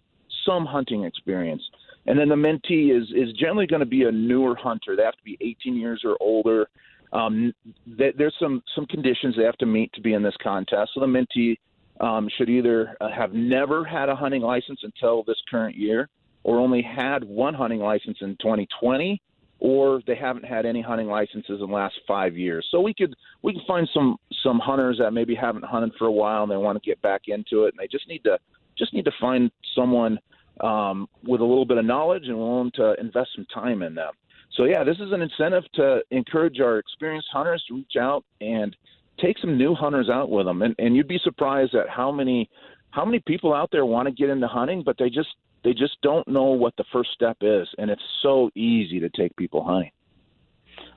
some 0.46 0.66
hunting 0.66 1.04
experience. 1.04 1.64
And 2.08 2.20
then 2.20 2.30
the 2.30 2.36
mentee 2.36 2.96
is 2.96 3.10
is 3.10 3.34
generally 3.34 3.68
going 3.68 3.80
to 3.80 3.86
be 3.86 4.04
a 4.04 4.12
newer 4.12 4.56
hunter. 4.56 4.96
They 4.96 5.04
have 5.04 5.16
to 5.16 5.24
be 5.24 5.38
18 5.42 5.76
years 5.76 6.02
or 6.06 6.18
older. 6.20 6.68
Um, 7.14 7.54
there's 7.88 8.36
some 8.40 8.62
some 8.76 8.86
conditions 8.86 9.36
they 9.38 9.44
have 9.44 9.58
to 9.58 9.66
meet 9.66 9.92
to 9.94 10.02
be 10.02 10.14
in 10.14 10.24
this 10.24 10.36
contest. 10.42 10.92
So 10.94 11.00
the 11.00 11.08
mentee 11.08 11.58
um, 12.00 12.30
should 12.38 12.50
either 12.50 12.96
uh, 13.00 13.10
have 13.16 13.34
never 13.34 13.84
had 13.84 14.10
a 14.10 14.16
hunting 14.16 14.42
license 14.42 14.80
until 14.84 15.24
this 15.24 15.38
current 15.50 15.76
year, 15.76 16.10
or 16.44 16.60
only 16.60 16.82
had 16.82 17.24
one 17.24 17.54
hunting 17.54 17.80
license 17.80 18.18
in 18.22 18.36
2020, 18.42 19.22
or 19.60 20.02
they 20.06 20.16
haven't 20.16 20.46
had 20.46 20.66
any 20.66 20.82
hunting 20.82 21.08
licenses 21.08 21.62
in 21.62 21.68
the 21.68 21.74
last 21.74 21.96
five 22.08 22.36
years. 22.36 22.68
So 22.70 22.82
we 22.82 22.94
could 22.94 23.16
we 23.42 23.54
can 23.54 23.62
find 23.66 23.90
some 23.94 24.18
some 24.44 24.60
hunters 24.60 24.98
that 25.00 25.12
maybe 25.12 25.34
haven't 25.34 25.66
hunted 25.66 25.94
for 25.98 26.06
a 26.06 26.12
while 26.12 26.44
and 26.44 26.52
they 26.52 26.58
want 26.58 26.82
to 26.82 26.88
get 26.88 27.02
back 27.02 27.24
into 27.28 27.66
it, 27.66 27.74
and 27.74 27.80
they 27.80 27.88
just 27.88 28.08
need 28.08 28.24
to 28.26 28.38
just 28.78 28.94
need 28.94 29.06
to 29.06 29.12
find 29.20 29.52
someone 29.74 30.20
um, 30.62 31.08
with 31.24 31.42
a 31.42 31.46
little 31.46 31.66
bit 31.66 31.78
of 31.78 31.86
knowledge 31.86 32.24
and 32.28 32.38
willing 32.38 32.72
to 32.76 32.96
invest 33.00 33.30
some 33.36 33.46
time 33.54 33.82
in 33.82 33.96
them. 33.96 34.14
So 34.56 34.66
yeah, 34.66 34.84
this 34.84 34.98
is 34.98 35.12
an 35.12 35.22
incentive 35.22 35.64
to 35.74 36.02
encourage 36.12 36.60
our 36.60 36.78
experienced 36.78 37.28
hunters 37.32 37.64
to 37.68 37.76
reach 37.76 37.96
out 38.00 38.24
and 38.40 38.76
take 39.20 39.38
some 39.40 39.58
new 39.58 39.76
hunters 39.76 40.10
out 40.10 40.30
with 40.30 40.46
them. 40.46 40.62
And, 40.62 40.76
and 40.80 40.96
you'd 40.96 41.08
be 41.08 41.20
surprised 41.24 41.76
at 41.76 41.90
how 41.90 42.12
many 42.12 42.50
how 42.92 43.04
many 43.04 43.20
people 43.28 43.54
out 43.54 43.70
there 43.74 43.86
want 43.86 44.08
to 44.08 44.14
get 44.14 44.30
into 44.30 44.48
hunting, 44.48 44.82
but 44.86 44.96
they 44.98 45.10
just 45.10 45.30
they 45.66 45.74
just 45.74 45.98
don't 46.02 46.28
know 46.28 46.52
what 46.52 46.76
the 46.78 46.86
first 46.94 47.10
step 47.14 47.38
is, 47.42 47.68
and 47.78 47.90
it's 47.90 48.02
so 48.22 48.50
easy 48.56 49.00
to 49.00 49.10
take 49.10 49.36
people 49.36 49.64
hunting. 49.64 49.92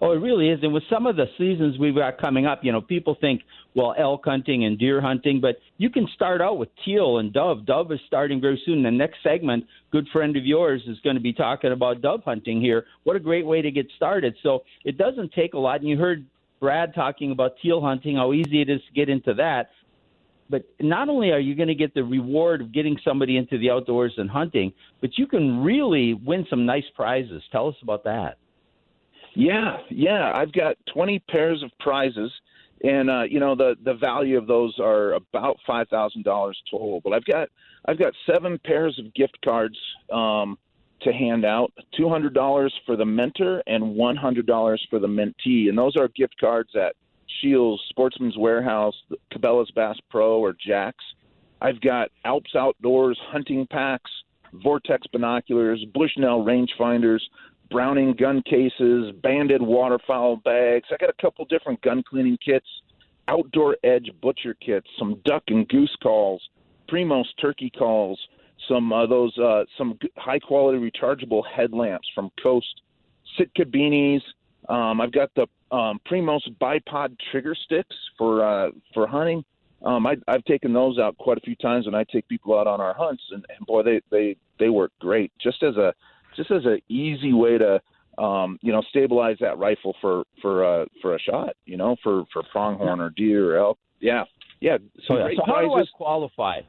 Oh, 0.00 0.12
it 0.12 0.20
really 0.20 0.48
is. 0.48 0.60
And 0.62 0.72
with 0.72 0.84
some 0.88 1.06
of 1.06 1.16
the 1.16 1.26
seasons 1.36 1.76
we've 1.76 1.94
got 1.94 2.18
coming 2.18 2.46
up, 2.46 2.60
you 2.62 2.70
know, 2.70 2.80
people 2.80 3.16
think, 3.20 3.42
well, 3.74 3.94
elk 3.98 4.22
hunting 4.24 4.64
and 4.64 4.78
deer 4.78 5.00
hunting, 5.00 5.40
but 5.40 5.56
you 5.76 5.90
can 5.90 6.06
start 6.14 6.40
out 6.40 6.56
with 6.56 6.68
teal 6.84 7.18
and 7.18 7.32
dove. 7.32 7.66
Dove 7.66 7.90
is 7.90 7.98
starting 8.06 8.40
very 8.40 8.62
soon. 8.64 8.84
The 8.84 8.92
next 8.92 9.16
segment, 9.24 9.64
good 9.90 10.06
friend 10.12 10.36
of 10.36 10.46
yours, 10.46 10.82
is 10.86 10.98
going 11.00 11.16
to 11.16 11.22
be 11.22 11.32
talking 11.32 11.72
about 11.72 12.00
dove 12.00 12.22
hunting 12.24 12.60
here. 12.60 12.86
What 13.02 13.16
a 13.16 13.20
great 13.20 13.44
way 13.44 13.60
to 13.60 13.72
get 13.72 13.88
started. 13.96 14.36
So 14.42 14.62
it 14.84 14.98
doesn't 14.98 15.32
take 15.32 15.54
a 15.54 15.58
lot. 15.58 15.80
And 15.80 15.88
you 15.88 15.98
heard 15.98 16.24
Brad 16.60 16.94
talking 16.94 17.32
about 17.32 17.56
teal 17.60 17.80
hunting, 17.80 18.16
how 18.16 18.32
easy 18.32 18.62
it 18.62 18.70
is 18.70 18.80
to 18.86 18.92
get 18.94 19.08
into 19.08 19.34
that. 19.34 19.70
But 20.48 20.64
not 20.80 21.08
only 21.08 21.30
are 21.32 21.40
you 21.40 21.56
going 21.56 21.68
to 21.68 21.74
get 21.74 21.92
the 21.92 22.04
reward 22.04 22.60
of 22.60 22.72
getting 22.72 22.98
somebody 23.04 23.36
into 23.36 23.58
the 23.58 23.70
outdoors 23.70 24.14
and 24.16 24.30
hunting, 24.30 24.72
but 25.00 25.18
you 25.18 25.26
can 25.26 25.62
really 25.62 26.14
win 26.14 26.46
some 26.48 26.64
nice 26.64 26.86
prizes. 26.94 27.42
Tell 27.50 27.68
us 27.68 27.74
about 27.82 28.04
that. 28.04 28.38
Yeah, 29.38 29.76
yeah. 29.88 30.32
I've 30.34 30.52
got 30.52 30.74
20 30.92 31.20
pairs 31.30 31.62
of 31.62 31.70
prizes, 31.78 32.32
and 32.82 33.08
uh, 33.08 33.22
you 33.22 33.38
know 33.38 33.54
the 33.54 33.76
the 33.84 33.94
value 33.94 34.36
of 34.36 34.48
those 34.48 34.74
are 34.80 35.12
about 35.12 35.58
five 35.64 35.88
thousand 35.88 36.24
dollars 36.24 36.60
total. 36.68 37.00
But 37.04 37.12
I've 37.12 37.24
got 37.24 37.48
I've 37.86 38.00
got 38.00 38.12
seven 38.26 38.58
pairs 38.64 38.98
of 38.98 39.14
gift 39.14 39.38
cards 39.44 39.78
um, 40.12 40.58
to 41.02 41.12
hand 41.12 41.44
out. 41.44 41.72
Two 41.96 42.08
hundred 42.08 42.34
dollars 42.34 42.74
for 42.84 42.96
the 42.96 43.04
mentor 43.04 43.62
and 43.68 43.94
one 43.94 44.16
hundred 44.16 44.46
dollars 44.46 44.84
for 44.90 44.98
the 44.98 45.06
mentee, 45.06 45.68
and 45.68 45.78
those 45.78 45.94
are 45.96 46.08
gift 46.08 46.34
cards 46.40 46.70
at 46.74 46.96
Shields, 47.40 47.80
Sportsman's 47.90 48.36
Warehouse, 48.36 48.96
Cabela's 49.32 49.70
Bass 49.70 49.98
Pro, 50.10 50.40
or 50.40 50.52
Jack's. 50.52 51.04
I've 51.62 51.80
got 51.80 52.10
Alps 52.24 52.56
Outdoors 52.56 53.20
hunting 53.30 53.68
packs, 53.70 54.10
Vortex 54.52 55.06
binoculars, 55.12 55.84
Bushnell 55.94 56.44
rangefinders, 56.44 57.20
Browning 57.70 58.14
gun 58.14 58.42
cases, 58.42 59.12
banded 59.22 59.60
waterfowl 59.60 60.36
bags. 60.36 60.88
I 60.90 60.96
got 60.98 61.10
a 61.10 61.22
couple 61.22 61.44
different 61.44 61.80
gun 61.82 62.02
cleaning 62.08 62.38
kits, 62.44 62.66
outdoor 63.28 63.76
edge 63.84 64.10
butcher 64.22 64.54
kits, 64.54 64.86
some 64.98 65.20
duck 65.24 65.42
and 65.48 65.68
goose 65.68 65.94
calls, 66.02 66.42
Primos 66.90 67.26
turkey 67.40 67.70
calls, 67.70 68.18
some 68.68 68.92
uh, 68.92 69.06
those 69.06 69.36
uh, 69.38 69.64
some 69.76 69.98
high 70.16 70.38
quality 70.38 70.78
rechargeable 70.78 71.42
headlamps 71.46 72.08
from 72.14 72.30
Coast, 72.42 72.82
Sitka 73.36 73.64
beanies. 73.64 74.22
Um, 74.68 75.00
I've 75.00 75.12
got 75.12 75.30
the 75.34 75.46
um, 75.74 76.00
Primos 76.10 76.40
bipod 76.60 77.16
trigger 77.30 77.54
sticks 77.54 77.96
for 78.16 78.44
uh, 78.44 78.70
for 78.94 79.06
hunting. 79.06 79.44
Um, 79.84 80.06
I, 80.06 80.16
I've 80.26 80.44
taken 80.44 80.72
those 80.72 80.98
out 80.98 81.16
quite 81.18 81.38
a 81.38 81.40
few 81.42 81.54
times 81.54 81.86
when 81.86 81.94
I 81.94 82.04
take 82.04 82.26
people 82.28 82.58
out 82.58 82.66
on 82.66 82.80
our 82.80 82.94
hunts, 82.94 83.22
and, 83.30 83.44
and 83.56 83.66
boy, 83.66 83.82
they 83.82 84.00
they 84.10 84.36
they 84.58 84.70
work 84.70 84.92
great. 85.00 85.30
Just 85.40 85.62
as 85.62 85.76
a 85.76 85.94
just 86.38 86.50
as 86.50 86.64
an 86.64 86.80
easy 86.88 87.32
way 87.32 87.58
to 87.58 87.80
um, 88.22 88.58
you 88.62 88.72
know 88.72 88.82
stabilize 88.88 89.36
that 89.40 89.58
rifle 89.58 89.94
for 90.00 90.24
for 90.40 90.64
uh, 90.64 90.86
for 91.02 91.14
a 91.14 91.18
shot. 91.18 91.56
You 91.66 91.76
know, 91.76 91.96
for 92.02 92.24
for 92.32 92.42
pronghorn 92.50 93.00
or 93.00 93.10
deer 93.10 93.54
or 93.54 93.58
elk. 93.58 93.78
Yeah, 94.00 94.24
yeah. 94.60 94.78
So, 95.06 95.18
yeah. 95.18 95.28
so 95.36 95.42
how 95.44 95.60
do 95.60 95.74
I 95.74 95.84
qualify? 95.94 96.60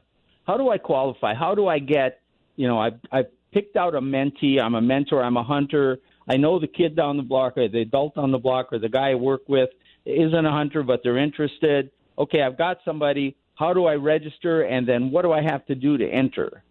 How 0.46 0.56
do 0.56 0.68
I 0.68 0.78
qualify? 0.78 1.34
How 1.34 1.54
do 1.54 1.68
I 1.68 1.78
get? 1.78 2.20
You 2.56 2.68
know, 2.68 2.78
I 2.78 2.90
I 3.12 3.22
picked 3.52 3.76
out 3.76 3.94
a 3.94 4.00
mentee. 4.00 4.60
I'm 4.60 4.74
a 4.74 4.82
mentor. 4.82 5.22
I'm 5.22 5.36
a 5.36 5.44
hunter. 5.44 5.98
I 6.28 6.36
know 6.36 6.60
the 6.60 6.68
kid 6.68 6.94
down 6.94 7.16
the 7.16 7.22
block 7.22 7.56
or 7.56 7.68
the 7.68 7.80
adult 7.80 8.16
on 8.16 8.30
the 8.30 8.38
block 8.38 8.72
or 8.72 8.78
the 8.78 8.88
guy 8.88 9.10
I 9.10 9.14
work 9.14 9.48
with 9.48 9.70
isn't 10.04 10.46
a 10.46 10.50
hunter, 10.50 10.82
but 10.82 11.00
they're 11.02 11.18
interested. 11.18 11.90
Okay, 12.18 12.42
I've 12.42 12.58
got 12.58 12.78
somebody. 12.84 13.36
How 13.54 13.74
do 13.74 13.86
I 13.86 13.94
register? 13.94 14.62
And 14.62 14.88
then 14.88 15.10
what 15.10 15.22
do 15.22 15.32
I 15.32 15.42
have 15.42 15.66
to 15.66 15.74
do 15.74 15.98
to 15.98 16.06
enter? 16.06 16.62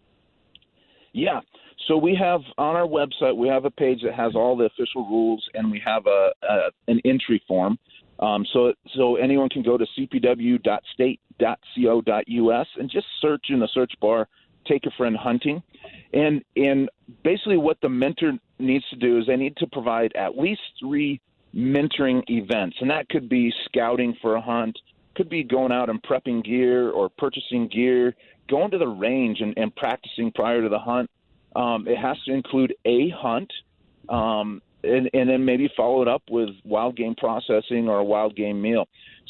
Yeah. 1.12 1.40
So 1.86 1.96
we 1.96 2.14
have 2.16 2.42
on 2.58 2.76
our 2.76 2.86
website 2.86 3.34
we 3.36 3.48
have 3.48 3.64
a 3.64 3.70
page 3.70 4.02
that 4.02 4.14
has 4.14 4.34
all 4.34 4.54
the 4.56 4.64
official 4.64 5.08
rules, 5.08 5.48
and 5.54 5.70
we 5.70 5.80
have 5.84 6.06
a, 6.06 6.32
a 6.48 6.70
an 6.88 7.00
entry 7.04 7.40
form. 7.48 7.78
Um, 8.18 8.44
so 8.52 8.74
so 8.96 9.16
anyone 9.16 9.48
can 9.48 9.62
go 9.62 9.78
to 9.78 9.86
cpw.state.co.us 9.98 12.66
and 12.78 12.90
just 12.90 13.06
search 13.20 13.46
in 13.48 13.60
the 13.60 13.68
search 13.72 13.92
bar 14.00 14.28
"Take 14.66 14.84
a 14.86 14.90
Friend 14.96 15.16
Hunting," 15.16 15.62
and 16.12 16.44
and 16.56 16.90
basically 17.24 17.56
what 17.56 17.80
the 17.80 17.88
mentor 17.88 18.32
needs 18.58 18.84
to 18.90 18.96
do 18.96 19.18
is 19.18 19.26
they 19.26 19.36
need 19.36 19.56
to 19.56 19.66
provide 19.66 20.12
at 20.14 20.36
least 20.36 20.60
three 20.78 21.18
mentoring 21.54 22.22
events, 22.28 22.76
and 22.80 22.90
that 22.90 23.08
could 23.08 23.26
be 23.28 23.52
scouting 23.64 24.14
for 24.20 24.34
a 24.36 24.40
hunt, 24.40 24.78
could 25.16 25.30
be 25.30 25.42
going 25.42 25.72
out 25.72 25.88
and 25.88 26.02
prepping 26.02 26.44
gear 26.44 26.90
or 26.90 27.08
purchasing 27.08 27.66
gear, 27.68 28.14
going 28.48 28.70
to 28.70 28.78
the 28.78 28.86
range 28.86 29.40
and, 29.40 29.54
and 29.56 29.74
practicing 29.74 30.30
prior 30.30 30.62
to 30.62 30.68
the 30.68 30.78
hunt 30.78 31.10
um, 31.56 31.86
it 31.88 31.98
has 31.98 32.16
to 32.26 32.32
include 32.32 32.74
a 32.84 33.10
hunt, 33.10 33.52
um, 34.08 34.62
and, 34.82 35.10
and 35.12 35.28
then 35.28 35.44
maybe 35.44 35.70
follow 35.76 36.02
it 36.02 36.08
up 36.08 36.22
with 36.30 36.50
wild 36.64 36.96
game 36.96 37.14
processing 37.16 37.88
or 37.88 37.98
a 37.98 38.04
wild 38.04 38.36
game 38.36 38.60
meal. 38.60 38.86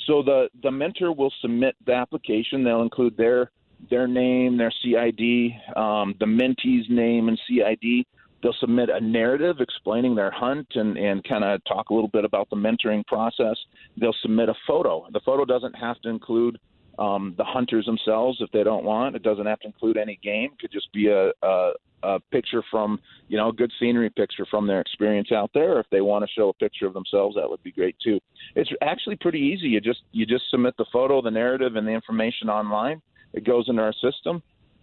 So 0.06 0.22
the 0.22 0.48
the 0.62 0.70
mentor 0.70 1.12
will 1.12 1.32
submit 1.40 1.76
the 1.86 1.92
application. 1.92 2.64
They'll 2.64 2.82
include 2.82 3.16
their 3.16 3.50
their 3.88 4.06
name, 4.06 4.58
their 4.58 4.72
CID, 4.82 5.52
um, 5.76 6.14
the 6.20 6.26
mentee's 6.26 6.86
name 6.90 7.28
and 7.28 7.40
CID. 7.48 8.04
They'll 8.42 8.56
submit 8.58 8.88
a 8.88 9.00
narrative 9.00 9.56
explaining 9.60 10.14
their 10.14 10.30
hunt 10.30 10.66
and, 10.74 10.96
and 10.96 11.22
kind 11.24 11.44
of 11.44 11.62
talk 11.64 11.90
a 11.90 11.94
little 11.94 12.08
bit 12.08 12.24
about 12.24 12.48
the 12.50 12.56
mentoring 12.56 13.06
process. 13.06 13.56
They'll 13.98 14.14
submit 14.22 14.48
a 14.48 14.54
photo. 14.66 15.06
The 15.12 15.20
photo 15.20 15.44
doesn't 15.44 15.74
have 15.74 16.00
to 16.02 16.08
include 16.08 16.58
um, 17.00 17.34
the 17.38 17.44
hunters 17.44 17.86
themselves 17.86 18.38
if 18.40 18.50
they 18.52 18.62
don't 18.62 18.84
want. 18.84 19.16
It 19.16 19.22
doesn't 19.22 19.46
have 19.46 19.58
to 19.60 19.66
include 19.66 19.96
any 19.96 20.20
game. 20.22 20.50
It 20.52 20.58
could 20.60 20.70
just 20.70 20.92
be 20.92 21.08
a, 21.08 21.32
a, 21.42 21.72
a 22.02 22.20
picture 22.30 22.62
from, 22.70 23.00
you 23.28 23.38
know, 23.38 23.48
a 23.48 23.52
good 23.52 23.72
scenery 23.80 24.10
picture 24.10 24.46
from 24.50 24.66
their 24.66 24.82
experience 24.82 25.32
out 25.32 25.50
there. 25.54 25.80
If 25.80 25.86
they 25.90 26.02
want 26.02 26.24
to 26.24 26.30
show 26.30 26.50
a 26.50 26.52
picture 26.52 26.86
of 26.86 26.92
themselves, 26.92 27.36
that 27.36 27.48
would 27.48 27.62
be 27.62 27.72
great 27.72 27.96
too. 28.04 28.20
It's 28.54 28.70
actually 28.82 29.16
pretty 29.16 29.38
easy. 29.38 29.68
You 29.68 29.80
just 29.80 30.02
you 30.12 30.26
just 30.26 30.44
submit 30.50 30.76
the 30.76 30.84
photo, 30.92 31.22
the 31.22 31.30
narrative, 31.30 31.76
and 31.76 31.86
the 31.86 31.92
information 31.92 32.50
online. 32.50 33.00
It 33.32 33.44
goes 33.44 33.66
into 33.68 33.80
our 33.80 33.94
system. 33.94 34.42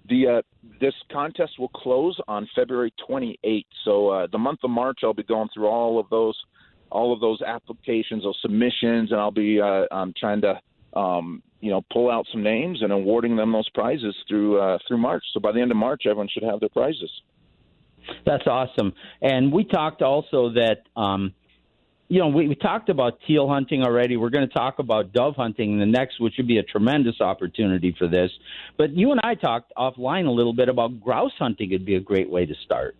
The 0.09 0.27
uh, 0.27 0.41
this 0.81 0.95
contest 1.11 1.59
will 1.59 1.69
close 1.69 2.19
on 2.27 2.49
February 2.55 2.93
28th. 3.07 3.65
So 3.85 4.09
uh, 4.09 4.27
the 4.31 4.39
month 4.39 4.59
of 4.63 4.71
March, 4.71 4.99
I'll 5.03 5.13
be 5.13 5.23
going 5.23 5.49
through 5.53 5.67
all 5.67 5.99
of 5.99 6.09
those 6.09 6.35
all 6.89 7.13
of 7.13 7.19
those 7.19 7.41
applications, 7.41 8.23
those 8.23 8.39
submissions, 8.41 9.11
and 9.11 9.19
I'll 9.19 9.29
be 9.29 9.61
uh, 9.61 9.85
I'm 9.91 10.13
trying 10.17 10.41
to 10.41 10.59
um, 10.97 11.43
you 11.59 11.71
know, 11.71 11.81
pull 11.91 12.09
out 12.09 12.25
some 12.31 12.43
names 12.43 12.81
and 12.81 12.91
awarding 12.91 13.35
them 13.35 13.51
those 13.51 13.69
prizes 13.69 14.15
through 14.27 14.59
uh, 14.59 14.77
through 14.87 14.97
March. 14.97 15.23
So 15.33 15.39
by 15.39 15.51
the 15.51 15.61
end 15.61 15.71
of 15.71 15.77
March, 15.77 16.03
everyone 16.05 16.29
should 16.31 16.43
have 16.43 16.59
their 16.59 16.69
prizes. 16.69 17.11
That's 18.25 18.47
awesome. 18.47 18.93
And 19.21 19.51
we 19.51 19.65
talked 19.65 20.01
also 20.01 20.53
that, 20.53 20.83
um, 20.95 21.33
you 22.07 22.19
know, 22.19 22.29
we, 22.29 22.47
we 22.47 22.55
talked 22.55 22.87
about 22.87 23.19
teal 23.27 23.49
hunting 23.49 23.83
already. 23.83 24.15
We're 24.15 24.29
going 24.29 24.47
to 24.47 24.53
talk 24.53 24.79
about 24.79 25.11
dove 25.11 25.35
hunting 25.35 25.73
in 25.73 25.79
the 25.79 25.85
next, 25.85 26.21
which 26.21 26.35
would 26.37 26.47
be 26.47 26.57
a 26.57 26.63
tremendous 26.63 27.19
opportunity 27.19 27.93
for 27.97 28.07
this. 28.07 28.31
But 28.77 28.91
you 28.91 29.11
and 29.11 29.19
I 29.23 29.35
talked 29.35 29.73
offline 29.77 30.25
a 30.25 30.31
little 30.31 30.53
bit 30.53 30.69
about 30.69 31.01
grouse 31.01 31.33
hunting. 31.37 31.71
It'd 31.71 31.85
be 31.85 31.95
a 31.95 31.99
great 31.99 32.29
way 32.29 32.45
to 32.45 32.55
start. 32.63 32.95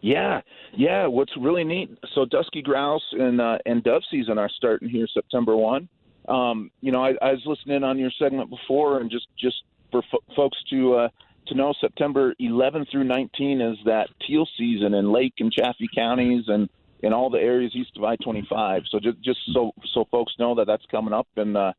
Yeah, 0.00 0.40
yeah. 0.76 1.06
What's 1.06 1.32
really 1.40 1.64
neat? 1.64 1.96
So 2.14 2.24
dusky 2.24 2.62
grouse 2.62 3.02
and 3.12 3.40
uh, 3.40 3.58
and 3.66 3.82
dove 3.82 4.02
season 4.10 4.38
are 4.38 4.50
starting 4.56 4.88
here 4.88 5.06
September 5.12 5.56
one 5.56 5.88
um, 6.28 6.70
you 6.80 6.92
know, 6.92 7.04
I, 7.04 7.14
I 7.22 7.32
was 7.32 7.42
listening 7.46 7.84
on 7.84 7.98
your 7.98 8.10
segment 8.18 8.50
before, 8.50 9.00
and 9.00 9.10
just 9.10 9.26
just 9.38 9.62
for 9.90 10.02
fo- 10.10 10.34
folks 10.36 10.58
to 10.70 10.94
uh, 10.94 11.08
to 11.48 11.54
know, 11.54 11.72
September 11.80 12.34
11 12.38 12.86
through 12.90 13.04
19 13.04 13.60
is 13.60 13.78
that 13.86 14.08
teal 14.26 14.46
season 14.56 14.94
in 14.94 15.12
Lake 15.12 15.34
and 15.38 15.50
Chaffee 15.50 15.88
counties, 15.94 16.44
and 16.48 16.68
in 17.02 17.12
all 17.12 17.30
the 17.30 17.38
areas 17.38 17.72
east 17.74 17.96
of 17.96 18.04
I-25. 18.04 18.82
So 18.90 18.98
just 19.00 19.20
just 19.22 19.38
so 19.52 19.72
so 19.94 20.06
folks 20.10 20.34
know 20.38 20.54
that 20.56 20.66
that's 20.66 20.84
coming 20.90 21.14
up 21.14 21.28
in 21.36 21.56
uh, 21.56 21.72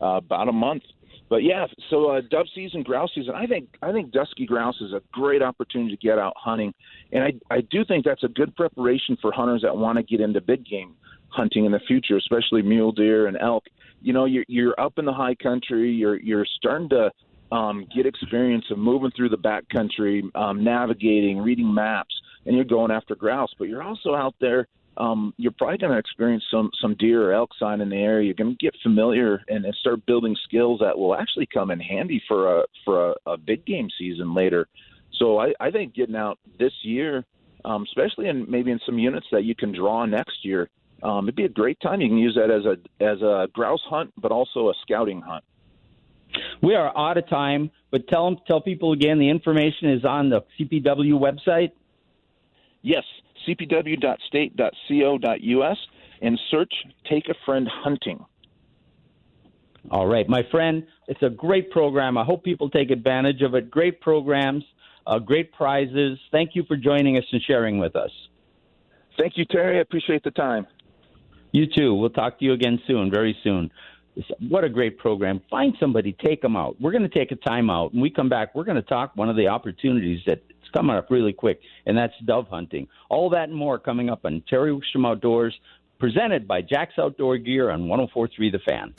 uh, 0.00 0.16
about 0.16 0.48
a 0.48 0.52
month. 0.52 0.82
But 1.28 1.42
yeah, 1.42 1.66
so 1.90 2.10
uh, 2.10 2.20
dove 2.30 2.46
season, 2.54 2.84
grouse 2.84 3.10
season. 3.14 3.34
I 3.34 3.46
think 3.46 3.76
I 3.82 3.90
think 3.90 4.12
dusky 4.12 4.46
grouse 4.46 4.80
is 4.80 4.92
a 4.92 5.02
great 5.12 5.42
opportunity 5.42 5.96
to 5.96 6.00
get 6.00 6.18
out 6.18 6.34
hunting, 6.36 6.72
and 7.12 7.24
I 7.24 7.32
I 7.50 7.62
do 7.62 7.84
think 7.84 8.04
that's 8.04 8.22
a 8.22 8.28
good 8.28 8.54
preparation 8.54 9.16
for 9.20 9.32
hunters 9.32 9.62
that 9.62 9.76
want 9.76 9.96
to 9.96 10.04
get 10.04 10.20
into 10.20 10.40
big 10.40 10.64
game 10.64 10.94
hunting 11.28 11.64
in 11.64 11.72
the 11.72 11.80
future, 11.80 12.16
especially 12.16 12.62
mule 12.62 12.92
deer 12.92 13.26
and 13.26 13.36
elk 13.40 13.64
you 14.06 14.12
know 14.12 14.24
you're 14.24 14.44
you're 14.48 14.80
up 14.80 14.98
in 14.98 15.04
the 15.04 15.12
high 15.12 15.34
country 15.34 15.90
you're 15.90 16.16
you're 16.16 16.46
starting 16.58 16.88
to 16.90 17.10
um, 17.52 17.86
get 17.94 18.06
experience 18.06 18.64
of 18.70 18.78
moving 18.78 19.10
through 19.16 19.28
the 19.28 19.38
backcountry, 19.38 20.22
um, 20.34 20.64
navigating, 20.64 21.38
reading 21.38 21.72
maps, 21.72 22.14
and 22.44 22.56
you're 22.56 22.64
going 22.64 22.90
after 22.90 23.14
grouse. 23.14 23.50
But 23.58 23.68
you're 23.68 23.82
also 23.82 24.14
out 24.14 24.34
there. 24.40 24.66
Um, 24.96 25.34
you're 25.36 25.52
probably 25.52 25.78
going 25.78 25.92
to 25.92 25.98
experience 25.98 26.44
some 26.50 26.70
some 26.80 26.96
deer 26.98 27.30
or 27.30 27.34
elk 27.34 27.50
sign 27.58 27.80
in 27.80 27.90
the 27.90 27.96
area. 27.96 28.26
You're 28.26 28.34
going 28.34 28.56
to 28.56 28.64
get 28.64 28.74
familiar 28.82 29.42
and, 29.48 29.64
and 29.64 29.74
start 29.76 30.04
building 30.06 30.36
skills 30.44 30.80
that 30.80 30.98
will 30.98 31.14
actually 31.14 31.46
come 31.46 31.70
in 31.70 31.80
handy 31.80 32.22
for 32.26 32.60
a 32.60 32.64
for 32.84 33.10
a, 33.10 33.32
a 33.32 33.36
big 33.36 33.64
game 33.66 33.88
season 33.98 34.34
later. 34.34 34.66
So 35.18 35.38
I, 35.38 35.52
I 35.60 35.70
think 35.70 35.94
getting 35.94 36.16
out 36.16 36.38
this 36.58 36.72
year, 36.82 37.24
um, 37.64 37.84
especially 37.84 38.28
in 38.28 38.50
maybe 38.50 38.70
in 38.70 38.80
some 38.86 38.98
units 38.98 39.26
that 39.32 39.44
you 39.44 39.54
can 39.54 39.72
draw 39.72 40.04
next 40.06 40.44
year, 40.44 40.68
um, 41.02 41.26
it'd 41.26 41.36
be 41.36 41.44
a 41.44 41.48
great 41.48 41.78
time. 41.80 42.00
You 42.00 42.08
can 42.08 42.18
use 42.18 42.36
that 42.36 42.50
as 42.50 42.64
a 42.64 42.78
as 43.04 43.20
a 43.22 43.48
grouse 43.52 43.82
hunt, 43.88 44.12
but 44.16 44.32
also 44.32 44.70
a 44.70 44.74
scouting 44.82 45.20
hunt. 45.20 45.44
We 46.62 46.74
are 46.74 46.96
out 46.96 47.16
of 47.16 47.28
time, 47.28 47.70
but 47.90 48.06
tell 48.08 48.26
them, 48.26 48.38
tell 48.46 48.60
people 48.60 48.92
again 48.92 49.18
the 49.18 49.30
information 49.30 49.90
is 49.90 50.04
on 50.04 50.28
the 50.30 50.44
CPW 50.58 51.12
website. 51.12 51.72
Yes, 52.82 53.04
cpw.state.co.us 53.46 55.78
and 56.22 56.40
search 56.50 56.72
Take 57.10 57.28
a 57.28 57.34
Friend 57.44 57.68
Hunting. 57.68 58.24
All 59.90 60.06
right, 60.06 60.26
my 60.28 60.44
friend, 60.50 60.86
it's 61.06 61.22
a 61.22 61.30
great 61.30 61.70
program. 61.70 62.18
I 62.18 62.24
hope 62.24 62.42
people 62.42 62.68
take 62.70 62.90
advantage 62.90 63.42
of 63.42 63.54
it. 63.54 63.70
Great 63.70 64.00
programs, 64.00 64.64
uh, 65.06 65.20
great 65.20 65.52
prizes. 65.52 66.18
Thank 66.32 66.56
you 66.56 66.64
for 66.64 66.76
joining 66.76 67.16
us 67.16 67.22
and 67.30 67.40
sharing 67.42 67.78
with 67.78 67.94
us. 67.94 68.10
Thank 69.18 69.36
you, 69.36 69.44
Terry. 69.44 69.78
I 69.78 69.82
appreciate 69.82 70.24
the 70.24 70.32
time. 70.32 70.66
You 71.56 71.66
too. 71.66 71.94
We'll 71.94 72.10
talk 72.10 72.38
to 72.38 72.44
you 72.44 72.52
again 72.52 72.78
soon, 72.86 73.10
very 73.10 73.34
soon. 73.42 73.70
What 74.46 74.64
a 74.64 74.68
great 74.68 74.98
program. 74.98 75.40
Find 75.48 75.74
somebody, 75.80 76.14
take 76.22 76.42
them 76.42 76.54
out. 76.54 76.78
We're 76.78 76.92
going 76.92 77.08
to 77.08 77.08
take 77.08 77.32
a 77.32 77.36
time 77.36 77.70
out. 77.70 77.94
When 77.94 78.02
we 78.02 78.10
come 78.10 78.28
back, 78.28 78.54
we're 78.54 78.64
going 78.64 78.76
to 78.76 78.82
talk 78.82 79.16
one 79.16 79.30
of 79.30 79.36
the 79.36 79.48
opportunities 79.48 80.20
that's 80.26 80.42
coming 80.74 80.94
up 80.94 81.10
really 81.10 81.32
quick, 81.32 81.62
and 81.86 81.96
that's 81.96 82.12
dove 82.26 82.46
hunting. 82.48 82.88
All 83.08 83.30
that 83.30 83.48
and 83.48 83.54
more 83.56 83.78
coming 83.78 84.10
up 84.10 84.26
on 84.26 84.42
Terry 84.46 84.70
Wickstrom 84.70 85.06
Outdoors, 85.06 85.58
presented 85.98 86.46
by 86.46 86.60
Jack's 86.60 86.98
Outdoor 86.98 87.38
Gear 87.38 87.70
on 87.70 87.88
1043 87.88 88.50
The 88.50 88.58
Fan. 88.58 88.92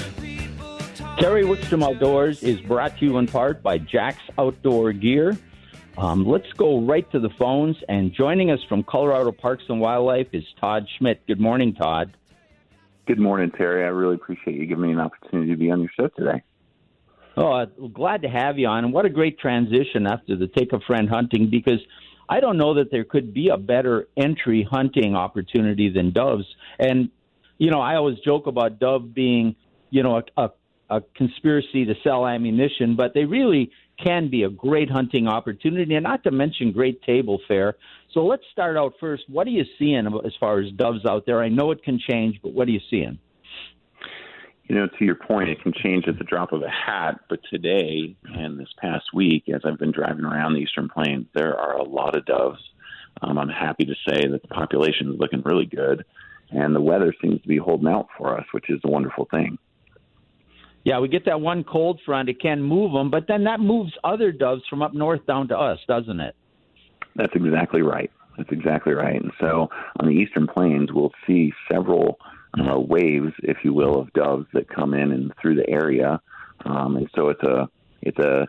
Terry 1.19 1.43
Wickstrom 1.43 1.83
Outdoors 1.83 2.41
is 2.41 2.59
brought 2.61 2.97
to 2.97 3.05
you 3.05 3.19
in 3.19 3.27
part 3.27 3.61
by 3.61 3.77
Jack's 3.77 4.23
Outdoor 4.39 4.93
Gear. 4.93 5.37
Um, 5.95 6.25
let's 6.25 6.51
go 6.53 6.81
right 6.81 7.07
to 7.11 7.19
the 7.19 7.29
phones. 7.37 7.77
And 7.87 8.11
joining 8.11 8.49
us 8.49 8.63
from 8.67 8.81
Colorado 8.81 9.31
Parks 9.31 9.65
and 9.69 9.79
Wildlife 9.79 10.29
is 10.33 10.43
Todd 10.59 10.87
Schmidt. 10.97 11.21
Good 11.27 11.39
morning, 11.39 11.75
Todd. 11.75 12.17
Good 13.07 13.19
morning, 13.19 13.51
Terry. 13.57 13.85
I 13.85 13.87
really 13.87 14.15
appreciate 14.15 14.57
you 14.57 14.65
giving 14.65 14.83
me 14.83 14.91
an 14.91 14.99
opportunity 14.99 15.51
to 15.51 15.57
be 15.57 15.71
on 15.71 15.79
your 15.79 15.89
show 15.97 16.09
today. 16.09 16.43
Oh, 17.37 17.53
uh, 17.53 17.65
glad 17.93 18.23
to 18.23 18.27
have 18.27 18.59
you 18.59 18.67
on. 18.67 18.83
And 18.83 18.91
what 18.91 19.05
a 19.05 19.09
great 19.09 19.39
transition 19.39 20.05
after 20.05 20.35
the 20.35 20.47
Take 20.47 20.73
a 20.73 20.81
Friend 20.81 21.07
hunting 21.07 21.49
because 21.49 21.79
I 22.27 22.41
don't 22.41 22.57
know 22.57 22.73
that 22.73 22.91
there 22.91 23.05
could 23.05 23.33
be 23.33 23.47
a 23.47 23.55
better 23.55 24.09
entry 24.17 24.67
hunting 24.69 25.15
opportunity 25.15 25.89
than 25.89 26.11
doves. 26.11 26.43
And, 26.79 27.09
you 27.57 27.71
know, 27.71 27.79
I 27.79 27.95
always 27.95 28.17
joke 28.25 28.45
about 28.45 28.77
dove 28.77 29.13
being, 29.13 29.55
you 29.89 30.03
know, 30.03 30.17
a, 30.17 30.41
a, 30.41 30.49
a 30.89 31.01
conspiracy 31.15 31.85
to 31.85 31.93
sell 32.03 32.27
ammunition, 32.27 32.97
but 32.97 33.13
they 33.13 33.23
really 33.23 33.71
can 34.03 34.29
be 34.29 34.43
a 34.43 34.49
great 34.49 34.89
hunting 34.89 35.27
opportunity, 35.27 35.95
and 35.95 36.03
not 36.03 36.23
to 36.23 36.31
mention 36.31 36.71
great 36.71 37.01
table 37.03 37.39
fare. 37.47 37.75
So 38.13 38.25
let's 38.25 38.43
start 38.51 38.77
out 38.77 38.93
first. 38.99 39.23
What 39.27 39.47
are 39.47 39.51
you 39.51 39.65
seeing 39.77 40.07
as 40.25 40.33
far 40.39 40.59
as 40.59 40.71
doves 40.73 41.05
out 41.05 41.25
there? 41.25 41.41
I 41.41 41.49
know 41.49 41.71
it 41.71 41.83
can 41.83 41.99
change, 41.99 42.39
but 42.41 42.53
what 42.53 42.67
are 42.67 42.71
you 42.71 42.81
seeing? 42.89 43.19
You 44.65 44.75
know, 44.75 44.87
to 44.99 45.05
your 45.05 45.15
point, 45.15 45.49
it 45.49 45.61
can 45.61 45.71
change 45.71 46.07
at 46.07 46.17
the 46.17 46.25
drop 46.25 46.51
of 46.51 46.61
a 46.61 46.69
hat. 46.69 47.21
But 47.29 47.39
today 47.49 48.15
and 48.25 48.59
this 48.59 48.67
past 48.79 49.05
week, 49.13 49.45
as 49.53 49.61
I've 49.65 49.79
been 49.79 49.91
driving 49.93 50.25
around 50.25 50.53
the 50.53 50.59
Eastern 50.59 50.89
Plains, 50.89 51.25
there 51.33 51.57
are 51.57 51.77
a 51.77 51.83
lot 51.83 52.17
of 52.17 52.25
doves. 52.25 52.59
Um, 53.21 53.37
I'm 53.37 53.49
happy 53.49 53.85
to 53.85 53.95
say 54.07 54.27
that 54.27 54.41
the 54.41 54.47
population 54.49 55.11
is 55.11 55.19
looking 55.19 55.41
really 55.43 55.65
good, 55.65 56.03
and 56.51 56.75
the 56.75 56.81
weather 56.81 57.13
seems 57.21 57.41
to 57.41 57.47
be 57.47 57.57
holding 57.57 57.87
out 57.87 58.09
for 58.17 58.37
us, 58.37 58.45
which 58.51 58.69
is 58.69 58.79
a 58.83 58.89
wonderful 58.89 59.27
thing. 59.31 59.57
Yeah, 60.87 60.99
we 60.99 61.09
get 61.09 61.25
that 61.25 61.41
one 61.41 61.65
cold 61.65 61.99
front. 62.05 62.29
It 62.29 62.39
can 62.39 62.63
move 62.63 62.93
them, 62.93 63.11
but 63.11 63.27
then 63.27 63.43
that 63.43 63.59
moves 63.59 63.91
other 64.05 64.31
doves 64.31 64.61
from 64.69 64.81
up 64.81 64.93
north 64.93 65.25
down 65.25 65.49
to 65.49 65.57
us, 65.59 65.79
doesn't 65.85 66.21
it? 66.21 66.33
That's 67.13 67.35
exactly 67.35 67.81
right. 67.81 68.09
That's 68.37 68.53
exactly 68.53 68.93
right. 68.93 69.21
And 69.21 69.33
so 69.37 69.67
on 69.99 70.07
the 70.07 70.13
eastern 70.13 70.47
plains, 70.47 70.93
we'll 70.93 71.11
see 71.27 71.51
several 71.69 72.19
uh, 72.57 72.79
waves, 72.79 73.33
if 73.43 73.57
you 73.65 73.73
will, 73.73 73.99
of 73.99 74.13
doves 74.13 74.47
that 74.53 74.69
come 74.69 74.93
in 74.93 75.11
and 75.11 75.33
through 75.41 75.55
the 75.55 75.69
area. 75.69 76.21
Um, 76.63 76.95
and 76.95 77.09
so 77.13 77.27
it's 77.27 77.43
a 77.43 77.67
it's 78.01 78.19
a 78.19 78.47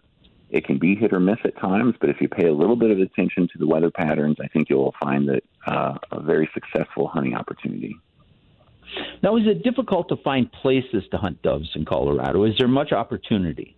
it 0.51 0.64
can 0.64 0.79
be 0.79 0.94
hit 0.94 1.12
or 1.12 1.18
miss 1.18 1.38
at 1.42 1.59
times, 1.59 1.96
but 2.01 2.09
if 2.09 2.20
you 2.20 2.29
pay 2.29 2.46
a 2.46 2.55
little 2.55 2.77
bit 2.77 2.92
of 2.92 3.01
attention 3.01 3.48
to 3.53 3.59
the 3.59 3.66
weather 3.66 3.90
patterns, 3.90 4.37
I 4.40 4.46
think 4.46 4.70
you'll 4.70 4.94
find 5.03 5.29
that 5.29 5.42
uh, 5.66 5.94
a 6.12 6.22
very 6.22 6.48
successful 6.55 7.09
hunting 7.09 7.35
opportunity. 7.35 7.96
Now, 9.22 9.37
is 9.37 9.46
it 9.46 9.62
difficult 9.62 10.09
to 10.09 10.16
find 10.16 10.51
places 10.51 11.05
to 11.11 11.16
hunt 11.16 11.42
doves 11.42 11.70
in 11.74 11.85
Colorado? 11.85 12.44
Is 12.44 12.55
there 12.59 12.68
much 12.68 12.92
opportunity? 12.92 13.77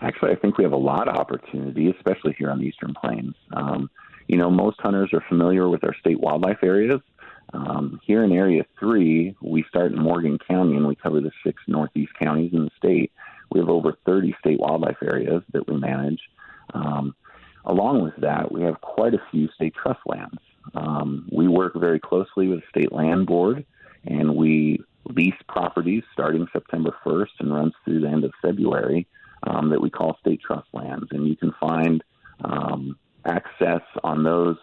Actually, 0.00 0.32
I 0.32 0.36
think 0.36 0.56
we 0.56 0.64
have 0.64 0.72
a 0.72 0.76
lot 0.76 1.08
of 1.08 1.16
opportunity, 1.16 1.90
especially 1.90 2.34
here 2.38 2.50
on 2.50 2.58
the 2.58 2.64
Eastern 2.64 2.94
Plains. 2.94 3.34
Um, 3.52 3.90
you 4.28 4.36
know, 4.36 4.50
most 4.50 4.80
hunters 4.80 5.10
are 5.12 5.22
familiar 5.28 5.68
with 5.68 5.84
our 5.84 5.94
state 6.00 6.18
wildlife 6.18 6.62
areas. 6.62 7.00
Um, 7.52 8.00
here 8.04 8.24
in 8.24 8.32
Area 8.32 8.64
3, 8.78 9.36
we 9.42 9.64
start 9.68 9.92
in 9.92 10.00
Morgan 10.00 10.38
County 10.38 10.76
and 10.76 10.86
we 10.86 10.94
cover 10.94 11.20
the 11.20 11.32
six 11.44 11.62
northeast 11.66 12.12
counties 12.18 12.52
in 12.52 12.64
the 12.64 12.70
state. 12.78 13.12
We 13.50 13.60
have 13.60 13.68
over 13.68 13.98
30 14.06 14.34
state 14.38 14.60
wildlife 14.60 14.98
areas 15.02 15.42
that 15.52 15.68
we 15.68 15.76
manage. 15.76 16.20
Um, 16.72 17.14
along 17.64 18.02
with 18.04 18.14
that, 18.18 18.52
we 18.52 18.62
have 18.62 18.80
quite 18.80 19.14
a 19.14 19.22
few 19.30 19.48
state 19.54 19.74
trust 19.74 20.00
lands. 20.06 20.38
Um, 20.74 21.28
we 21.32 21.48
work 21.48 21.72
very 21.74 21.98
closely 21.98 22.46
with 22.48 22.60
the 22.60 22.80
state 22.80 22.92
land 22.92 23.26
board 23.26 23.66
and 24.04 24.34
we 24.34 24.82
lease 25.04 25.34
properties 25.48 26.02
starting 26.12 26.46
September 26.52 26.94
1st 27.04 27.30
and 27.40 27.54
runs 27.54 27.72
through 27.84 28.00
the 28.00 28.08
end 28.08 28.24
of 28.24 28.32
February 28.42 29.06
um, 29.44 29.70
that 29.70 29.80
we 29.80 29.90
call 29.90 30.16
state 30.20 30.40
trust 30.40 30.68
lands. 30.72 31.06
And 31.10 31.26
you 31.26 31.36
can 31.36 31.52
find 31.60 32.02
um, 32.44 32.98
access 33.24 33.82
on 34.04 34.22
those 34.22 34.56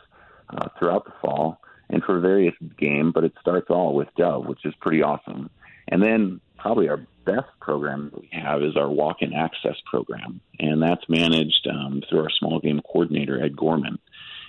uh, 0.49 0.69
throughout 0.77 1.05
the 1.05 1.13
fall 1.21 1.59
and 1.89 2.03
for 2.03 2.19
various 2.19 2.55
game, 2.77 3.11
but 3.13 3.23
it 3.23 3.33
starts 3.39 3.67
all 3.69 3.95
with 3.95 4.07
Dove, 4.17 4.45
which 4.45 4.65
is 4.65 4.73
pretty 4.81 5.01
awesome. 5.01 5.49
And 5.87 6.01
then 6.03 6.41
probably 6.57 6.89
our 6.89 7.05
best 7.25 7.47
program 7.61 8.09
that 8.11 8.21
we 8.21 8.29
have 8.31 8.61
is 8.61 8.75
our 8.75 8.89
walk-in 8.89 9.33
access 9.33 9.75
program, 9.85 10.41
and 10.59 10.81
that's 10.81 11.07
managed 11.07 11.67
um, 11.67 12.01
through 12.09 12.21
our 12.21 12.29
small 12.29 12.59
game 12.59 12.81
coordinator 12.81 13.41
Ed 13.41 13.55
Gorman. 13.55 13.99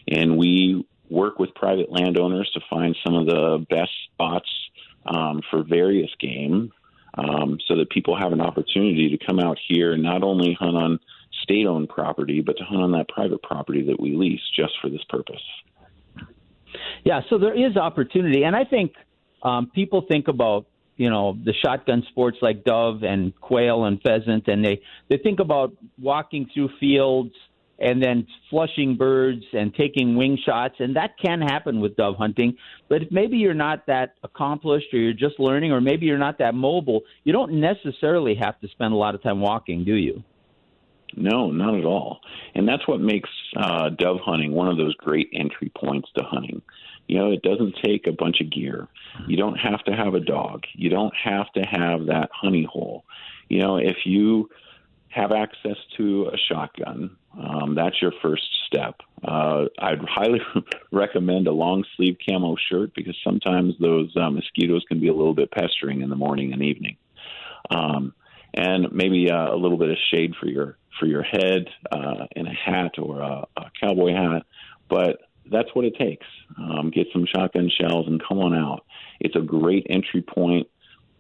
And 0.09 0.37
we 0.37 0.85
work 1.11 1.39
with 1.39 1.55
private 1.55 1.91
landowners 1.91 2.51
to 2.55 2.61
find 2.69 2.97
some 3.05 3.15
of 3.15 3.27
the 3.27 3.65
best 3.71 3.91
spots 4.13 4.49
um, 5.09 5.41
for 5.51 5.63
various 5.63 6.11
game 6.21 6.73
um, 7.15 7.59
so 7.67 7.77
that 7.77 7.91
people 7.91 8.17
have 8.17 8.33
an 8.33 8.41
opportunity 8.41 9.17
to 9.17 9.27
come 9.27 9.41
out 9.41 9.59
here 9.69 9.93
and 9.93 10.03
not 10.03 10.23
only 10.23 10.57
hunt 10.59 10.77
on 10.77 11.01
state 11.43 11.67
owned 11.67 11.89
property, 11.89 12.41
but 12.41 12.57
to 12.59 12.65
hunt 12.65 12.83
on 12.83 12.93
that 12.93 13.09
private 13.09 13.43
property 13.43 13.83
that 13.87 13.99
we 13.99 14.15
lease 14.15 14.41
just 14.55 14.73
for 14.81 14.89
this 14.89 15.03
purpose. 15.09 15.43
Yeah, 17.05 17.23
so 17.31 17.39
there 17.39 17.55
is 17.55 17.77
opportunity. 17.77 18.45
And 18.45 18.55
I 18.55 18.65
think 18.65 18.93
um, 19.43 19.71
people 19.75 20.05
think 20.09 20.29
about 20.29 20.67
you 20.97 21.09
know 21.09 21.39
the 21.43 21.55
shotgun 21.65 22.05
sports 22.11 22.39
like 22.43 22.65
dove 22.65 23.03
and 23.05 23.33
quail 23.41 23.85
and 23.85 24.03
pheasant 24.03 24.49
and 24.49 24.65
they 24.65 24.83
they 25.09 25.17
think 25.17 25.39
about 25.39 25.73
walking 25.97 26.51
through 26.53 26.69
fields 26.81 27.33
and 27.79 28.03
then 28.03 28.27
flushing 28.51 28.97
birds 28.97 29.45
and 29.53 29.75
taking 29.75 30.17
wing 30.17 30.39
shots. 30.45 30.77
And 30.79 30.97
that 30.97 31.19
can 31.19 31.41
happen 31.41 31.81
with 31.81 31.97
dove 31.97 32.17
hunting. 32.17 32.57
But 32.89 33.03
if 33.03 33.13
maybe 33.13 33.37
you're 33.39 33.55
not 33.55 33.87
that 33.87 34.15
accomplished 34.23 34.93
or 34.93 34.99
you're 34.99 35.13
just 35.13 35.39
learning 35.39 35.73
or 35.73 35.81
maybe 35.81 36.07
you're 36.07 36.19
not 36.19 36.39
that 36.39 36.55
mobile, 36.55 37.03
you 37.25 37.33
don't 37.33 37.61
necessarily 37.61 38.35
have 38.35 38.61
to 38.61 38.69
spend 38.69 38.93
a 38.93 38.97
lot 38.97 39.15
of 39.15 39.23
time 39.23 39.41
walking, 39.41 39.85
do 39.85 39.95
you? 39.95 40.23
No, 41.17 41.51
not 41.51 41.75
at 41.75 41.85
all. 41.85 42.21
And 42.55 42.69
that's 42.69 42.87
what 42.87 43.01
makes 43.01 43.31
uh, 43.57 43.91
dove 43.91 44.19
hunting 44.25 44.53
one 44.53 44.69
of 44.69 44.77
those 44.77 44.95
great 44.97 45.31
entry 45.33 45.73
points 45.77 46.09
to 46.17 46.25
hunting. 46.25 46.63
You 47.07 47.19
know, 47.19 47.33
it 47.33 47.43
doesn't 47.43 47.77
take 47.83 48.07
a 48.07 48.13
bunch 48.13 48.41
of 48.43 48.51
gear. 48.51 48.87
You 49.27 49.39
don't 49.39 49.57
have 49.57 49.83
to 49.85 49.93
have 49.93 50.15
a 50.15 50.21
dog. 50.21 50.65
You 50.75 50.91
don't 50.91 51.15
have 51.25 51.51
to 51.55 51.63
have 51.63 52.07
that 52.07 52.29
honey 52.33 52.67
hole. 52.71 53.05
You 53.49 53.63
know, 53.63 53.79
if 53.79 53.97
you 54.05 54.51
have 55.11 55.33
access 55.33 55.77
to 55.97 56.31
a 56.33 56.37
shotgun. 56.37 57.17
Um, 57.39 57.75
that's 57.75 58.01
your 58.01 58.13
first 58.23 58.43
step. 58.67 58.97
Uh, 59.27 59.67
I'd 59.79 60.01
highly 60.07 60.41
recommend 60.93 61.47
a 61.47 61.53
long 61.53 61.85
sleeve 61.97 62.17
camo 62.29 62.57
shirt 62.69 62.93
because 62.95 63.17
sometimes 63.25 63.75
those 63.81 64.15
uh, 64.17 64.31
mosquitoes 64.31 64.85
can 64.89 65.01
be 65.01 65.09
a 65.09 65.15
little 65.15 65.35
bit 65.35 65.51
pestering 65.51 66.03
in 66.03 66.11
the 66.11 66.17
morning 66.17 66.53
and 66.53 66.63
evening. 66.63 66.97
Um, 67.71 68.15
and 68.55 68.93
maybe 68.93 69.31
uh, 69.31 69.55
a 69.55 69.57
little 69.57 69.79
bit 69.79 69.91
of 69.91 69.97
shade 70.13 70.35
for 70.41 70.47
your 70.47 70.79
for 70.99 71.07
your 71.07 71.23
head 71.23 71.69
uh, 71.93 72.27
in 72.35 72.47
a 72.47 72.53
hat 72.53 72.99
or 72.99 73.21
a, 73.21 73.47
a 73.57 73.71
cowboy 73.81 74.13
hat, 74.13 74.43
but 74.89 75.21
that's 75.51 75.69
what 75.73 75.85
it 75.85 75.95
takes. 75.97 76.27
Um, 76.59 76.91
get 76.91 77.07
some 77.13 77.25
shotgun 77.25 77.71
shells 77.71 78.09
and 78.09 78.21
come 78.27 78.39
on 78.39 78.53
out. 78.53 78.85
It's 79.21 79.37
a 79.37 79.41
great 79.41 79.87
entry 79.89 80.23
point. 80.23 80.67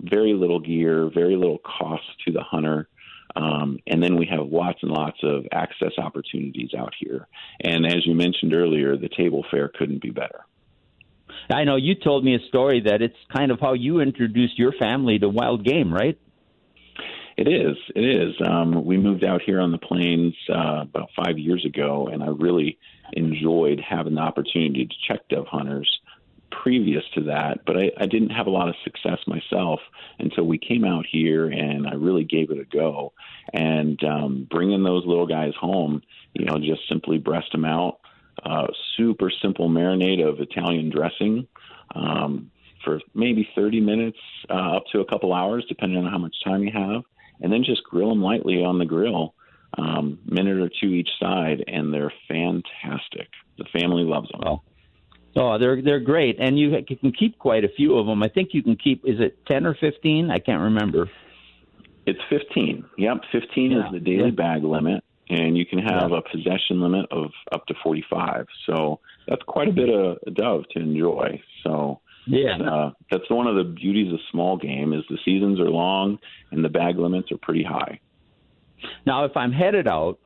Very 0.01 0.33
little 0.33 0.59
gear, 0.59 1.11
very 1.15 1.37
little 1.37 1.59
cost 1.59 2.05
to 2.27 2.33
the 2.33 2.43
hunter 2.43 2.89
Um, 3.37 3.79
and 3.87 4.03
then 4.03 4.17
we 4.17 4.27
have 4.27 4.49
lots 4.51 4.79
and 4.83 4.91
lots 4.91 5.19
of 5.23 5.45
access 5.53 5.93
opportunities 5.99 6.71
out 6.77 6.95
here. 6.99 7.29
And 7.63 7.87
as 7.87 8.07
you 8.07 8.15
mentioned 8.15 8.55
earlier, 8.55 8.97
the 8.97 9.09
table 9.09 9.45
fare 9.51 9.69
couldn't 9.69 10.03
be 10.03 10.11
better. 10.11 10.45
I 11.51 11.65
know 11.65 11.77
you 11.77 11.95
told 11.95 12.25
me 12.25 12.35
a 12.35 12.49
story 12.49 12.83
that 12.87 13.01
it's 13.01 13.17
kind 13.35 13.51
of 13.51 13.61
how 13.61 13.75
you 13.75 14.01
introduced 14.01 14.59
your 14.59 14.73
family 14.73 15.19
to 15.19 15.29
wild 15.29 15.65
game, 15.65 15.93
right? 15.93 16.19
It 17.37 17.47
is. 17.47 17.77
It 17.95 18.05
is. 18.05 18.35
Um, 18.45 18.85
we 18.85 18.97
moved 18.97 19.23
out 19.23 19.43
here 19.43 19.61
on 19.61 19.71
the 19.71 19.79
plains 19.79 20.35
uh, 20.51 20.83
about 20.83 21.11
five 21.15 21.39
years 21.39 21.65
ago, 21.65 22.09
and 22.13 22.23
I 22.23 22.29
really 22.29 22.79
enjoyed 23.13 23.81
having 23.81 24.17
the 24.17 24.21
opportunity 24.21 24.87
to 24.87 24.95
check 25.07 25.29
dove 25.29 25.47
hunters 25.47 25.89
previous 26.63 27.05
to 27.15 27.23
that, 27.23 27.61
but 27.67 27.77
I, 27.77 27.91
I 27.99 28.07
didn't 28.07 28.31
have 28.31 28.47
a 28.47 28.51
lot 28.51 28.69
of 28.69 28.75
success 28.83 29.19
myself 29.27 29.81
until 30.19 30.45
we 30.45 30.59
came 30.59 30.85
out 30.85 31.07
here 31.11 31.49
and 31.49 31.87
I 31.87 31.95
really 31.95 32.25
gave 32.25 32.51
it 32.51 32.59
a 32.59 32.65
go. 32.65 33.13
And 33.53 34.03
um, 34.05 34.47
bringing 34.51 34.83
those 34.83 35.07
little 35.07 35.27
guys 35.27 35.53
home, 35.59 36.03
you 36.35 36.45
know, 36.45 36.59
just 36.59 36.89
simply 36.89 37.19
breast 37.19 37.53
them 37.53 37.65
out, 37.65 38.01
uh, 38.45 38.67
super 38.97 39.31
simple 39.43 39.69
marinade 39.69 40.27
of 40.27 40.41
Italian 40.41 40.91
dressing 40.91 41.47
um, 41.95 42.51
for 42.85 43.01
maybe 43.15 43.49
30 43.55 43.81
minutes 43.81 44.19
uh, 44.51 44.77
up 44.77 44.85
to 44.93 45.01
a 45.01 45.05
couple 45.07 45.33
hours, 45.33 45.65
depending 45.69 46.05
on 46.05 46.11
how 46.11 46.19
much 46.19 46.35
time 46.45 46.63
you 46.63 46.73
have, 46.73 47.03
and 47.41 47.53
then 47.53 47.65
just 47.65 47.85
grill 47.85 48.11
them 48.11 48.23
lightly 48.23 48.65
on 48.65 48.79
the 48.79 48.87
grill. 48.87 49.35
Um, 49.77 50.19
minute 50.25 50.57
or 50.57 50.71
two 50.81 50.89
each 50.89 51.11
side, 51.21 51.63
and 51.69 51.93
they're 51.93 52.13
fantastic. 52.27 53.29
The 53.59 53.67
family 53.71 54.03
loves 54.03 54.29
them. 54.31 54.41
Oh. 54.45 54.63
Oh, 55.37 55.59
they're 55.59 55.81
they're 55.83 56.01
great, 56.01 56.37
and 56.41 56.59
you 56.59 56.71
can 57.01 57.13
keep 57.13 57.39
quite 57.39 57.65
a 57.65 57.69
few 57.69 57.97
of 57.97 58.07
them. 58.07 58.23
I 58.23 58.29
think 58.29 58.51
you 58.53 58.63
can 58.63 58.77
keep. 58.77 59.05
Is 59.05 59.21
it 59.21 59.39
ten 59.47 59.67
or 59.67 59.75
fifteen? 59.75 60.31
I 60.31 60.39
can't 60.39 60.63
remember. 60.63 61.11
It's 62.07 62.19
fifteen. 62.29 62.85
Yep, 62.97 63.19
fifteen 63.31 63.73
yeah. 63.73 63.87
is 63.87 63.93
the 63.93 64.01
daily 64.01 64.31
yeah. 64.31 64.31
bag 64.31 64.65
limit, 64.65 65.05
and 65.29 65.57
you 65.57 65.67
can 65.67 65.79
have 65.79 66.11
yeah. 66.11 66.19
a 66.19 66.23
possession 66.23 66.81
limit 66.81 67.07
of 67.11 67.31
up 67.53 67.67
to 67.67 67.75
forty-five. 67.83 68.47
So 68.67 69.01
that's 69.29 69.43
quite 69.43 69.69
a 69.69 69.73
bit 69.73 69.91
of 69.91 70.19
a 70.27 70.31
dove 70.31 70.65
to 70.71 70.81
enjoy. 70.81 71.41
So 71.63 72.01
yeah, 72.27 72.57
uh, 72.59 72.91
that's 73.11 73.29
one 73.31 73.47
of 73.47 73.57
the 73.57 73.65
beauties 73.65 74.13
of 74.13 74.19
small 74.31 74.57
game 74.57 74.93
is 74.93 75.05
the 75.09 75.19
seasons 75.25 75.61
are 75.61 75.71
long 75.71 76.19
and 76.51 76.65
the 76.65 76.69
bag 76.69 76.99
limits 76.99 77.31
are 77.31 77.39
pretty 77.39 77.65
high. 77.65 78.01
Now, 79.07 79.25
if 79.25 79.37
I'm 79.37 79.53
headed 79.53 79.89
out, 79.89 80.19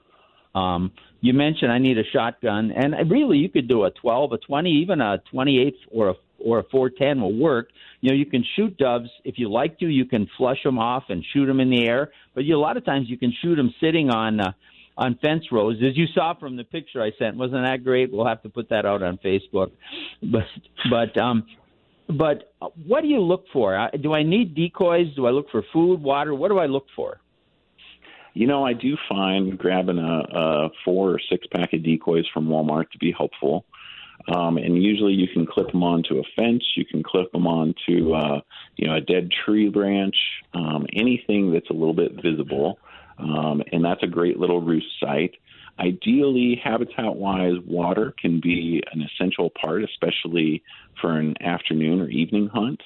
um, 0.54 0.92
you 1.20 1.32
mentioned 1.32 1.72
I 1.72 1.78
need 1.78 1.98
a 1.98 2.04
shotgun, 2.12 2.72
and 2.72 3.10
really 3.10 3.38
you 3.38 3.48
could 3.48 3.68
do 3.68 3.84
a 3.84 3.90
12, 3.90 4.32
a 4.32 4.38
20, 4.38 4.70
even 4.70 5.00
a 5.00 5.22
28 5.30 5.74
or 5.90 6.10
a 6.10 6.14
or 6.44 6.58
a 6.58 6.64
410 6.64 7.20
will 7.20 7.34
work. 7.38 7.68
You 8.00 8.10
know, 8.10 8.16
you 8.16 8.26
can 8.26 8.44
shoot 8.56 8.76
doves 8.76 9.08
if 9.24 9.38
you 9.38 9.50
like 9.50 9.78
to. 9.78 9.86
You 9.86 10.04
can 10.04 10.28
flush 10.36 10.62
them 10.64 10.78
off 10.78 11.04
and 11.08 11.24
shoot 11.32 11.46
them 11.46 11.60
in 11.60 11.70
the 11.70 11.86
air, 11.86 12.10
but 12.34 12.44
you, 12.44 12.56
a 12.56 12.58
lot 12.58 12.76
of 12.76 12.84
times 12.84 13.08
you 13.08 13.16
can 13.16 13.32
shoot 13.42 13.54
them 13.54 13.72
sitting 13.80 14.10
on 14.10 14.40
uh, 14.40 14.52
on 14.98 15.18
fence 15.22 15.44
rows, 15.50 15.76
as 15.76 15.96
you 15.96 16.06
saw 16.14 16.34
from 16.34 16.56
the 16.56 16.64
picture 16.64 17.02
I 17.02 17.12
sent. 17.18 17.36
Wasn't 17.36 17.62
that 17.62 17.82
great? 17.82 18.12
We'll 18.12 18.26
have 18.26 18.42
to 18.42 18.48
put 18.48 18.68
that 18.68 18.84
out 18.84 19.02
on 19.02 19.18
Facebook. 19.24 19.70
But 20.22 20.46
but 20.90 21.16
um, 21.20 21.46
but 22.08 22.52
what 22.86 23.02
do 23.02 23.08
you 23.08 23.20
look 23.20 23.44
for? 23.52 23.90
Do 24.00 24.12
I 24.12 24.22
need 24.22 24.54
decoys? 24.54 25.14
Do 25.14 25.26
I 25.26 25.30
look 25.30 25.48
for 25.50 25.62
food, 25.72 26.02
water? 26.02 26.34
What 26.34 26.48
do 26.48 26.58
I 26.58 26.66
look 26.66 26.86
for? 26.94 27.18
You 28.34 28.46
know, 28.46 28.64
I 28.64 28.72
do 28.72 28.96
find 29.08 29.58
grabbing 29.58 29.98
a, 29.98 30.22
a 30.34 30.70
four 30.84 31.10
or 31.10 31.20
six 31.30 31.46
pack 31.54 31.72
of 31.72 31.82
decoys 31.82 32.24
from 32.32 32.48
Walmart 32.48 32.90
to 32.90 32.98
be 32.98 33.12
helpful. 33.12 33.64
Um, 34.34 34.56
and 34.56 34.82
usually 34.82 35.12
you 35.12 35.26
can 35.28 35.46
clip 35.46 35.72
them 35.72 35.82
onto 35.82 36.18
a 36.18 36.22
fence, 36.36 36.64
you 36.76 36.84
can 36.84 37.02
clip 37.02 37.32
them 37.32 37.46
onto 37.46 38.14
uh, 38.14 38.40
you 38.76 38.86
know 38.86 38.94
a 38.94 39.00
dead 39.00 39.30
tree 39.44 39.68
branch, 39.68 40.14
um, 40.54 40.86
anything 40.92 41.52
that's 41.52 41.68
a 41.70 41.72
little 41.72 41.94
bit 41.94 42.22
visible, 42.22 42.78
um, 43.18 43.62
and 43.72 43.84
that's 43.84 44.02
a 44.02 44.06
great 44.06 44.38
little 44.38 44.60
roost 44.60 44.86
site. 45.00 45.34
Ideally, 45.78 46.60
habitat 46.62 47.16
wise, 47.16 47.56
water 47.66 48.14
can 48.20 48.40
be 48.40 48.82
an 48.92 49.02
essential 49.02 49.50
part, 49.50 49.82
especially 49.82 50.62
for 51.00 51.18
an 51.18 51.34
afternoon 51.42 52.00
or 52.00 52.08
evening 52.08 52.48
hunt. 52.52 52.80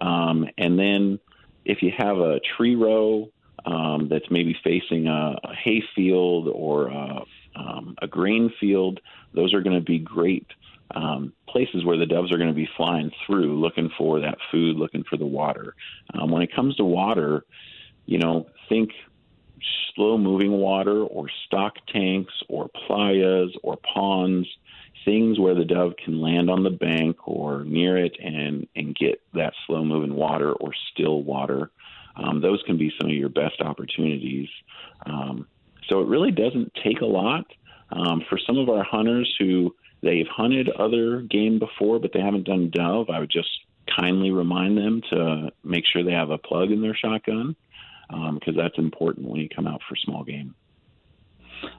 Um, 0.00 0.46
and 0.56 0.78
then 0.78 1.18
if 1.64 1.82
you 1.82 1.92
have 1.98 2.16
a 2.16 2.40
tree 2.56 2.76
row 2.76 3.30
um, 3.68 4.08
that's 4.08 4.30
maybe 4.30 4.56
facing 4.64 5.06
a, 5.06 5.36
a 5.44 5.54
hay 5.54 5.82
field 5.94 6.48
or 6.48 6.86
a, 6.86 7.22
um, 7.54 7.96
a 8.00 8.06
grain 8.06 8.52
field, 8.58 9.00
those 9.34 9.52
are 9.52 9.60
going 9.60 9.78
to 9.78 9.84
be 9.84 9.98
great 9.98 10.46
um, 10.94 11.34
places 11.46 11.84
where 11.84 11.98
the 11.98 12.06
doves 12.06 12.32
are 12.32 12.38
going 12.38 12.48
to 12.48 12.54
be 12.54 12.68
flying 12.76 13.10
through, 13.26 13.60
looking 13.60 13.90
for 13.98 14.20
that 14.20 14.38
food, 14.50 14.76
looking 14.76 15.04
for 15.04 15.18
the 15.18 15.26
water. 15.26 15.74
Um, 16.14 16.30
when 16.30 16.40
it 16.40 16.54
comes 16.54 16.76
to 16.76 16.84
water, 16.84 17.44
you 18.06 18.18
know, 18.18 18.46
think 18.70 18.90
slow 19.94 20.16
moving 20.16 20.52
water 20.52 21.02
or 21.02 21.26
stock 21.46 21.74
tanks 21.92 22.32
or 22.48 22.70
playas 22.88 23.50
or 23.62 23.76
ponds, 23.76 24.48
things 25.04 25.38
where 25.38 25.54
the 25.54 25.64
dove 25.64 25.92
can 26.02 26.22
land 26.22 26.48
on 26.48 26.62
the 26.62 26.70
bank 26.70 27.16
or 27.28 27.64
near 27.64 27.98
it 27.98 28.16
and, 28.22 28.66
and 28.74 28.96
get 28.96 29.20
that 29.34 29.52
slow 29.66 29.84
moving 29.84 30.14
water 30.14 30.52
or 30.52 30.70
still 30.92 31.22
water 31.22 31.70
um, 32.18 32.40
those 32.40 32.62
can 32.66 32.76
be 32.76 32.92
some 33.00 33.10
of 33.10 33.16
your 33.16 33.28
best 33.28 33.60
opportunities. 33.60 34.48
Um, 35.06 35.46
so 35.88 36.00
it 36.00 36.08
really 36.08 36.30
doesn't 36.30 36.72
take 36.84 37.00
a 37.00 37.06
lot 37.06 37.46
um, 37.90 38.22
for 38.28 38.38
some 38.38 38.58
of 38.58 38.68
our 38.68 38.84
hunters 38.84 39.34
who 39.38 39.74
they've 40.02 40.26
hunted 40.28 40.68
other 40.68 41.22
game 41.22 41.58
before, 41.58 41.98
but 41.98 42.12
they 42.12 42.20
haven't 42.20 42.44
done 42.44 42.70
dove. 42.70 43.08
I 43.10 43.20
would 43.20 43.30
just 43.30 43.48
kindly 43.98 44.30
remind 44.30 44.76
them 44.76 45.02
to 45.10 45.50
make 45.64 45.84
sure 45.86 46.02
they 46.02 46.12
have 46.12 46.30
a 46.30 46.38
plug 46.38 46.70
in 46.70 46.82
their 46.82 46.94
shotgun 46.94 47.56
because 48.08 48.56
um, 48.56 48.56
that's 48.56 48.78
important 48.78 49.28
when 49.28 49.40
you 49.40 49.48
come 49.48 49.66
out 49.66 49.80
for 49.88 49.96
small 49.96 50.24
game. 50.24 50.54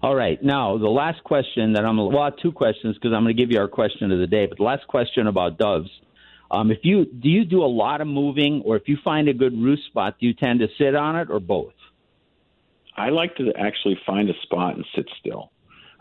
All 0.04 0.15
right. 0.15 0.41
Now, 0.43 0.78
the 0.78 0.89
last 0.89 1.23
question 1.23 1.73
that 1.73 1.86
I'm 1.86 1.97
well, 1.97 2.32
two 2.32 2.52
questions 2.52 2.95
because 2.95 3.13
I'm 3.13 3.23
going 3.23 3.36
to 3.36 3.41
give 3.41 3.52
you 3.52 3.60
our 3.60 3.67
question 3.67 4.12
of 4.12 4.19
the 4.19 4.28
day. 4.28 4.45
But 4.45 4.58
the 4.58 4.63
last 4.63 4.86
question 4.88 5.28
about 5.28 5.58
doves 5.58 5.89
um, 6.52 6.72
if 6.72 6.80
you 6.84 7.06
do 7.06 7.30
you 7.30 7.46
do 7.46 7.64
a 7.64 7.68
lot 7.68 8.02
of 8.02 8.08
moving, 8.08 8.64
or 8.66 8.76
if 8.76 8.88
you 8.88 8.98
find 9.04 9.28
a 9.28 9.34
good 9.34 9.54
roost 9.54 9.86
spot, 9.86 10.16
do 10.20 10.26
you 10.26 10.34
tend 10.34 10.60
to 10.60 10.68
sit 10.78 10.96
on 10.96 11.16
it, 11.16 11.30
or 11.30 11.40
both? 11.40 11.74
I 12.96 13.10
like 13.10 13.36
to 13.38 13.54
actually 13.58 14.00
find 14.06 14.30
a 14.30 14.34
spot 14.44 14.76
and 14.76 14.86
sit 14.96 15.10
still. 15.20 15.52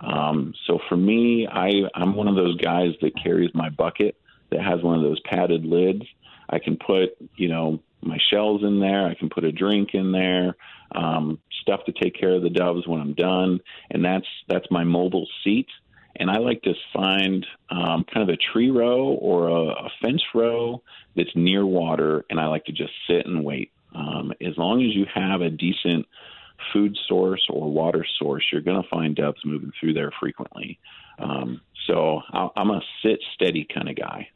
Um, 0.00 0.54
so 0.66 0.78
for 0.88 0.96
me, 0.96 1.46
I 1.46 1.70
I'm 1.94 2.16
one 2.16 2.28
of 2.28 2.34
those 2.34 2.56
guys 2.56 2.92
that 3.02 3.12
carries 3.22 3.50
my 3.54 3.68
bucket 3.68 4.16
that 4.50 4.62
has 4.62 4.82
one 4.82 4.96
of 4.96 5.02
those 5.02 5.20
padded 5.20 5.66
lids. 5.66 6.02
I 6.48 6.58
can 6.58 6.76
put 6.76 7.10
you 7.36 7.48
know 7.48 7.80
my 8.00 8.18
shells 8.30 8.62
in 8.62 8.80
there. 8.80 9.06
I 9.06 9.14
can 9.14 9.28
put 9.28 9.44
a 9.44 9.52
drink 9.52 9.90
in 9.92 10.12
there, 10.12 10.56
um, 10.92 11.40
stuff 11.60 11.80
to 11.86 11.92
take 11.92 12.18
care 12.18 12.34
of 12.34 12.42
the 12.42 12.50
doves 12.50 12.86
when 12.86 13.00
I'm 13.00 13.14
done, 13.14 13.60
and 13.90 14.02
that's 14.02 14.26
that's 14.48 14.66
my 14.70 14.84
mobile 14.84 15.26
seat 15.44 15.68
and 16.16 16.30
I 16.30 16.38
like 16.38 16.62
to 16.62 16.74
find 16.92 17.46
um, 17.70 18.04
kind 18.12 18.28
of 18.28 18.34
a 18.34 18.38
tree 18.52 18.70
row 18.70 19.08
or 19.20 19.48
a, 19.48 19.86
a 19.86 19.90
fence 20.02 20.22
row 20.34 20.82
that's 21.16 21.34
near 21.34 21.64
water, 21.64 22.24
and 22.30 22.40
I 22.40 22.46
like 22.46 22.64
to 22.66 22.72
just 22.72 22.92
sit 23.08 23.26
and 23.26 23.44
wait. 23.44 23.72
Um, 23.94 24.32
as 24.40 24.56
long 24.56 24.82
as 24.82 24.94
you 24.94 25.06
have 25.14 25.40
a 25.40 25.50
decent 25.50 26.06
food 26.72 26.96
source 27.06 27.46
or 27.50 27.70
water 27.70 28.04
source, 28.18 28.44
you're 28.52 28.60
going 28.60 28.82
to 28.82 28.88
find 28.88 29.14
doves 29.14 29.40
moving 29.44 29.72
through 29.78 29.94
there 29.94 30.12
frequently. 30.20 30.78
Um, 31.18 31.60
so 31.86 32.20
i 32.32 32.48
I'm 32.56 32.70
a 32.70 32.80
sit 33.02 33.20
steady 33.34 33.66
kind 33.72 33.88
of 33.88 33.96
guy. 33.96 34.28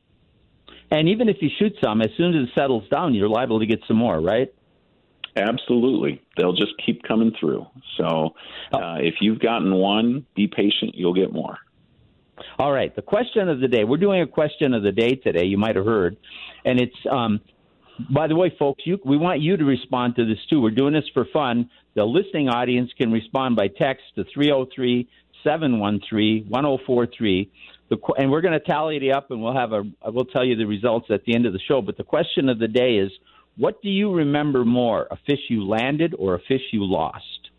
And 0.90 1.08
even 1.08 1.28
if 1.28 1.36
you 1.40 1.48
shoot 1.58 1.74
some, 1.82 2.02
as 2.02 2.10
soon 2.16 2.36
as 2.36 2.48
it 2.48 2.54
settles 2.54 2.88
down, 2.90 3.14
you're 3.14 3.28
liable 3.28 3.60
to 3.60 3.66
get 3.66 3.80
some 3.88 3.96
more, 3.96 4.20
right? 4.20 4.52
Absolutely. 5.36 6.22
They'll 6.36 6.54
just 6.54 6.72
keep 6.84 7.02
coming 7.04 7.32
through. 7.38 7.66
So 7.96 8.34
uh, 8.72 8.96
if 9.00 9.14
you've 9.20 9.40
gotten 9.40 9.74
one, 9.74 10.26
be 10.34 10.46
patient, 10.46 10.94
you'll 10.94 11.14
get 11.14 11.32
more. 11.32 11.58
All 12.58 12.72
right, 12.72 12.94
the 12.94 13.02
question 13.02 13.48
of 13.48 13.60
the 13.60 13.68
day. 13.68 13.84
We're 13.84 13.98
doing 13.98 14.20
a 14.20 14.26
question 14.26 14.74
of 14.74 14.82
the 14.82 14.92
day 14.92 15.14
today. 15.14 15.44
You 15.44 15.58
might 15.58 15.76
have 15.76 15.84
heard, 15.84 16.16
and 16.64 16.80
it's. 16.80 16.96
Um, 17.10 17.40
by 18.10 18.26
the 18.26 18.34
way, 18.34 18.50
folks, 18.58 18.82
you, 18.86 18.98
we 19.04 19.16
want 19.16 19.40
you 19.40 19.56
to 19.56 19.64
respond 19.64 20.16
to 20.16 20.24
this 20.24 20.38
too. 20.48 20.60
We're 20.60 20.70
doing 20.70 20.94
this 20.94 21.04
for 21.12 21.26
fun. 21.32 21.70
The 21.94 22.04
listening 22.04 22.48
audience 22.48 22.90
can 22.96 23.12
respond 23.12 23.54
by 23.54 23.68
text 23.68 24.02
to 24.16 24.24
303 24.34 25.08
713 25.44 26.46
1043. 26.48 27.50
And 28.16 28.30
we're 28.30 28.40
going 28.40 28.58
to 28.58 28.60
tally 28.60 28.96
it 28.96 29.14
up, 29.14 29.30
and 29.30 29.42
we'll 29.42 29.54
have 29.54 29.72
a. 29.72 29.82
We'll 30.06 30.24
tell 30.24 30.44
you 30.44 30.56
the 30.56 30.66
results 30.66 31.08
at 31.10 31.24
the 31.24 31.34
end 31.34 31.44
of 31.44 31.52
the 31.52 31.60
show. 31.60 31.82
But 31.82 31.98
the 31.98 32.04
question 32.04 32.48
of 32.48 32.58
the 32.58 32.68
day 32.68 32.96
is: 32.96 33.12
What 33.56 33.82
do 33.82 33.90
you 33.90 34.12
remember 34.12 34.64
more, 34.64 35.06
a 35.10 35.16
fish 35.26 35.40
you 35.48 35.66
landed 35.66 36.14
or 36.18 36.34
a 36.34 36.40
fish 36.40 36.62
you 36.72 36.84
lost? 36.84 37.50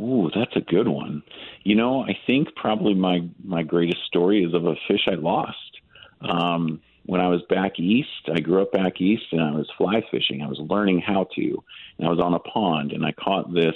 Ooh, 0.00 0.30
that's 0.34 0.56
a 0.56 0.60
good 0.60 0.88
one. 0.88 1.22
You 1.64 1.74
know, 1.74 2.02
I 2.02 2.16
think 2.26 2.54
probably 2.56 2.94
my 2.94 3.28
my 3.44 3.62
greatest 3.62 4.04
story 4.06 4.42
is 4.42 4.54
of 4.54 4.64
a 4.64 4.74
fish 4.88 5.06
I 5.06 5.14
lost. 5.14 5.58
Um, 6.22 6.80
when 7.04 7.20
I 7.20 7.28
was 7.28 7.42
back 7.50 7.78
east, 7.78 8.30
I 8.34 8.40
grew 8.40 8.62
up 8.62 8.72
back 8.72 9.00
east, 9.00 9.24
and 9.32 9.42
I 9.42 9.50
was 9.50 9.68
fly 9.76 10.02
fishing. 10.10 10.40
I 10.40 10.46
was 10.46 10.58
learning 10.58 11.02
how 11.06 11.26
to, 11.34 11.64
and 11.98 12.06
I 12.06 12.10
was 12.10 12.20
on 12.20 12.32
a 12.32 12.38
pond, 12.38 12.92
and 12.92 13.04
I 13.04 13.12
caught 13.12 13.52
this 13.52 13.74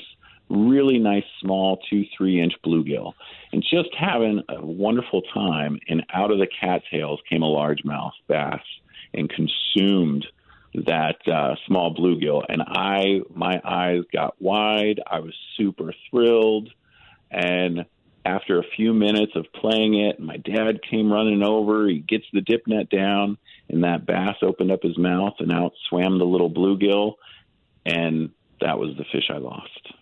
really 0.49 0.99
nice 0.99 1.25
small 1.43 1.79
two 1.91 2.05
three 2.17 2.41
inch 2.41 2.55
bluegill, 2.65 3.13
and 3.53 3.63
just 3.63 3.95
having 3.99 4.43
a 4.49 4.65
wonderful 4.65 5.21
time. 5.35 5.79
And 5.89 6.07
out 6.15 6.31
of 6.31 6.39
the 6.39 6.47
cattails 6.47 7.21
came 7.29 7.43
a 7.43 7.47
largemouth 7.47 8.13
bass 8.27 8.63
and 9.17 9.31
consumed 9.31 10.27
that 10.85 11.17
uh, 11.27 11.55
small 11.67 11.95
bluegill, 11.95 12.43
and 12.49 12.63
I 12.63 13.21
my 13.35 13.61
eyes 13.65 14.03
got 14.13 14.41
wide. 14.41 15.01
I 15.07 15.21
was 15.21 15.35
super 15.57 15.95
thrilled, 16.11 16.71
and 17.31 17.87
after 18.27 18.59
a 18.59 18.65
few 18.77 18.93
minutes 18.93 19.33
of 19.37 19.47
playing 19.55 19.95
it, 20.01 20.19
my 20.21 20.37
dad 20.37 20.81
came 20.83 21.13
running 21.13 21.43
over. 21.43 21.89
He 21.89 22.01
gets 22.01 22.25
the 22.33 22.41
dip 22.41 22.67
net 22.67 22.91
down, 22.91 23.39
and 23.69 23.85
that 23.85 24.05
bass 24.05 24.37
opened 24.43 24.73
up 24.73 24.83
his 24.83 24.99
mouth 24.99 25.35
and 25.39 25.53
out 25.53 25.73
swam 25.89 26.19
the 26.19 26.25
little 26.25 26.51
bluegill, 26.51 27.15
and 27.85 28.31
that 28.61 28.79
was 28.79 28.97
the 28.97 29.05
fish 29.13 29.31
I 29.33 29.39
lost. 29.39 29.93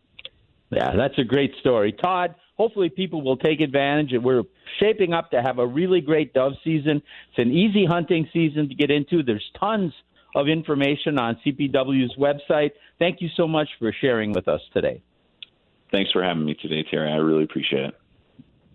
Yeah, 0.75 0.93
that's 0.97 1.19
a 1.19 1.25
great 1.25 1.55
story, 1.61 1.93
Todd. 1.93 2.35
Hopefully, 2.57 2.89
people 2.89 3.23
will 3.23 3.37
take 3.37 3.61
advantage. 3.61 4.11
We're 4.21 4.43
shaping 4.81 5.13
up 5.13 5.31
to 5.31 5.43
have 5.43 5.59
a 5.59 5.67
really 5.67 6.01
great 6.01 6.33
dove 6.35 6.53
season. 6.63 7.03
It's 7.31 7.39
an 7.39 7.53
easy 7.53 7.85
hunting 7.85 8.29
season 8.33 8.69
to 8.69 8.75
get 8.75 8.91
into. 8.91 9.23
There's 9.23 9.45
tons 9.59 9.93
of 10.35 10.49
information 10.49 11.19
on 11.19 11.39
CPW's 11.47 12.17
website. 12.17 12.73
Thank 12.99 13.21
you 13.21 13.29
so 13.37 13.47
much 13.47 13.69
for 13.79 13.93
sharing 14.01 14.33
with 14.33 14.49
us 14.49 14.61
today. 14.73 15.01
Thanks 15.93 16.11
for 16.11 16.23
having 16.25 16.45
me 16.45 16.55
today, 16.55 16.85
Terry. 16.91 17.11
I 17.11 17.17
really 17.17 17.45
appreciate 17.45 17.85
it. 17.85 17.95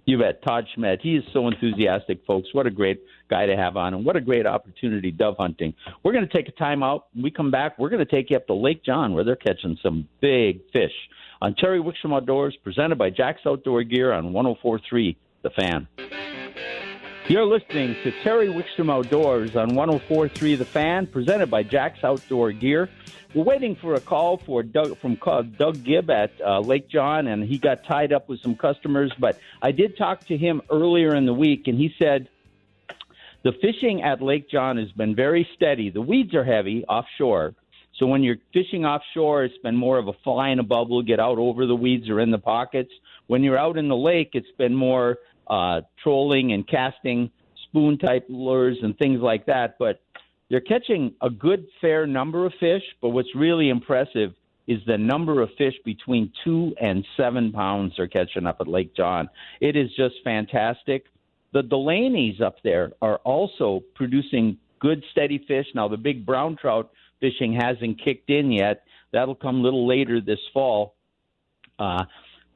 You 0.10 0.18
bet. 0.18 0.42
Todd 0.42 0.66
Schmidt. 0.74 1.02
He 1.04 1.18
is 1.18 1.24
so 1.34 1.48
enthusiastic, 1.48 2.26
folks. 2.26 2.48
What 2.52 2.66
a 2.66 2.72
great 2.72 3.00
guy 3.30 3.46
to 3.46 3.56
have 3.56 3.78
on, 3.78 3.94
and 3.94 4.04
what 4.04 4.16
a 4.16 4.22
great 4.22 4.48
opportunity 4.48 5.12
dove 5.12 5.36
hunting. 5.38 5.76
We're 6.02 6.14
going 6.14 6.28
to 6.28 6.34
take 6.36 6.48
a 6.48 6.52
time 6.54 6.82
out. 6.82 7.10
When 7.14 7.22
we 7.26 7.30
come 7.30 7.52
back, 7.52 7.78
we're 7.78 7.90
going 7.90 8.04
to 8.04 8.12
take 8.12 8.32
you 8.32 8.38
up 8.38 8.48
to 8.48 8.56
Lake 8.56 8.84
John 8.84 9.14
where 9.14 9.24
they're 9.24 9.36
catching 9.36 9.78
some 9.84 10.10
big 10.20 10.62
fish. 10.74 10.94
On 11.44 11.54
Terry 11.54 11.80
Wickstrom 11.80 12.16
Outdoors, 12.16 12.58
presented 12.64 12.98
by 12.98 13.12
Jack's 13.12 13.42
Outdoor 13.46 13.84
Gear 13.84 14.12
on 14.12 14.34
1043 14.34 15.16
The 15.44 15.52
Fan. 15.52 15.88
You're 17.30 17.46
listening 17.46 17.96
to 18.02 18.12
Terry 18.24 18.48
Wickstrom 18.48 18.92
Outdoors 18.92 19.56
on 19.56 19.76
1043 19.76 20.56
The 20.56 20.66
Fan, 20.66 21.06
presented 21.06 21.52
by 21.52 21.62
Jack's 21.62 22.04
Outdoor 22.04 22.52
Gear. 22.52 22.90
We're 23.36 23.44
waiting 23.44 23.76
for 23.76 23.94
a 23.94 24.00
call 24.00 24.38
for 24.38 24.64
Doug 24.64 24.98
from 24.98 25.14
Doug 25.56 25.84
Gibb 25.84 26.10
at 26.10 26.32
uh, 26.44 26.60
Lake 26.62 26.90
John, 26.90 27.28
and 27.28 27.44
he 27.44 27.60
got 27.60 27.84
tied 27.84 28.14
up 28.14 28.30
with 28.30 28.42
some 28.42 28.56
customers. 28.56 29.14
But 29.20 29.40
I 29.62 29.72
did 29.74 29.96
talk 29.96 30.26
to 30.26 30.38
him 30.38 30.64
earlier 30.72 31.14
in 31.14 31.28
the 31.28 31.34
week, 31.34 31.68
and 31.68 31.78
he 31.78 31.94
said 32.00 32.30
the 33.44 33.52
fishing 33.62 34.02
at 34.02 34.24
Lake 34.24 34.50
John 34.50 34.78
has 34.78 34.92
been 34.94 35.14
very 35.14 35.48
steady. 35.54 35.92
The 35.92 36.02
weeds 36.02 36.34
are 36.34 36.44
heavy 36.44 36.84
offshore, 36.86 37.54
so 38.00 38.08
when 38.08 38.24
you're 38.24 38.38
fishing 38.54 38.86
offshore, 38.86 39.44
it's 39.44 39.58
been 39.58 39.76
more 39.76 39.98
of 39.98 40.08
a 40.08 40.14
fly 40.24 40.50
in 40.50 40.60
a 40.60 40.64
bubble, 40.64 41.04
get 41.04 41.20
out 41.20 41.38
over 41.38 41.66
the 41.66 41.76
weeds 41.76 42.10
or 42.10 42.22
in 42.22 42.32
the 42.32 42.40
pockets. 42.40 42.92
When 43.28 43.44
you're 43.44 43.58
out 43.58 43.78
in 43.78 43.90
the 43.90 43.96
lake, 43.96 44.32
it's 44.34 44.52
been 44.58 44.74
more 44.74 45.18
uh, 45.50 45.82
trolling 46.02 46.54
and 46.54 46.68
casting 46.68 47.32
spoon 47.68 47.98
type 47.98 48.26
lures 48.30 48.78
and 48.82 48.98
things 48.98 49.22
like 49.22 49.46
that. 49.46 49.78
But 49.80 50.02
they're 50.50 50.62
catching 50.62 51.14
a 51.22 51.30
good, 51.30 51.68
fair 51.80 52.08
number 52.08 52.46
of 52.46 52.54
fish, 52.60 52.84
but 53.02 53.10
what's 53.10 53.36
really 53.36 53.70
impressive 53.70 54.34
is 54.68 54.80
the 54.86 54.98
number 54.98 55.42
of 55.42 55.50
fish 55.58 55.74
between 55.84 56.32
two 56.44 56.76
and 56.80 57.06
seven 57.18 57.52
pounds 57.52 57.94
they're 57.98 58.08
catching 58.08 58.46
up 58.46 58.58
at 58.60 58.68
Lake 58.68 58.96
John. 58.96 59.30
It 59.62 59.76
is 59.76 59.90
just 59.96 60.16
fantastic. 60.24 61.06
The 61.54 61.64
Delaney's 61.64 62.40
up 62.42 62.58
there 62.64 62.92
are 63.02 63.18
also 63.18 63.82
producing 63.96 64.58
good, 64.80 65.04
steady 65.12 65.44
fish. 65.48 65.66
Now, 65.74 65.88
the 65.88 65.98
big 65.98 66.26
brown 66.26 66.56
trout 66.56 66.92
fishing 67.20 67.54
hasn't 67.54 68.02
kicked 68.04 68.30
in 68.30 68.52
yet. 68.52 68.84
That'll 69.12 69.36
come 69.36 69.58
a 69.58 69.62
little 69.62 69.88
later 69.88 70.22
this 70.22 70.40
fall. 70.54 70.96
Uh, 71.80 72.04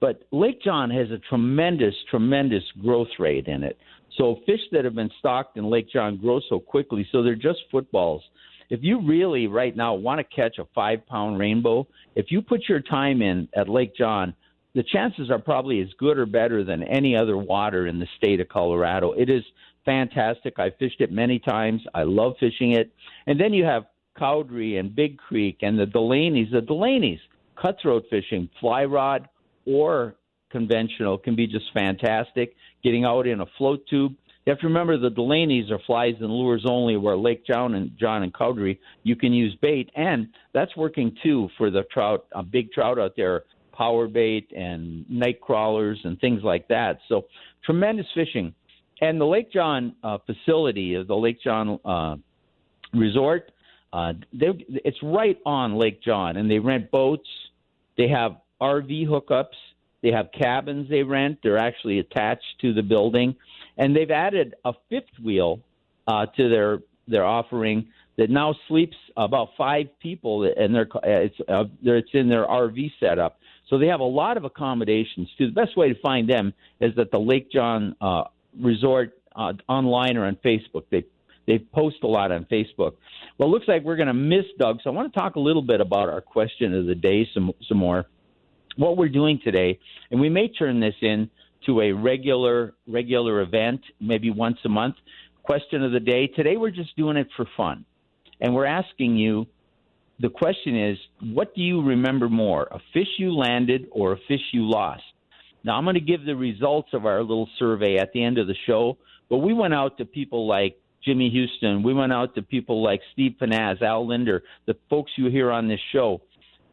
but 0.04 0.22
Lake 0.34 0.62
John 0.62 0.90
has 0.90 1.12
a 1.12 1.18
tremendous, 1.30 1.96
tremendous 2.10 2.64
growth 2.82 3.08
rate 3.20 3.48
in 3.48 3.64
it. 3.64 3.78
So 4.18 4.42
fish 4.46 4.60
that 4.74 4.84
have 4.84 4.96
been 4.96 5.10
stocked 5.18 5.56
in 5.56 5.70
Lake 5.70 5.90
John 5.90 6.18
grow 6.18 6.42
so 6.50 6.60
quickly, 6.60 7.08
so 7.10 7.24
they're 7.24 7.36
just 7.36 7.60
footballs. 7.72 8.22
If 8.70 8.82
you 8.84 9.00
really 9.00 9.48
right 9.48 9.74
now 9.74 9.94
want 9.94 10.20
to 10.20 10.36
catch 10.36 10.58
a 10.58 10.66
five 10.76 11.08
pound 11.08 11.40
rainbow, 11.40 11.88
if 12.16 12.32
you 12.32 12.42
put 12.42 12.68
your 12.68 12.82
time 12.82 13.22
in 13.22 13.48
at 13.56 13.70
Lake 13.70 13.96
John, 13.96 14.34
the 14.76 14.84
chances 14.84 15.32
are 15.32 15.40
probably 15.40 15.80
as 15.80 15.88
good 15.98 16.18
or 16.18 16.26
better 16.26 16.66
than 16.66 16.84
any 16.84 17.16
other 17.16 17.38
water 17.38 17.88
in 17.88 17.98
the 17.98 18.08
state 18.18 18.42
of 18.42 18.50
Colorado. 18.50 19.14
It 19.14 19.30
is 19.30 19.44
fantastic. 19.86 20.60
I 20.60 20.72
fished 20.72 21.00
it 21.00 21.14
many 21.14 21.40
times. 21.40 21.82
I 21.94 22.04
love 22.04 22.34
fishing 22.42 22.74
it. 22.74 22.92
And 23.26 23.40
then 23.40 23.54
you 23.54 23.64
have 23.64 23.84
Cowdrey 24.20 24.80
and 24.80 24.94
Big 24.94 25.18
Creek 25.18 25.60
and 25.62 25.80
the 25.80 25.86
Delaney's. 25.86 26.52
The 26.52 26.60
Delaney's 26.60 27.22
cutthroat 27.56 28.04
fishing, 28.10 28.50
fly 28.60 28.84
rod 28.84 29.30
or 29.66 30.16
conventional, 30.52 31.18
can 31.18 31.36
be 31.36 31.48
just 31.48 31.66
fantastic 31.74 32.56
getting 32.84 33.06
out 33.06 33.28
in 33.28 33.42
a 33.42 33.46
float 33.58 33.86
tube. 33.90 34.14
You 34.46 34.52
have 34.52 34.60
to 34.60 34.68
remember 34.68 34.98
the 34.98 35.10
Delaney's 35.10 35.72
are 35.72 35.80
flies 35.88 36.16
and 36.20 36.30
lures 36.30 36.66
only, 36.68 36.98
where 36.98 37.16
Lake 37.16 37.46
John 37.46 37.76
and 37.76 37.92
John 37.98 38.24
and 38.24 38.34
Cowdrey 38.34 38.80
you 39.04 39.16
can 39.16 39.32
use 39.32 39.56
bait, 39.62 39.90
and 39.96 40.28
that's 40.54 40.76
working 40.76 41.16
too 41.24 41.48
for 41.58 41.72
the 41.72 41.84
trout, 41.92 42.26
a 42.34 42.44
big 42.44 42.72
trout 42.72 43.00
out 43.00 43.14
there, 43.16 43.44
power 43.72 44.08
bait 44.08 44.52
and 44.56 45.10
night 45.10 45.40
crawlers 45.40 46.00
and 46.04 46.20
things 46.20 46.44
like 46.44 46.68
that. 46.68 47.00
So 47.08 47.26
tremendous 47.64 48.06
fishing, 48.14 48.54
and 49.02 49.20
the 49.20 49.26
Lake 49.26 49.52
John 49.52 49.96
uh, 50.04 50.18
facility, 50.26 51.02
the 51.02 51.16
Lake 51.16 51.42
John 51.42 51.80
uh, 51.86 52.18
Resort, 52.94 53.50
uh, 53.94 54.14
it's 54.34 54.98
right 55.04 55.38
on 55.46 55.76
Lake 55.76 56.04
John, 56.04 56.36
and 56.38 56.52
they 56.52 56.60
rent 56.60 56.92
boats. 56.92 57.30
They 57.98 58.10
have 58.10 58.38
RV 58.64 59.08
hookups 59.08 59.56
they 60.04 60.12
have 60.12 60.32
cabins 60.38 60.90
they 60.90 61.02
rent. 61.02 61.40
They're 61.42 61.58
actually 61.58 62.00
attached 62.00 62.60
to 62.62 62.74
the 62.74 62.84
building, 62.84 63.36
and 63.78 63.96
they've 63.96 64.12
added 64.12 64.54
a 64.64 64.74
fifth 64.90 65.18
wheel 65.24 65.62
uh, 66.08 66.28
to 66.38 66.50
their 66.50 66.80
their 67.08 67.26
offering 67.26 67.88
that 68.18 68.30
now 68.30 68.54
sleeps 68.68 68.98
about 69.16 69.50
five 69.58 69.88
people, 70.02 70.44
and 70.44 70.76
they're 70.76 70.90
it's 71.04 71.36
uh, 71.48 71.64
it's 71.84 72.10
in 72.14 72.28
their 72.28 72.46
RV 72.46 72.92
setup. 73.00 73.40
So 73.70 73.80
they 73.80 73.88
have 73.88 74.02
a 74.02 74.06
lot 74.06 74.36
of 74.36 74.44
accommodations 74.44 75.30
too. 75.38 75.48
The 75.48 75.54
best 75.54 75.78
way 75.78 75.94
to 75.94 76.00
find 76.02 76.30
them 76.30 76.54
is 76.82 76.92
at 76.98 77.10
the 77.10 77.20
Lake 77.20 77.50
John 77.50 77.96
uh, 78.02 78.26
Resort 78.60 79.18
uh, 79.38 79.54
online 79.70 80.18
or 80.18 80.26
on 80.26 80.38
Facebook. 80.44 80.84
They 80.92 81.06
they 81.48 81.60
post 81.60 81.98
a 82.04 82.08
lot 82.08 82.34
on 82.34 82.46
Facebook. 82.52 82.96
Well, 83.38 83.48
it 83.48 83.52
looks 83.52 83.70
like 83.70 83.84
we're 83.84 83.96
going 83.96 84.08
to 84.08 84.14
miss 84.14 84.46
Doug, 84.60 84.80
so 84.84 84.90
I 84.90 84.94
want 84.94 85.14
to 85.14 85.18
talk 85.18 85.38
a 85.38 85.40
little 85.40 85.62
bit 85.62 85.80
about 85.80 86.10
our 86.10 86.22
question 86.22 86.74
of 86.74 86.88
the 86.88 86.96
day 86.96 87.26
some 87.34 87.54
some 87.70 87.78
more 87.78 88.06
what 88.78 88.98
we're 88.98 89.10
doing 89.10 89.40
today, 89.44 89.80
and 90.12 90.20
we 90.20 90.30
may 90.30 90.48
turn 90.48 90.80
this 90.80 90.96
in 91.02 91.30
to 91.66 91.82
a 91.82 91.92
regular 91.92 92.74
regular 92.88 93.42
event, 93.42 93.82
maybe 94.00 94.30
once 94.30 94.58
a 94.66 94.70
month. 94.70 94.96
Question 95.44 95.84
of 95.84 95.92
the 95.92 96.00
day. 96.00 96.28
Today 96.28 96.58
we're 96.58 96.72
just 96.72 96.96
doing 96.96 97.18
it 97.18 97.28
for 97.36 97.46
fun, 97.58 97.86
and 98.40 98.54
we're 98.54 98.66
asking 98.66 99.18
you. 99.18 99.48
The 100.20 100.30
question 100.30 100.80
is, 100.92 100.98
what 101.22 101.56
do 101.56 101.62
you 101.62 101.82
remember 101.82 102.30
more, 102.30 102.68
a 102.72 102.80
fish 102.94 103.08
you 103.18 103.36
landed 103.36 103.88
or 103.92 104.14
a 104.14 104.18
fish 104.28 104.42
you 104.54 104.70
lost? 104.70 105.04
Now 105.64 105.76
I'm 105.76 105.86
going 105.86 105.96
to 105.96 106.02
give 106.02 106.24
the 106.24 106.36
results 106.36 106.90
of 106.94 107.06
our 107.06 107.22
little 107.22 107.50
survey 107.58 107.98
at 107.98 108.14
the 108.14 108.24
end 108.24 108.38
of 108.38 108.48
the 108.48 108.56
show, 108.68 108.98
but 109.30 109.38
we 109.38 109.54
went 109.54 109.74
out 109.74 109.98
to 109.98 110.06
people 110.06 110.48
like 110.48 110.78
Jimmy 111.04 111.30
Houston. 111.30 111.84
We 111.84 111.94
went 111.94 112.14
out 112.14 112.36
to 112.36 112.42
people 112.42 112.84
like 112.84 113.02
Steve 113.12 113.36
Pennaz, 113.42 113.82
Al 113.82 114.08
Lindner, 114.08 114.44
the 114.68 114.76
folks 114.90 115.12
you 115.18 115.30
hear 115.30 115.52
on 115.52 115.68
this 115.68 115.80
show. 115.92 116.22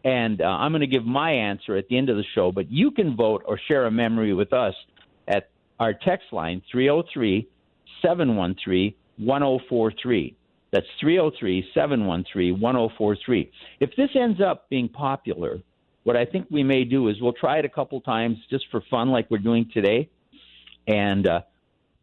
And 0.04 0.40
uh, 0.40 0.44
I'm 0.44 0.72
going 0.72 0.80
to 0.80 0.86
give 0.86 1.04
my 1.04 1.30
answer 1.30 1.76
at 1.76 1.88
the 1.88 1.98
end 1.98 2.08
of 2.08 2.16
the 2.16 2.24
show, 2.34 2.52
but 2.52 2.70
you 2.70 2.90
can 2.90 3.16
vote 3.16 3.42
or 3.46 3.60
share 3.68 3.86
a 3.86 3.90
memory 3.90 4.32
with 4.32 4.52
us 4.52 4.74
at 5.28 5.50
our 5.78 5.92
text 5.92 6.26
line 6.32 6.62
303 6.72 7.48
713 8.02 8.94
1043. 9.18 10.36
That's 10.72 10.86
303 11.00 11.68
713 11.74 12.60
1043. 12.60 13.52
If 13.80 13.90
this 13.96 14.10
ends 14.14 14.40
up 14.40 14.68
being 14.70 14.88
popular, 14.88 15.58
what 16.04 16.16
I 16.16 16.24
think 16.24 16.46
we 16.50 16.62
may 16.62 16.84
do 16.84 17.08
is 17.08 17.16
we'll 17.20 17.32
try 17.34 17.58
it 17.58 17.64
a 17.64 17.68
couple 17.68 18.00
times 18.00 18.38
just 18.48 18.64
for 18.70 18.82
fun, 18.90 19.10
like 19.10 19.30
we're 19.30 19.38
doing 19.38 19.68
today. 19.72 20.08
And 20.86 21.26
uh, 21.26 21.40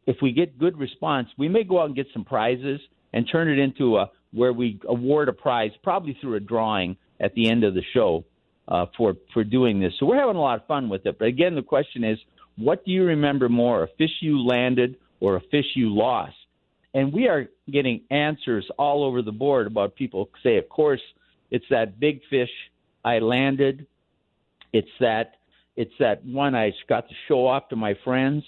if 0.05 0.17
we 0.21 0.31
get 0.31 0.59
good 0.59 0.77
response, 0.77 1.29
we 1.37 1.47
may 1.47 1.63
go 1.63 1.81
out 1.81 1.87
and 1.87 1.95
get 1.95 2.07
some 2.13 2.25
prizes 2.25 2.79
and 3.13 3.27
turn 3.31 3.49
it 3.49 3.57
into 3.57 3.97
a 3.97 4.11
where 4.33 4.53
we 4.53 4.79
award 4.87 5.29
a 5.29 5.33
prize, 5.33 5.71
probably 5.83 6.17
through 6.19 6.35
a 6.35 6.39
drawing 6.39 6.97
at 7.20 7.34
the 7.34 7.49
end 7.49 7.63
of 7.63 7.74
the 7.74 7.84
show 7.93 8.24
uh, 8.68 8.86
for 8.97 9.15
for 9.34 9.43
doing 9.43 9.80
this. 9.80 9.93
So 9.99 10.05
we're 10.05 10.20
having 10.20 10.36
a 10.36 10.41
lot 10.41 10.59
of 10.59 10.68
fun 10.68 10.89
with 10.89 11.05
it. 11.05 11.18
But 11.20 11.26
again, 11.26 11.55
the 11.55 11.61
question 11.61 12.03
is, 12.03 12.18
what 12.57 12.86
do 12.86 12.91
you 12.91 13.03
remember 13.03 13.49
more, 13.49 13.84
a 13.84 13.88
fish 13.97 14.11
you 14.22 14.45
landed 14.45 14.97
or 15.20 15.36
a 15.36 15.41
fish 15.51 15.65
you 15.76 15.95
lost? 15.95 16.36
And 16.93 17.13
we 17.13 17.28
are 17.28 17.47
getting 17.72 18.01
answers 18.09 18.68
all 18.78 19.03
over 19.03 19.22
the 19.22 19.32
board 19.32 19.68
about 19.68 19.95
people 19.95 20.30
say, 20.41 20.57
of 20.57 20.68
course, 20.70 21.01
it's 21.51 21.65
that 21.70 21.99
big 21.99 22.22
fish 22.30 22.49
I 23.05 23.20
landed. 23.20 23.86
It's 24.74 24.89
that 24.99 25.36
it's 25.76 25.93
that 25.99 26.26
one 26.26 26.55
I 26.55 26.74
got 26.89 27.07
to 27.07 27.15
show 27.28 27.45
off 27.45 27.70
to 27.70 27.76
my 27.76 27.95
friends. 28.03 28.43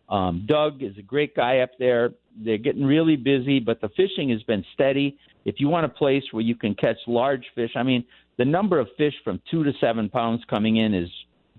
Um, 0.10 0.46
Doug 0.48 0.84
is 0.84 0.98
a 0.98 1.02
great 1.02 1.36
guy 1.36 1.60
up 1.60 1.72
there. 1.80 2.12
They're 2.38 2.58
getting 2.58 2.86
really 2.86 3.16
busy, 3.16 3.60
but 3.60 3.82
the 3.82 3.90
fishing 3.90 4.30
has 4.30 4.44
been 4.44 4.64
steady. 4.74 5.18
If 5.46 5.56
you 5.60 5.70
want 5.70 5.86
a 5.86 5.90
place 5.90 6.24
where 6.32 6.44
you 6.44 6.56
can 6.56 6.76
catch 6.76 6.98
large 7.08 7.46
fish, 7.56 7.72
I 7.76 7.84
mean, 7.84 8.06
the 8.38 8.46
number 8.46 8.80
of 8.80 8.88
fish 8.98 9.14
from 9.24 9.42
two 9.50 9.64
to 9.64 9.72
seven 9.80 10.10
pounds 10.10 10.44
coming 10.50 10.78
in 10.78 10.94
is 10.94 11.10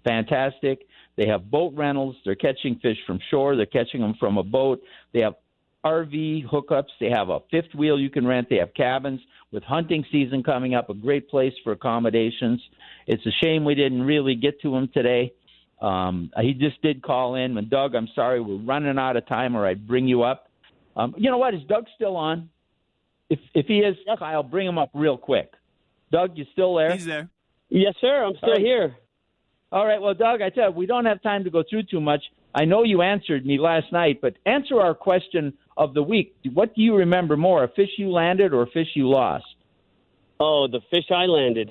fantastic. 0.05 0.87
They 1.17 1.27
have 1.27 1.51
boat 1.51 1.75
rentals. 1.77 2.17
They're 2.25 2.35
catching 2.35 2.79
fish 2.81 2.97
from 3.07 3.19
shore. 3.31 3.57
They're 3.57 3.67
catching 3.67 4.01
them 4.01 4.15
from 4.19 4.39
a 4.39 4.43
boat. 4.43 4.83
They 5.13 5.21
have 5.21 5.35
RV 5.85 6.49
hookups. 6.49 6.91
They 7.01 7.11
have 7.11 7.29
a 7.29 7.41
fifth 7.51 7.75
wheel 7.75 7.99
you 7.99 8.11
can 8.11 8.27
rent. 8.27 8.49
They 8.49 8.57
have 8.57 8.75
cabins. 8.75 9.21
With 9.51 9.65
hunting 9.65 10.05
season 10.11 10.43
coming 10.43 10.75
up, 10.75 10.89
a 10.89 10.95
great 10.95 11.29
place 11.29 11.53
for 11.63 11.73
accommodations. 11.73 12.63
It's 13.07 13.25
a 13.27 13.31
shame 13.43 13.65
we 13.65 13.75
didn't 13.75 14.03
really 14.03 14.35
get 14.35 14.63
to 14.63 14.75
him 14.75 14.89
today. 14.95 15.35
Um, 15.83 16.31
he 16.41 16.55
just 16.55 16.81
did 16.81 17.03
call 17.03 17.35
in. 17.35 17.59
And 17.59 17.69
Doug, 17.69 17.95
I'm 17.95 18.09
sorry, 18.15 18.41
we're 18.41 18.65
running 18.65 18.99
out 18.99 19.17
of 19.17 19.27
time, 19.27 19.55
or 19.55 19.67
I'd 19.67 19.87
bring 19.87 20.09
you 20.09 20.23
up. 20.23 20.49
Um, 20.97 21.15
you 21.19 21.31
know 21.31 21.37
what? 21.39 21.55
Is 21.55 21.61
Doug 21.69 21.85
still 21.95 22.17
on? 22.17 22.49
If 23.29 23.41
if 23.55 23.67
he 23.67 23.79
is, 23.79 23.97
yes. 24.07 24.19
Kyle, 24.19 24.43
bring 24.43 24.67
him 24.67 24.79
up 24.79 24.91
real 24.95 25.19
quick. 25.19 25.53
Doug, 26.11 26.37
you 26.37 26.47
still 26.53 26.75
there? 26.77 26.93
He's 26.93 27.07
there. 27.07 27.29
Yes, 27.69 27.95
sir. 28.01 28.25
I'm 28.25 28.37
still 28.37 28.53
right. 28.53 28.61
here. 28.61 28.97
All 29.71 29.87
right. 29.87 30.01
Well, 30.01 30.15
Doug, 30.15 30.43
I 30.43 30.51
tell 30.51 30.71
you, 30.71 30.77
we 30.77 30.87
don't 30.87 31.07
have 31.07 31.23
time 31.23 31.45
to 31.45 31.51
go 31.51 31.65
through 31.69 31.85
too 31.85 32.01
much. 32.01 32.23
I 32.55 32.67
know 32.67 32.85
you 32.85 33.01
answered 33.01 33.47
me 33.47 33.59
last 33.59 33.91
night, 33.93 34.21
but 34.21 34.35
answer 34.45 34.81
our 34.81 34.95
question 34.95 35.55
of 35.77 35.95
the 35.95 36.03
week. 36.03 36.35
What 36.53 36.75
do 36.75 36.83
you 36.83 36.97
remember 36.97 37.37
more, 37.37 37.65
a 37.65 37.69
fish 37.69 37.91
you 37.97 38.11
landed 38.11 38.53
or 38.53 38.63
a 38.63 38.67
fish 38.67 38.89
you 38.95 39.09
lost? 39.09 39.45
Oh, 40.39 40.67
the 40.69 40.81
fish 40.91 41.05
I 41.11 41.27
landed. 41.27 41.71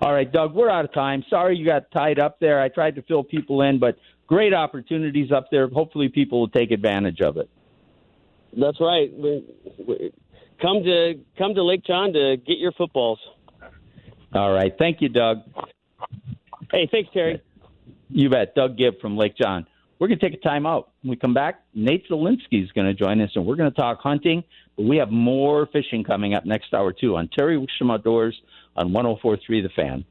All 0.00 0.12
right, 0.12 0.30
Doug, 0.30 0.54
we're 0.54 0.68
out 0.70 0.84
of 0.84 0.92
time. 0.92 1.24
Sorry 1.30 1.56
you 1.56 1.64
got 1.64 1.90
tied 1.90 2.18
up 2.18 2.38
there. 2.40 2.60
I 2.60 2.68
tried 2.68 2.96
to 2.96 3.02
fill 3.02 3.24
people 3.24 3.62
in, 3.62 3.78
but 3.78 3.98
great 4.26 4.54
opportunities 4.54 5.32
up 5.32 5.46
there. 5.50 5.68
Hopefully, 5.68 6.08
people 6.08 6.40
will 6.40 6.48
take 6.48 6.70
advantage 6.70 7.20
of 7.20 7.36
it. 7.36 7.48
That's 8.56 8.80
right. 8.80 9.10
Come 10.60 10.82
to 10.84 11.14
come 11.36 11.54
to 11.54 11.62
Lake 11.62 11.84
John 11.84 12.12
to 12.12 12.36
get 12.36 12.58
your 12.58 12.72
footballs. 12.72 13.18
All 14.34 14.52
right. 14.52 14.72
Thank 14.78 15.00
you, 15.00 15.08
Doug. 15.08 15.38
Hey, 16.70 16.88
thanks, 16.90 17.10
Terry. 17.12 17.42
You 18.10 18.30
bet. 18.30 18.54
Doug 18.54 18.76
Gibb 18.76 19.00
from 19.00 19.16
Lake 19.16 19.36
John. 19.36 19.66
We're 19.98 20.08
going 20.08 20.18
to 20.18 20.30
take 20.30 20.38
a 20.38 20.42
time 20.42 20.64
out. 20.64 20.90
When 21.02 21.10
we 21.10 21.16
come 21.16 21.34
back, 21.34 21.62
Nate 21.74 22.08
Zielinski 22.08 22.62
is 22.62 22.70
going 22.72 22.86
to 22.86 22.94
join 22.94 23.20
us, 23.20 23.30
and 23.34 23.44
we're 23.44 23.56
going 23.56 23.70
to 23.70 23.76
talk 23.76 24.00
hunting. 24.00 24.44
But 24.76 24.84
we 24.84 24.96
have 24.98 25.10
more 25.10 25.66
fishing 25.72 26.04
coming 26.04 26.34
up 26.34 26.46
next 26.46 26.72
hour, 26.72 26.92
too, 26.92 27.16
on 27.16 27.28
Terry 27.36 27.56
Wickstrom 27.58 27.92
Outdoors 27.92 28.40
on 28.76 28.90
104.3 28.90 29.40
The 29.48 29.68
Fan. 29.74 30.04